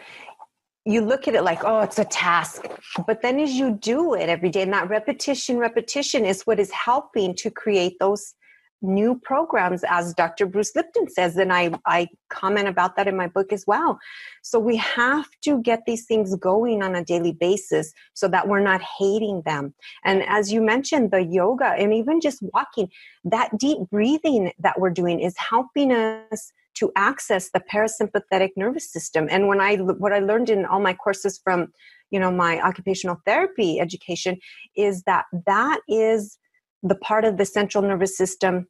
you 0.85 1.01
look 1.01 1.27
at 1.27 1.33
it 1.33 1.41
like 1.43 1.63
oh 1.63 1.81
it's 1.81 1.97
a 1.97 2.05
task. 2.05 2.63
But 3.07 3.21
then 3.21 3.39
as 3.39 3.53
you 3.53 3.71
do 3.71 4.13
it 4.13 4.29
every 4.29 4.49
day 4.49 4.61
and 4.61 4.73
that 4.73 4.89
repetition 4.89 5.57
repetition 5.57 6.25
is 6.25 6.43
what 6.43 6.59
is 6.59 6.71
helping 6.71 7.35
to 7.37 7.49
create 7.49 7.97
those 7.99 8.35
new 8.81 9.19
programs 9.23 9.83
as 9.87 10.13
dr 10.13 10.45
bruce 10.47 10.75
lipton 10.75 11.09
says 11.09 11.37
and 11.37 11.51
i 11.51 11.71
i 11.87 12.07
comment 12.29 12.67
about 12.67 12.95
that 12.95 13.07
in 13.07 13.15
my 13.15 13.27
book 13.27 13.51
as 13.53 13.65
well. 13.65 13.97
So 14.43 14.59
we 14.59 14.75
have 14.77 15.27
to 15.43 15.61
get 15.61 15.83
these 15.87 16.05
things 16.05 16.35
going 16.35 16.83
on 16.83 16.93
a 16.95 17.03
daily 17.03 17.31
basis 17.31 17.93
so 18.13 18.27
that 18.27 18.47
we're 18.47 18.59
not 18.59 18.81
hating 18.99 19.41
them. 19.45 19.73
And 20.03 20.23
as 20.27 20.51
you 20.51 20.61
mentioned 20.61 21.11
the 21.11 21.23
yoga 21.23 21.69
and 21.77 21.93
even 21.93 22.19
just 22.21 22.43
walking 22.53 22.89
that 23.23 23.57
deep 23.57 23.79
breathing 23.89 24.51
that 24.59 24.79
we're 24.79 24.91
doing 24.91 25.19
is 25.19 25.35
helping 25.37 25.91
us 25.91 26.51
to 26.75 26.91
access 26.95 27.49
the 27.51 27.61
parasympathetic 27.71 28.49
nervous 28.55 28.91
system. 28.91 29.27
And 29.31 29.47
when 29.47 29.61
i 29.61 29.75
what 29.75 30.13
i 30.13 30.19
learned 30.19 30.49
in 30.49 30.65
all 30.65 30.79
my 30.79 30.93
courses 30.93 31.39
from 31.43 31.67
you 32.11 32.19
know 32.19 32.31
my 32.31 32.61
occupational 32.61 33.17
therapy 33.25 33.79
education 33.79 34.37
is 34.75 35.03
that 35.03 35.25
that 35.45 35.79
is 35.87 36.37
the 36.83 36.95
part 36.95 37.25
of 37.25 37.37
the 37.37 37.45
central 37.45 37.83
nervous 37.83 38.15
system 38.15 38.67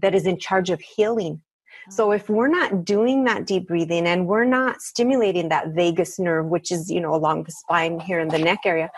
that 0.00 0.14
is 0.14 0.26
in 0.26 0.38
charge 0.38 0.70
of 0.70 0.80
healing. 0.80 1.42
So 1.90 2.08
mm. 2.08 2.16
if 2.16 2.28
we're 2.28 2.48
not 2.48 2.84
doing 2.84 3.24
that 3.24 3.46
deep 3.46 3.68
breathing 3.68 4.06
and 4.06 4.26
we're 4.26 4.44
not 4.44 4.80
stimulating 4.80 5.48
that 5.48 5.68
vagus 5.68 6.18
nerve 6.18 6.46
which 6.46 6.70
is 6.70 6.90
you 6.90 7.00
know 7.00 7.14
along 7.14 7.44
the 7.44 7.52
spine 7.52 8.00
here 8.00 8.20
in 8.20 8.28
the 8.28 8.38
neck 8.38 8.60
area 8.64 8.90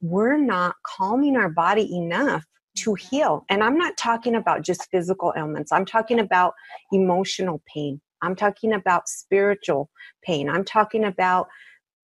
we're 0.00 0.38
not 0.38 0.76
calming 0.86 1.36
our 1.36 1.48
body 1.48 1.94
enough 1.96 2.44
to 2.82 2.94
heal. 2.94 3.44
And 3.48 3.62
I'm 3.62 3.76
not 3.76 3.96
talking 3.96 4.34
about 4.34 4.62
just 4.62 4.88
physical 4.90 5.32
ailments, 5.36 5.72
I'm 5.72 5.84
talking 5.84 6.20
about 6.20 6.54
emotional 6.92 7.62
pain. 7.72 8.00
I'm 8.22 8.34
talking 8.34 8.72
about 8.72 9.08
spiritual 9.08 9.90
pain. 10.22 10.48
I'm 10.48 10.64
talking 10.64 11.04
about 11.04 11.48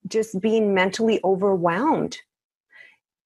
just 0.07 0.41
being 0.41 0.75
mentally 0.75 1.21
overwhelmed, 1.25 2.19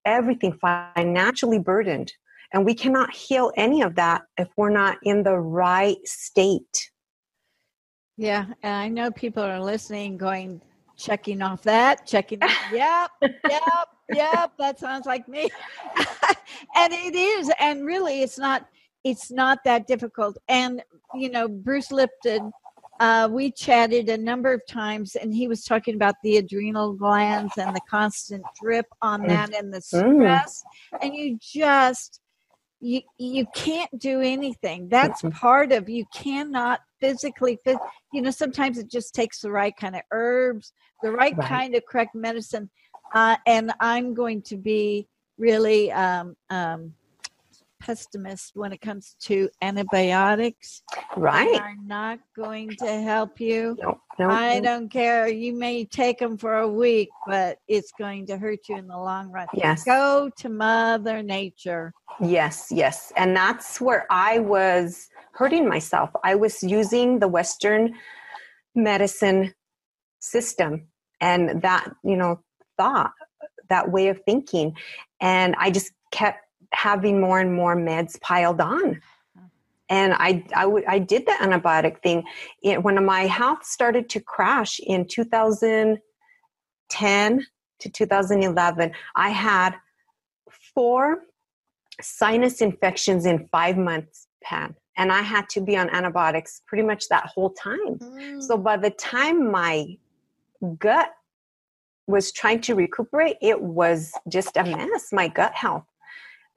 everything 0.05 0.59
financially 0.61 1.59
burdened. 1.59 2.12
And 2.53 2.64
we 2.64 2.74
cannot 2.74 3.12
heal 3.12 3.53
any 3.57 3.82
of 3.82 3.96
that 3.96 4.22
if 4.38 4.49
we're 4.57 4.70
not 4.70 4.96
in 5.03 5.22
the 5.22 5.38
right 5.38 5.99
state. 6.07 6.90
Yeah, 8.16 8.46
and 8.62 8.74
I 8.74 8.88
know 8.88 9.11
people 9.11 9.42
are 9.42 9.61
listening, 9.61 10.16
going, 10.16 10.61
checking 10.99 11.40
off 11.40 11.62
that, 11.62 12.07
checking, 12.07 12.40
yep, 12.72 13.11
yep, 13.22 13.88
yep, 14.12 14.53
that 14.59 14.78
sounds 14.78 15.07
like 15.07 15.28
me. 15.28 15.49
and 16.76 16.92
it 16.92 17.14
is, 17.14 17.51
and 17.59 17.86
really, 17.86 18.22
it's 18.22 18.38
not, 18.38 18.66
it's 19.05 19.30
not 19.30 19.64
that 19.64 19.86
difficult. 19.86 20.36
And 20.49 20.82
you 21.14 21.30
know, 21.30 21.49
Bruce 21.49 21.90
Lipton, 21.90 22.53
uh, 23.01 23.28
we 23.30 23.51
chatted 23.51 24.09
a 24.09 24.18
number 24.18 24.53
of 24.53 24.61
times, 24.66 25.14
and 25.14 25.32
he 25.32 25.49
was 25.49 25.64
talking 25.64 25.94
about 25.94 26.16
the 26.22 26.36
adrenal 26.36 26.92
glands 26.92 27.53
and 27.57 27.74
the 27.74 27.80
constant 27.88 28.42
drip 28.61 28.86
on 29.01 29.22
mm. 29.22 29.28
that 29.28 29.55
and 29.55 29.72
the 29.72 29.78
mm. 29.78 30.16
stress, 30.16 30.62
and 31.01 31.14
you 31.14 31.38
just 31.40 32.20
you 32.81 33.01
you 33.18 33.45
can't 33.55 33.91
do 33.99 34.20
anything 34.20 34.89
that's 34.89 35.22
part 35.33 35.72
of 35.72 35.89
you 35.89 36.05
cannot 36.14 36.81
physically 37.01 37.59
you 38.12 38.22
know 38.22 38.31
sometimes 38.31 38.79
it 38.79 38.89
just 38.91 39.14
takes 39.14 39.41
the 39.41 39.51
right 39.51 39.74
kind 39.76 39.97
of 39.97 40.03
herbs 40.12 40.72
the 41.03 41.11
right, 41.11 41.37
right. 41.37 41.49
kind 41.49 41.74
of 41.74 41.85
correct 41.87 42.14
medicine 42.14 42.70
uh, 43.14 43.37
and 43.47 43.72
i'm 43.81 44.14
going 44.14 44.41
to 44.41 44.57
be 44.57 45.09
really 45.39 45.91
um, 45.93 46.37
um, 46.51 46.93
pessimist 47.89 48.53
when 48.55 48.70
it 48.70 48.82
comes 48.82 49.16
to 49.18 49.49
antibiotics. 49.62 50.82
Right. 51.16 51.51
They 51.51 51.59
are 51.59 51.74
not 51.86 52.18
going 52.36 52.68
to 52.80 53.01
help 53.01 53.41
you. 53.41 53.78
No, 53.80 53.99
no, 54.18 54.28
I 54.28 54.57
no. 54.57 54.62
don't 54.62 54.89
care. 54.91 55.26
You 55.26 55.55
may 55.55 55.86
take 55.86 56.18
them 56.18 56.36
for 56.36 56.59
a 56.59 56.68
week, 56.68 57.09
but 57.26 57.59
it's 57.66 57.91
going 57.99 58.26
to 58.26 58.36
hurt 58.36 58.68
you 58.68 58.76
in 58.76 58.89
the 58.89 58.99
long 58.99 59.30
run. 59.30 59.47
Yes. 59.55 59.84
Go 59.84 60.30
to 60.36 60.49
Mother 60.51 61.22
Nature. 61.22 61.95
Yes, 62.20 62.66
yes. 62.70 63.11
And 63.16 63.34
that's 63.34 63.80
where 63.80 64.07
I 64.11 64.41
was 64.41 65.09
hurting 65.32 65.66
myself. 65.66 66.11
I 66.22 66.34
was 66.34 66.62
using 66.62 67.20
the 67.20 67.28
Western 67.28 67.95
medicine 68.74 69.55
system 70.20 70.89
and 71.22 71.62
that, 71.62 71.91
you 72.05 72.16
know, 72.16 72.41
thought, 72.76 73.12
that 73.70 73.91
way 73.91 74.09
of 74.09 74.20
thinking. 74.26 74.76
And 75.22 75.55
I 75.59 75.70
just 75.70 75.93
kept 76.11 76.41
having 76.73 77.21
more 77.21 77.41
and 77.41 77.55
more 77.55 77.77
meds 77.77 78.21
piled 78.21 78.61
on. 78.61 79.01
And 79.91 80.12
I, 80.14 80.45
I, 80.55 80.99
did 80.99 81.25
the 81.25 81.33
antibiotic 81.33 82.03
thing. 82.03 82.25
It, 82.62 82.83
when 82.83 83.03
my 83.07 83.23
health 83.23 83.64
started 83.64 84.11
to 84.11 84.21
crash 84.21 84.81
in 84.81 85.07
2010 85.07 87.47
to 87.79 87.89
2011, 87.89 88.93
I 89.16 89.31
had 89.31 89.77
four 90.75 91.23
sinus 92.03 92.61
infections 92.61 93.25
in 93.25 93.49
five 93.51 93.79
months, 93.79 94.27
Pat. 94.43 94.75
And 94.97 95.12
I 95.12 95.23
had 95.23 95.49
to 95.51 95.61
be 95.61 95.77
on 95.77 95.89
antibiotics 95.91 96.62
pretty 96.66 96.85
much 96.85 97.09
that 97.09 97.27
whole 97.27 97.51
time. 97.51 97.99
Mm. 97.99 98.43
So 98.43 98.59
by 98.59 98.77
the 98.77 98.91
time 98.91 99.51
my 99.51 99.97
gut 100.79 101.11
was 102.07 102.33
trying 102.33 102.61
to 102.62 102.75
recuperate, 102.75 103.37
it 103.41 103.61
was 103.61 104.12
just 104.29 104.57
a 104.57 104.64
mess, 104.64 105.12
my 105.12 105.29
gut 105.29 105.55
health. 105.55 105.85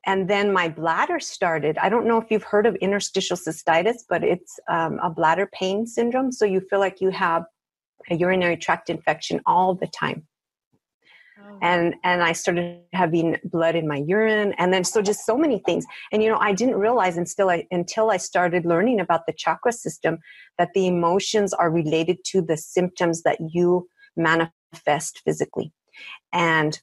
And 0.06 0.30
then 0.30 0.52
my 0.52 0.68
bladder 0.68 1.20
started. 1.20 1.78
I 1.78 1.90
don't 1.90 2.08
know 2.08 2.18
if 2.18 2.32
you've 2.32 2.44
heard 2.44 2.66
of 2.66 2.76
interstitial 2.76 3.38
cystitis, 3.38 3.98
but 4.10 4.24
it's 4.24 4.60
um, 4.70 5.00
a 5.04 5.10
bladder 5.10 5.50
pain 5.54 5.86
syndrome. 5.86 6.32
So 6.32 6.46
you 6.46 6.60
feel 6.60 6.80
like 6.80 7.02
you 7.02 7.12
have 7.12 7.44
a 8.10 8.16
urinary 8.16 8.58
tract 8.58 8.90
infection 8.90 9.42
all 9.46 9.76
the 9.76 9.88
time 9.88 10.28
Oh, 11.40 11.58
and 11.62 11.96
and 12.04 12.22
i 12.22 12.34
started 12.34 12.82
having 12.94 13.38
blood 13.46 13.76
in 13.76 13.88
my 13.88 14.04
urine 14.06 14.54
and 14.58 14.74
then 14.74 14.84
so 14.84 15.02
just 15.02 15.26
so 15.26 15.38
many 15.38 15.60
things 15.66 15.86
and 16.12 16.22
you 16.22 16.30
know 16.30 16.38
i 16.40 16.54
didn't 16.54 16.76
realize 16.76 17.18
until 17.18 17.50
i 17.50 17.66
until 17.72 18.12
i 18.12 18.18
started 18.18 18.66
learning 18.66 19.00
about 19.00 19.26
the 19.26 19.34
chakra 19.34 19.72
system 19.72 20.20
that 20.58 20.70
the 20.74 20.88
emotions 20.88 21.54
are 21.54 21.72
related 21.72 22.18
to 22.26 22.42
the 22.42 22.58
symptoms 22.58 23.24
that 23.24 23.38
you 23.40 23.88
manifest 24.16 25.22
physically 25.24 25.72
and 26.34 26.82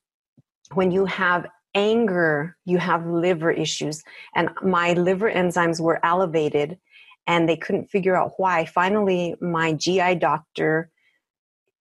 when 0.72 0.90
you 0.90 1.04
have 1.04 1.46
anger 1.79 2.57
you 2.64 2.79
have 2.79 3.07
liver 3.07 3.51
issues. 3.51 4.03
And 4.35 4.51
my 4.62 4.95
liver 4.95 5.31
enzymes 5.31 5.81
were 5.81 6.05
elevated 6.05 6.79
and 7.26 7.49
they 7.49 7.57
couldn't 7.57 7.91
figure 7.91 8.16
out 8.16 8.33
why. 8.37 8.64
Finally 8.64 9.37
my 9.41 9.72
gi 9.74 10.16
doctor 10.16 10.91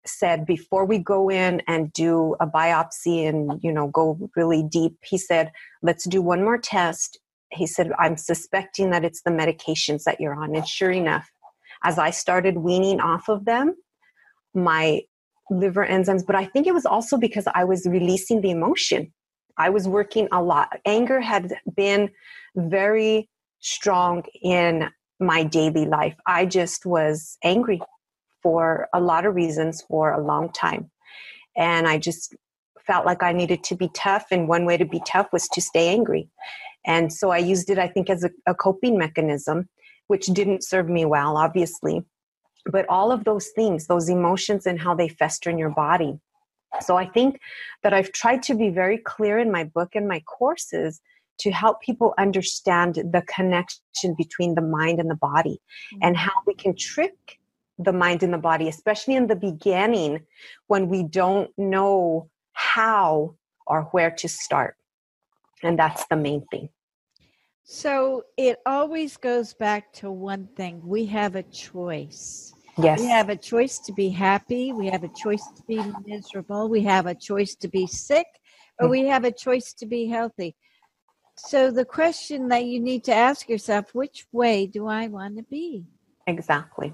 said 0.05 0.45
before 0.45 0.85
we 0.85 0.99
go 0.99 1.29
in 1.29 1.61
and 1.67 1.91
do 1.91 2.35
a 2.39 2.47
biopsy 2.47 3.27
and 3.27 3.59
you 3.61 3.73
know 3.73 3.87
go 3.87 4.17
really 4.37 4.63
deep 4.63 4.95
he 5.03 5.17
said 5.17 5.51
let's 5.81 6.05
do 6.07 6.21
one 6.21 6.43
more 6.43 6.57
test. 6.57 7.19
He 7.51 7.65
said 7.65 7.91
i'm 7.97 8.17
suspecting 8.17 8.91
that 8.91 9.03
it's 9.03 9.23
the 9.23 9.31
medications 9.31 10.03
that 10.03 10.19
you're 10.21 10.39
on. 10.41 10.55
And 10.55 10.67
sure 10.67 10.91
enough 10.91 11.27
as 11.83 11.97
i 11.97 12.11
started 12.11 12.57
weaning 12.57 12.99
off 12.99 13.29
of 13.29 13.45
them 13.45 13.75
my 14.53 15.01
liver 15.49 15.85
enzymes 15.85 16.25
but 16.25 16.35
i 16.35 16.45
think 16.45 16.67
it 16.67 16.73
was 16.73 16.85
also 16.85 17.15
because 17.17 17.47
i 17.55 17.63
was 17.63 17.85
releasing 17.97 18.41
the 18.41 18.51
emotion 18.51 19.13
i 19.57 19.69
was 19.69 19.87
working 19.87 20.27
a 20.31 20.41
lot 20.41 20.79
anger 20.85 21.19
had 21.19 21.53
been 21.75 22.09
very 22.55 23.29
strong 23.59 24.23
in 24.41 24.89
my 25.19 25.43
daily 25.43 25.85
life 25.85 26.15
i 26.25 26.45
just 26.45 26.85
was 26.85 27.37
angry 27.43 27.81
for 28.47 28.87
a 28.93 28.99
lot 29.01 29.25
of 29.25 29.35
reasons 29.35 29.81
for 29.81 30.13
a 30.13 30.23
long 30.23 30.49
time. 30.53 30.89
And 31.57 31.85
I 31.85 31.97
just 31.97 32.33
felt 32.85 33.05
like 33.05 33.21
I 33.21 33.33
needed 33.33 33.61
to 33.65 33.75
be 33.75 33.89
tough. 33.93 34.27
And 34.31 34.47
one 34.47 34.65
way 34.65 34.77
to 34.77 34.85
be 34.85 35.01
tough 35.05 35.27
was 35.33 35.49
to 35.49 35.61
stay 35.61 35.89
angry. 35.89 36.29
And 36.85 37.11
so 37.11 37.31
I 37.31 37.39
used 37.39 37.69
it, 37.69 37.77
I 37.77 37.89
think, 37.89 38.09
as 38.09 38.23
a, 38.23 38.29
a 38.45 38.55
coping 38.55 38.97
mechanism, 38.97 39.67
which 40.07 40.27
didn't 40.27 40.63
serve 40.63 40.87
me 40.87 41.03
well, 41.03 41.35
obviously. 41.35 42.03
But 42.71 42.85
all 42.87 43.11
of 43.11 43.25
those 43.25 43.49
things, 43.49 43.87
those 43.87 44.07
emotions 44.07 44.65
and 44.65 44.79
how 44.79 44.95
they 44.95 45.09
fester 45.09 45.49
in 45.49 45.57
your 45.57 45.71
body. 45.71 46.17
So 46.81 46.97
I 46.97 47.07
think 47.07 47.39
that 47.83 47.93
I've 47.93 48.11
tried 48.11 48.43
to 48.43 48.55
be 48.55 48.69
very 48.69 48.97
clear 48.97 49.39
in 49.39 49.51
my 49.51 49.63
book 49.63 49.95
and 49.95 50.07
my 50.07 50.19
courses 50.21 51.01
to 51.39 51.51
help 51.51 51.81
people 51.81 52.13
understand 52.17 52.95
the 52.95 53.23
connection 53.27 54.15
between 54.17 54.55
the 54.55 54.61
mind 54.61 54.99
and 54.99 55.09
the 55.09 55.15
body 55.15 55.59
mm-hmm. 55.93 55.99
and 56.01 56.17
how 56.17 56.33
we 56.45 56.53
can 56.53 56.75
trick 56.75 57.39
the 57.79 57.93
mind 57.93 58.23
and 58.23 58.33
the 58.33 58.39
body, 58.39 58.67
especially 58.67 59.15
in 59.15 59.27
the 59.27 59.35
beginning 59.35 60.19
when 60.67 60.89
we 60.89 61.03
don't 61.03 61.51
know 61.57 62.29
how 62.53 63.35
or 63.67 63.83
where 63.91 64.11
to 64.11 64.27
start. 64.27 64.75
And 65.63 65.77
that's 65.77 66.05
the 66.07 66.15
main 66.15 66.45
thing. 66.49 66.69
So 67.63 68.23
it 68.37 68.59
always 68.65 69.17
goes 69.17 69.53
back 69.53 69.91
to 69.93 70.09
one 70.09 70.47
thing 70.55 70.81
we 70.83 71.05
have 71.07 71.35
a 71.35 71.43
choice. 71.43 72.53
Yes. 72.79 72.99
We 72.99 73.07
have 73.07 73.29
a 73.29 73.35
choice 73.35 73.79
to 73.79 73.93
be 73.93 74.09
happy. 74.09 74.71
We 74.71 74.87
have 74.87 75.03
a 75.03 75.09
choice 75.09 75.43
to 75.55 75.63
be 75.63 75.81
miserable. 76.05 76.69
We 76.69 76.83
have 76.83 77.07
a 77.07 77.15
choice 77.15 77.55
to 77.55 77.67
be 77.67 77.87
sick, 77.87 78.27
or 78.79 78.87
mm. 78.87 78.91
we 78.91 79.07
have 79.07 79.23
a 79.23 79.31
choice 79.31 79.73
to 79.73 79.85
be 79.85 80.07
healthy. 80.07 80.55
So 81.37 81.71
the 81.71 81.85
question 81.85 82.47
that 82.49 82.65
you 82.65 82.79
need 82.79 83.03
to 83.05 83.13
ask 83.13 83.49
yourself 83.49 83.93
which 83.93 84.25
way 84.31 84.67
do 84.67 84.87
I 84.87 85.07
want 85.07 85.37
to 85.37 85.43
be? 85.43 85.85
Exactly. 86.25 86.93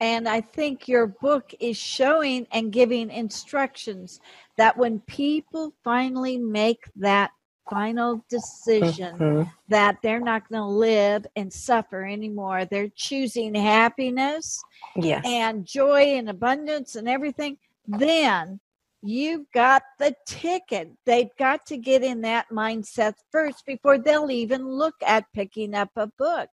And 0.00 0.28
I 0.28 0.42
think 0.42 0.88
your 0.88 1.06
book 1.06 1.54
is 1.58 1.76
showing 1.76 2.46
and 2.52 2.72
giving 2.72 3.10
instructions 3.10 4.20
that 4.56 4.76
when 4.76 5.00
people 5.00 5.72
finally 5.82 6.36
make 6.36 6.84
that 6.96 7.30
final 7.70 8.24
decision 8.28 9.16
mm-hmm. 9.16 9.50
that 9.68 9.96
they're 10.02 10.20
not 10.20 10.48
going 10.48 10.62
to 10.62 10.66
live 10.66 11.26
and 11.36 11.52
suffer 11.52 12.04
anymore, 12.04 12.64
they're 12.64 12.90
choosing 12.94 13.54
happiness 13.54 14.62
yes. 14.96 15.24
and 15.26 15.66
joy 15.66 16.02
and 16.16 16.28
abundance 16.28 16.96
and 16.96 17.08
everything, 17.08 17.56
then 17.86 18.60
you've 19.02 19.50
got 19.52 19.82
the 19.98 20.14
ticket. 20.26 20.90
They've 21.04 21.34
got 21.38 21.66
to 21.66 21.76
get 21.76 22.02
in 22.02 22.20
that 22.22 22.46
mindset 22.50 23.14
first 23.30 23.64
before 23.66 23.98
they'll 23.98 24.30
even 24.30 24.66
look 24.66 24.94
at 25.06 25.24
picking 25.34 25.74
up 25.74 25.90
a 25.96 26.08
book. 26.18 26.48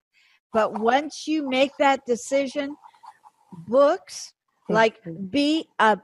But 0.52 0.80
once 0.80 1.28
you 1.28 1.50
make 1.50 1.72
that 1.80 2.06
decision, 2.06 2.76
books 3.68 4.34
like 4.70 5.00
be 5.30 5.68
a 5.80 6.00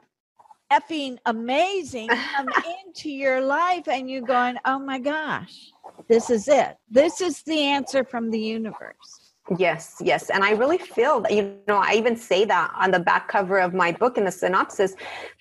effing 0.72 1.17
amazing 1.26 2.07
come 2.36 2.47
into 2.86 3.09
your 3.09 3.41
life 3.41 3.88
and 3.88 4.09
you're 4.09 4.22
going 4.22 4.57
oh 4.65 4.80
my 4.80 4.99
gosh 4.99 5.72
this 6.07 6.30
is 6.30 6.47
it. 6.47 6.78
This 6.89 7.22
is 7.22 7.41
the 7.43 7.59
answer 7.59 8.03
from 8.03 8.32
the 8.32 8.39
universe. 8.39 9.34
Yes 9.57 9.95
yes. 9.99 10.30
And 10.30 10.43
i 10.43 10.51
really 10.51 10.78
feel 10.78 11.22
that 11.22 11.34
you 11.34 11.55
know 11.67 11.78
i 11.78 11.93
even 11.93 12.15
say 12.15 12.45
that 12.45 12.72
on 12.76 12.91
the 12.91 12.99
back 12.99 13.28
cover 13.28 13.59
of 13.59 13.74
my 13.74 13.91
book 13.91 14.17
in 14.17 14.26
the 14.26 14.32
synopsis 14.32 14.93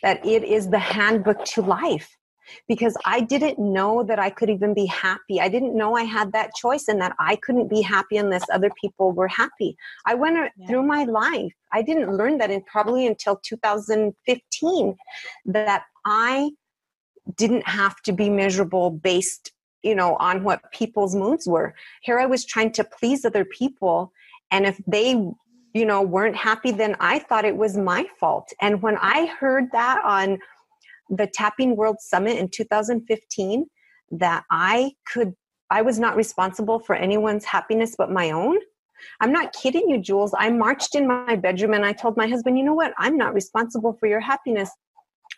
that 0.03 0.25
it 0.25 0.43
is 0.45 0.71
the 0.71 0.79
handbook 0.79 1.45
to 1.45 1.61
life 1.61 2.17
because 2.67 2.97
I 3.05 3.21
didn't 3.21 3.59
know 3.59 4.03
that 4.05 4.19
I 4.19 4.31
could 4.31 4.51
even 4.51 4.75
be 4.75 4.87
happy. 4.87 5.41
I 5.41 5.49
didn't 5.49 5.77
know 5.77 5.97
I 5.97 6.05
had 6.05 6.33
that 6.33 6.55
choice 6.55 6.89
and 6.89 7.01
that 7.01 7.15
I 7.19 7.37
couldn't 7.37 7.69
be 7.69 7.83
happy 7.83 8.17
unless 8.17 8.45
other 8.53 8.71
people 8.81 9.13
were 9.13 9.29
happy. 9.29 9.77
I 10.07 10.15
went 10.15 10.37
yeah. 10.37 10.67
through 10.67 10.83
my 10.83 11.05
life. 11.05 11.53
I 11.73 11.83
didn't 11.83 12.17
learn 12.17 12.39
that 12.39 12.51
in 12.51 12.63
probably 12.63 13.07
until 13.07 13.41
2015 13.45 14.97
that 15.47 15.83
I 16.05 16.51
didn't 17.37 17.67
have 17.69 18.01
to 18.03 18.13
be 18.13 18.31
miserable 18.31 18.91
based 18.91 19.53
you 19.83 19.95
know 19.95 20.17
on 20.17 20.43
what 20.43 20.61
people's 20.73 21.15
moods 21.15 21.47
were 21.47 21.75
here 22.03 22.19
i 22.19 22.27
was 22.27 22.45
trying 22.45 22.73
to 22.73 22.83
please 22.83 23.25
other 23.25 23.45
people 23.45 24.13
and 24.51 24.67
if 24.67 24.81
they 24.87 25.11
you 25.75 25.85
know 25.85 26.03
weren't 26.03 26.37
happy 26.37 26.71
then 26.71 26.97
i 27.01 27.19
thought 27.19 27.45
it 27.45 27.57
was 27.57 27.77
my 27.77 28.07
fault 28.19 28.53
and 28.61 28.83
when 28.83 28.97
i 28.99 29.27
heard 29.27 29.71
that 29.73 30.03
on 30.05 30.39
the 31.11 31.27
Tapping 31.27 31.77
World 31.77 31.97
Summit 32.01 32.39
in 32.39 32.49
2015 32.49 33.67
that 34.13 34.45
I 34.51 34.93
could, 35.13 35.35
I 35.71 35.83
was 35.83 35.99
not 35.99 36.17
responsible 36.17 36.79
for 36.79 36.95
anyone's 36.95 37.45
happiness 37.45 37.95
but 37.97 38.11
my 38.11 38.31
own. 38.31 38.59
I'm 39.21 39.33
not 39.33 39.53
kidding 39.53 39.89
you, 39.89 39.99
Jules. 39.99 40.35
I 40.37 40.51
marched 40.51 40.95
in 40.95 41.07
my 41.07 41.37
bedroom 41.37 41.75
and 41.75 41.85
I 41.85 41.93
told 41.93 42.17
my 42.17 42.27
husband, 42.27 42.59
you 42.59 42.65
know 42.65 42.75
what? 42.75 42.93
I'm 42.99 43.17
not 43.17 43.35
responsible 43.35 43.97
for 44.01 44.07
your 44.07 44.21
happiness. 44.21 44.71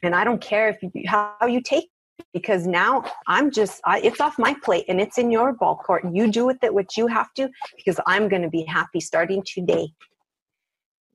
And 0.03 0.15
I 0.15 0.25
don't 0.25 0.41
care 0.41 0.69
if 0.69 0.83
you, 0.83 0.91
how 1.07 1.37
you 1.47 1.61
take 1.61 1.85
it 2.19 2.27
because 2.33 2.67
now 2.67 3.05
I'm 3.27 3.51
just, 3.51 3.81
I, 3.85 4.01
it's 4.01 4.21
off 4.21 4.39
my 4.39 4.55
plate 4.63 4.87
and 4.89 5.01
it's 5.01 5.19
in 5.19 5.31
your 5.31 5.53
ball 5.53 5.77
court. 5.77 6.05
You 6.11 6.31
do 6.31 6.47
with 6.47 6.63
it 6.65 6.73
what 6.73 6.97
you 6.97 7.07
have 7.07 7.33
to 7.35 7.51
because 7.77 8.01
I'm 8.07 8.29
going 8.29 8.43
to 8.43 8.49
be 8.49 8.65
happy 8.65 9.01
starting 9.01 9.43
today. 9.45 9.93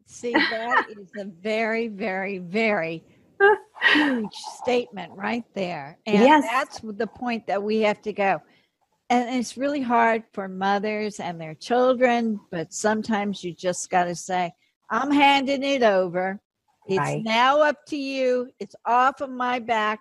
See, 0.07 0.33
that 0.33 0.85
is 0.89 1.09
a 1.17 1.25
very, 1.25 1.87
very, 1.87 2.37
very 2.37 3.03
huge 3.93 4.33
statement 4.33 5.11
right 5.15 5.43
there. 5.53 5.97
And 6.05 6.19
yes. 6.19 6.43
that's 6.49 6.79
the 6.83 7.07
point 7.07 7.47
that 7.47 7.61
we 7.61 7.81
have 7.81 8.01
to 8.03 8.13
go. 8.13 8.41
and 9.09 9.35
it's 9.35 9.57
really 9.57 9.81
hard 9.81 10.23
for 10.33 10.47
mothers 10.47 11.19
and 11.19 11.39
their 11.39 11.53
children, 11.55 12.39
but 12.51 12.73
sometimes 12.73 13.43
you 13.43 13.53
just 13.53 13.89
got 13.89 14.05
to 14.05 14.15
say, 14.15 14.51
I'm 14.89 15.11
handing 15.11 15.63
it 15.63 15.83
over. 15.83 16.39
It's 16.87 16.97
right. 16.99 17.23
now 17.23 17.61
up 17.61 17.85
to 17.87 17.97
you. 17.97 18.49
It's 18.59 18.75
off 18.85 19.21
of 19.21 19.29
my 19.29 19.59
back. 19.59 19.99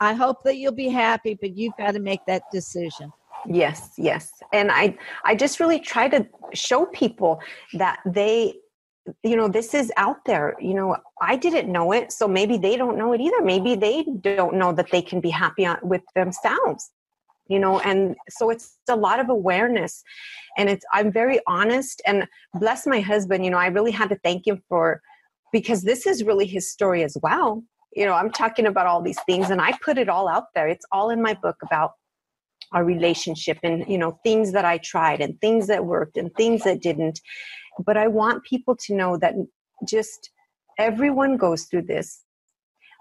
I 0.00 0.12
hope 0.14 0.42
that 0.44 0.56
you'll 0.56 0.72
be 0.72 0.88
happy, 0.88 1.34
but 1.40 1.56
you've 1.56 1.76
got 1.76 1.92
to 1.92 2.00
make 2.00 2.20
that 2.26 2.42
decision. 2.52 3.12
Yes, 3.46 3.90
yes. 3.98 4.32
And 4.52 4.70
I 4.70 4.96
I 5.24 5.34
just 5.34 5.60
really 5.60 5.78
try 5.78 6.08
to 6.08 6.26
show 6.54 6.86
people 6.86 7.40
that 7.74 8.00
they 8.06 8.54
you 9.22 9.36
know 9.36 9.48
this 9.48 9.74
is 9.74 9.92
out 9.96 10.24
there. 10.24 10.56
You 10.60 10.74
know 10.74 10.96
i 11.20 11.36
didn't 11.36 11.70
know 11.70 11.92
it 11.92 12.12
so 12.12 12.26
maybe 12.26 12.56
they 12.56 12.76
don't 12.76 12.98
know 12.98 13.12
it 13.12 13.20
either. 13.20 13.42
Maybe 13.42 13.74
they 13.74 14.04
don't 14.20 14.54
know 14.54 14.72
that 14.72 14.90
they 14.90 15.02
can 15.02 15.20
be 15.20 15.30
happy 15.30 15.66
with 15.82 16.02
themselves 16.14 16.90
you 17.48 17.58
know 17.58 17.78
and 17.80 18.16
so 18.28 18.50
it's 18.50 18.78
a 18.88 18.96
lot 18.96 19.20
of 19.20 19.28
awareness. 19.28 20.02
And 20.56 20.68
it's 20.68 20.84
i'm 20.92 21.10
very 21.10 21.40
honest 21.46 22.00
and 22.06 22.26
bless 22.54 22.86
my 22.86 23.00
husband 23.00 23.44
you 23.44 23.50
know 23.50 23.58
i 23.58 23.66
really 23.66 23.90
had 23.90 24.08
to 24.10 24.16
thank 24.16 24.46
him 24.46 24.62
for 24.68 25.00
because 25.52 25.82
this 25.82 26.06
is 26.06 26.24
really 26.24 26.46
his 26.46 26.70
story 26.70 27.02
as 27.02 27.16
well. 27.22 27.62
You 27.94 28.06
know 28.06 28.14
i'm 28.14 28.30
talking 28.30 28.66
about 28.66 28.86
all 28.86 29.02
these 29.02 29.20
things 29.26 29.50
and 29.50 29.60
i 29.60 29.72
put 29.84 29.98
it 29.98 30.08
all 30.08 30.28
out 30.28 30.46
there. 30.54 30.68
It's 30.68 30.86
all 30.92 31.10
in 31.10 31.20
my 31.22 31.34
book 31.34 31.56
about 31.62 31.92
our 32.72 32.84
relationship 32.84 33.58
and 33.62 33.84
you 33.88 33.98
know 33.98 34.18
things 34.24 34.52
that 34.52 34.64
i 34.64 34.78
tried 34.78 35.20
and 35.20 35.40
things 35.40 35.66
that 35.66 35.84
worked 35.84 36.16
and 36.16 36.34
things 36.34 36.64
that 36.64 36.80
didn't 36.80 37.20
but 37.84 37.96
i 37.96 38.06
want 38.06 38.44
people 38.44 38.76
to 38.76 38.94
know 38.94 39.16
that 39.16 39.34
just 39.86 40.30
everyone 40.78 41.36
goes 41.36 41.64
through 41.64 41.82
this. 41.82 42.22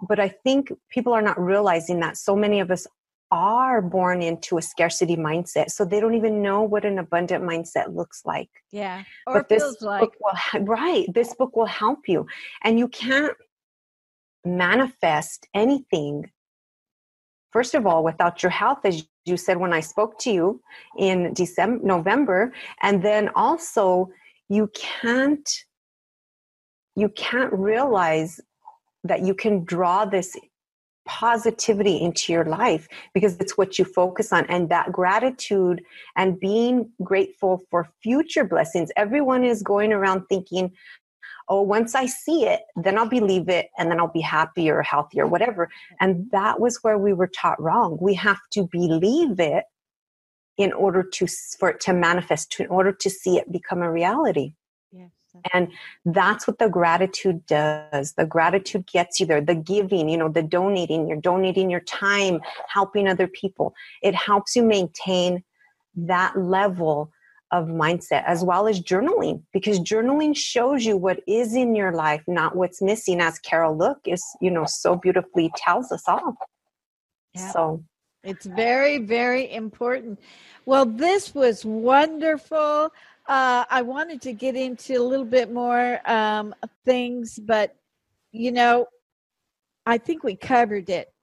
But 0.08 0.20
i 0.20 0.30
think 0.30 0.72
people 0.90 1.14
are 1.14 1.22
not 1.22 1.40
realizing 1.40 2.00
that 2.02 2.18
so 2.18 2.36
many 2.36 2.60
of 2.60 2.72
us 2.72 2.88
are 3.32 3.82
born 3.82 4.22
into 4.22 4.60
a 4.60 4.62
scarcity 4.62 5.16
mindset. 5.16 5.72
So 5.72 5.86
they 5.86 6.00
don't 6.00 6.14
even 6.14 6.44
know 6.44 6.62
what 6.62 6.86
an 6.86 7.00
abundant 7.00 7.44
mindset 7.44 7.96
looks 7.96 8.22
like. 8.26 8.50
Yeah 8.72 9.04
or 9.26 9.34
but 9.34 9.50
this 9.50 9.82
like. 9.82 10.02
book 10.02 10.16
will 10.22 10.66
right 10.66 11.06
this 11.14 11.34
book 11.36 11.56
will 11.56 11.66
help 11.66 12.08
you. 12.08 12.28
And 12.64 12.78
you 12.78 12.88
can't 12.88 13.36
manifest 14.46 15.48
anything 15.54 16.30
first 17.52 17.76
of 17.76 17.86
all 17.86 18.04
without 18.04 18.44
your 18.44 18.50
health 18.50 18.80
as 18.84 19.06
you 19.26 19.38
said 19.38 19.56
when 19.58 19.72
i 19.72 19.80
spoke 19.80 20.20
to 20.20 20.32
you 20.32 20.62
in 20.98 21.34
december 21.34 21.82
november 21.86 22.52
and 22.82 23.02
then 23.02 23.30
also 23.36 24.10
you 24.50 24.70
can't 24.74 25.50
you 26.96 27.10
can't 27.10 27.52
realize 27.54 28.40
that 29.04 29.22
you 29.22 29.34
can 29.34 29.64
draw 29.64 30.06
this 30.06 30.36
positivity 31.06 32.02
into 32.02 32.32
your 32.32 32.46
life 32.46 32.88
because 33.14 33.36
it's 33.40 33.58
what 33.58 33.78
you 33.78 33.86
focus 33.86 34.32
on. 34.32 34.46
And 34.46 34.70
that 34.70 34.92
gratitude 34.92 35.84
and 36.16 36.40
being 36.40 36.90
grateful 37.04 37.64
for 37.70 37.90
future 38.02 38.46
blessings. 38.46 38.90
Everyone 38.96 39.44
is 39.44 39.64
going 39.64 39.92
around 39.92 40.26
thinking 40.28 40.72
oh 41.50 41.62
once 41.62 41.94
i 41.94 42.06
see 42.06 42.46
it 42.46 42.62
then 42.78 42.98
i'll 42.98 43.10
believe 43.10 43.50
it 43.50 43.68
and 43.78 43.92
then 43.92 44.00
i'll 44.00 44.08
be 44.08 44.22
happier 44.22 44.82
healthier 44.82 45.28
whatever. 45.28 45.70
And 46.00 46.32
that 46.32 46.62
was 46.62 46.80
where 46.84 46.98
we 46.98 47.12
were 47.12 47.28
taught 47.28 47.62
wrong. 47.62 47.98
We 48.00 48.14
have 48.14 48.40
to 48.52 48.68
believe 48.72 49.40
it 49.42 49.66
in 50.58 50.72
order 50.74 51.04
to 51.04 51.28
for 51.58 51.70
it 51.70 51.80
to 51.82 51.94
manifest 51.94 52.52
to, 52.52 52.64
in 52.64 52.70
order 52.70 52.92
to 52.92 53.10
see 53.10 53.38
it 53.38 53.52
become 53.52 53.82
a 53.82 53.92
reality 53.92 54.54
and 55.54 55.70
that's 56.06 56.48
what 56.48 56.60
the 56.60 56.70
gratitude 56.70 57.46
does. 57.46 58.14
The 58.14 58.26
gratitude 58.26 58.86
gets 58.88 59.20
you 59.20 59.26
there. 59.26 59.42
The 59.42 59.56
giving, 59.56 60.10
you 60.10 60.18
know, 60.18 60.30
the 60.30 60.44
donating, 60.44 61.08
you're 61.08 61.20
donating 61.20 61.70
your 61.70 61.82
time, 61.82 62.40
helping 62.68 63.08
other 63.08 63.28
people. 63.28 63.74
It 64.02 64.16
helps 64.16 64.56
you 64.56 64.64
maintain 64.64 65.44
that 65.96 66.38
level 66.38 67.12
of 67.52 67.68
mindset 67.68 68.24
as 68.26 68.44
well 68.44 68.68
as 68.68 68.82
journaling 68.82 69.44
because 69.54 69.80
journaling 69.80 70.36
shows 70.36 70.86
you 70.86 70.98
what 70.98 71.20
is 71.28 71.54
in 71.54 71.76
your 71.76 71.92
life, 71.92 72.24
not 72.28 72.56
what's 72.56 72.82
missing, 72.82 73.22
as 73.22 73.38
Carol 73.40 73.78
Look 73.78 74.00
is, 74.08 74.24
you 74.42 74.50
know, 74.50 74.66
so 74.66 74.96
beautifully 74.96 75.52
tells 75.56 75.92
us 75.92 76.04
all. 76.08 76.36
Yeah. 77.36 77.52
So 77.52 77.84
it's 78.24 78.46
very, 78.46 79.00
very 79.00 79.52
important. 79.52 80.20
Well, 80.66 80.86
this 80.86 81.36
was 81.36 81.66
wonderful. 81.66 82.92
Uh, 83.28 83.66
I 83.70 83.82
wanted 83.82 84.22
to 84.24 84.34
get 84.34 84.56
into 84.56 84.94
a 84.96 85.04
little 85.04 85.26
bit 85.26 85.52
more 85.52 86.00
um, 86.10 86.56
things, 86.86 87.40
but 87.40 87.76
you 88.32 88.52
know, 88.52 88.88
I 89.86 89.98
think 89.98 90.24
we 90.24 90.36
covered 90.36 90.90
it. 90.90 91.14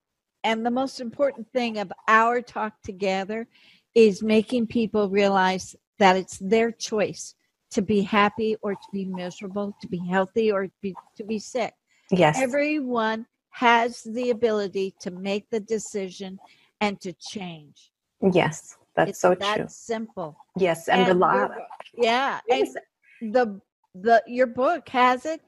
And 0.45 0.65
the 0.65 0.71
most 0.71 1.01
important 1.01 1.51
thing 1.53 1.79
of 1.79 1.93
our 2.09 2.41
talk 2.41 2.81
together 2.83 3.47
is 3.95 4.23
making 4.23 4.69
people 4.69 5.09
realize 5.09 5.77
that 5.99 6.17
it's 6.17 6.39
their 6.39 6.71
choice 6.71 7.35
to 7.73 7.83
be 7.83 8.03
happy 8.03 8.57
or 8.63 8.73
to 8.73 8.87
be 8.93 9.05
miserable, 9.05 9.77
to 9.81 9.89
be 9.89 9.99
healthy 9.99 10.51
or 10.51 10.67
to 10.67 10.73
be, 10.81 10.95
to 11.17 11.25
be 11.25 11.39
sick. 11.39 11.75
Yes. 12.11 12.39
Everyone 12.41 13.27
has 13.51 14.03
the 14.03 14.31
ability 14.31 14.95
to 15.01 15.11
make 15.11 15.49
the 15.51 15.61
decision 15.61 16.39
and 16.81 17.01
to 17.01 17.13
change. 17.15 17.91
Yes. 18.33 18.77
That's 18.97 19.11
it's 19.11 19.21
so 19.21 19.35
that 19.35 19.57
true. 19.57 19.67
Simple. 19.69 20.37
Yes, 20.57 20.89
and, 20.89 21.03
and 21.03 21.11
the 21.11 21.15
law. 21.15 21.49
Yeah, 21.95 22.41
yes. 22.49 22.75
and 23.21 23.35
the 23.35 23.61
the 23.95 24.23
your 24.27 24.47
book 24.47 24.89
has 24.89 25.27
it 25.27 25.41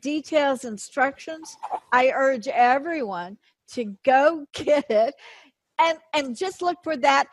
details 0.00 0.64
instructions. 0.64 1.56
I 1.92 2.12
urge 2.14 2.48
everyone 2.48 3.38
to 3.72 3.96
go 4.04 4.46
get 4.52 4.90
it 4.90 5.14
and 5.80 5.98
and 6.14 6.36
just 6.36 6.62
look 6.62 6.78
for 6.84 6.96
that 6.98 7.26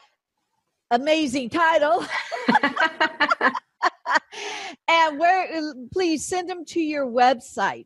amazing 0.92 1.50
title. 1.50 2.06
and 4.88 5.20
where 5.20 5.74
please 5.94 6.26
send 6.26 6.50
them 6.50 6.66
to 6.66 6.82
your 6.82 7.06
website. 7.06 7.86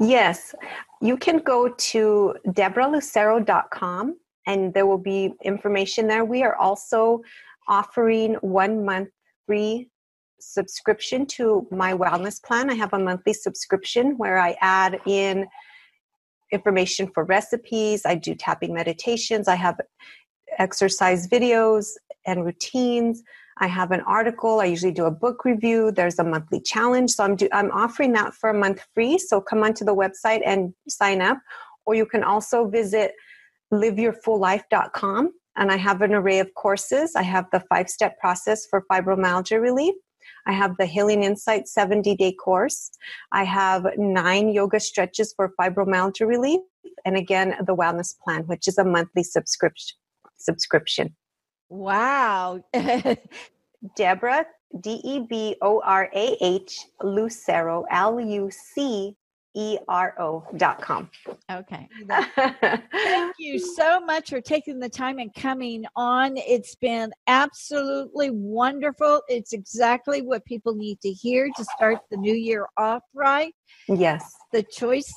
Yes, 0.00 0.54
you 1.00 1.16
can 1.16 1.38
go 1.38 1.68
to 1.68 2.34
deborahlucero.com 2.48 4.16
and 4.48 4.74
there 4.74 4.86
will 4.86 4.98
be 4.98 5.34
information 5.44 6.08
there. 6.08 6.24
We 6.24 6.42
are 6.42 6.56
also 6.56 7.20
offering 7.68 8.34
one 8.40 8.84
month 8.84 9.10
free 9.46 9.90
subscription 10.40 11.26
to 11.26 11.68
my 11.70 11.92
wellness 11.92 12.42
plan. 12.42 12.70
I 12.70 12.74
have 12.74 12.94
a 12.94 12.98
monthly 12.98 13.34
subscription 13.34 14.16
where 14.16 14.38
I 14.38 14.56
add 14.60 14.98
in 15.06 15.46
information 16.50 17.10
for 17.12 17.24
recipes, 17.24 18.02
I 18.06 18.14
do 18.14 18.34
tapping 18.34 18.72
meditations, 18.72 19.48
I 19.48 19.54
have 19.54 19.78
exercise 20.58 21.28
videos 21.28 21.90
and 22.26 22.44
routines. 22.44 23.22
I 23.60 23.66
have 23.66 23.90
an 23.90 24.02
article. 24.02 24.60
I 24.60 24.66
usually 24.66 24.92
do 24.92 25.06
a 25.06 25.10
book 25.10 25.44
review. 25.44 25.90
There's 25.90 26.20
a 26.20 26.24
monthly 26.24 26.60
challenge. 26.60 27.10
So 27.10 27.24
I'm 27.24 27.34
do, 27.34 27.48
I'm 27.52 27.72
offering 27.72 28.12
that 28.12 28.32
for 28.34 28.50
a 28.50 28.54
month 28.54 28.86
free. 28.94 29.18
So 29.18 29.40
come 29.40 29.64
onto 29.64 29.84
the 29.84 29.94
website 29.94 30.42
and 30.46 30.72
sign 30.88 31.20
up. 31.20 31.38
Or 31.84 31.94
you 31.96 32.06
can 32.06 32.22
also 32.22 32.68
visit 32.68 33.14
liveyourfulllife.com 33.72 35.32
and 35.58 35.72
I 35.72 35.76
have 35.76 36.02
an 36.02 36.14
array 36.14 36.38
of 36.38 36.54
courses. 36.54 37.16
I 37.16 37.22
have 37.22 37.46
the 37.52 37.60
five 37.68 37.90
step 37.90 38.18
process 38.18 38.66
for 38.66 38.84
fibromyalgia 38.90 39.60
relief. 39.60 39.94
I 40.46 40.52
have 40.52 40.76
the 40.78 40.86
Healing 40.86 41.24
Insight 41.24 41.68
70 41.68 42.16
day 42.16 42.32
course. 42.32 42.90
I 43.32 43.44
have 43.44 43.86
nine 43.98 44.50
yoga 44.50 44.80
stretches 44.80 45.34
for 45.34 45.52
fibromyalgia 45.60 46.26
relief. 46.26 46.60
And 47.04 47.16
again, 47.16 47.54
the 47.66 47.74
wellness 47.74 48.14
plan, 48.24 48.44
which 48.44 48.66
is 48.68 48.78
a 48.78 48.84
monthly 48.84 49.24
subscription. 49.24 49.96
subscription. 50.38 51.14
Wow. 51.68 52.60
Deborah, 53.96 54.46
D 54.80 55.00
E 55.04 55.26
B 55.28 55.56
O 55.60 55.82
R 55.84 56.08
A 56.14 56.36
H, 56.40 56.86
Lucero, 57.02 57.84
L 57.90 58.18
U 58.20 58.50
C 58.50 59.16
E-R-O.com. 59.54 61.10
Okay. 61.50 61.88
Thank 62.36 63.34
you 63.38 63.58
so 63.58 64.00
much 64.00 64.30
for 64.30 64.40
taking 64.40 64.78
the 64.78 64.88
time 64.88 65.18
and 65.18 65.34
coming 65.34 65.84
on. 65.96 66.36
It's 66.36 66.74
been 66.76 67.12
absolutely 67.26 68.30
wonderful. 68.30 69.22
It's 69.28 69.52
exactly 69.52 70.22
what 70.22 70.44
people 70.44 70.74
need 70.74 71.00
to 71.00 71.10
hear 71.10 71.48
to 71.56 71.64
start 71.64 71.98
the 72.10 72.16
new 72.16 72.34
year 72.34 72.66
off 72.76 73.02
right. 73.14 73.54
Yes. 73.88 74.34
The 74.52 74.62
choice 74.62 75.12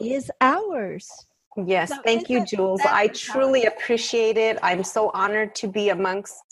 is 0.00 0.30
ours. 0.40 1.08
Yes. 1.56 1.90
So 1.90 2.02
Thank 2.04 2.28
you, 2.28 2.44
Jules. 2.44 2.80
I 2.84 3.08
truly 3.08 3.66
appreciate 3.66 4.36
it. 4.36 4.58
I'm 4.62 4.82
so 4.82 5.10
honored 5.14 5.54
to 5.56 5.68
be 5.68 5.90
amongst 5.90 6.42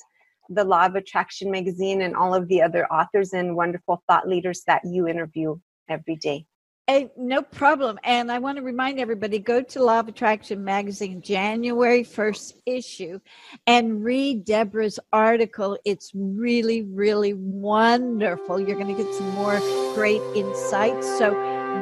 the 0.48 0.64
Law 0.64 0.86
of 0.86 0.94
Attraction 0.94 1.50
magazine 1.50 2.02
and 2.02 2.14
all 2.14 2.34
of 2.34 2.46
the 2.48 2.62
other 2.62 2.86
authors 2.86 3.32
and 3.32 3.56
wonderful 3.56 4.02
thought 4.06 4.28
leaders 4.28 4.62
that 4.66 4.82
you 4.84 5.08
interview 5.08 5.56
every 5.88 6.16
day. 6.16 6.46
Hey, 6.88 7.12
no 7.16 7.42
problem. 7.42 7.98
And 8.02 8.30
I 8.30 8.40
want 8.40 8.58
to 8.58 8.62
remind 8.62 8.98
everybody 8.98 9.38
go 9.38 9.62
to 9.62 9.84
Law 9.84 10.00
of 10.00 10.08
Attraction 10.08 10.64
magazine, 10.64 11.22
January 11.22 12.02
1st 12.02 12.54
issue, 12.66 13.20
and 13.68 14.02
read 14.02 14.44
Deborah's 14.44 14.98
article. 15.12 15.78
It's 15.84 16.10
really, 16.12 16.82
really 16.82 17.34
wonderful. 17.34 18.58
You're 18.58 18.78
going 18.78 18.96
to 18.96 19.00
get 19.00 19.14
some 19.14 19.30
more 19.30 19.60
great 19.94 20.22
insights. 20.34 21.06
So 21.18 21.30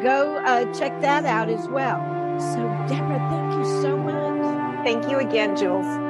go 0.02 0.36
uh, 0.44 0.70
check 0.74 1.00
that 1.00 1.24
out 1.24 1.48
as 1.48 1.66
well. 1.68 1.98
So, 2.38 2.58
Deborah, 2.86 3.26
thank 3.30 3.54
you 3.54 3.82
so 3.82 3.96
much. 3.96 4.84
Thank 4.84 5.10
you 5.10 5.18
again, 5.18 5.56
Jules. 5.56 6.09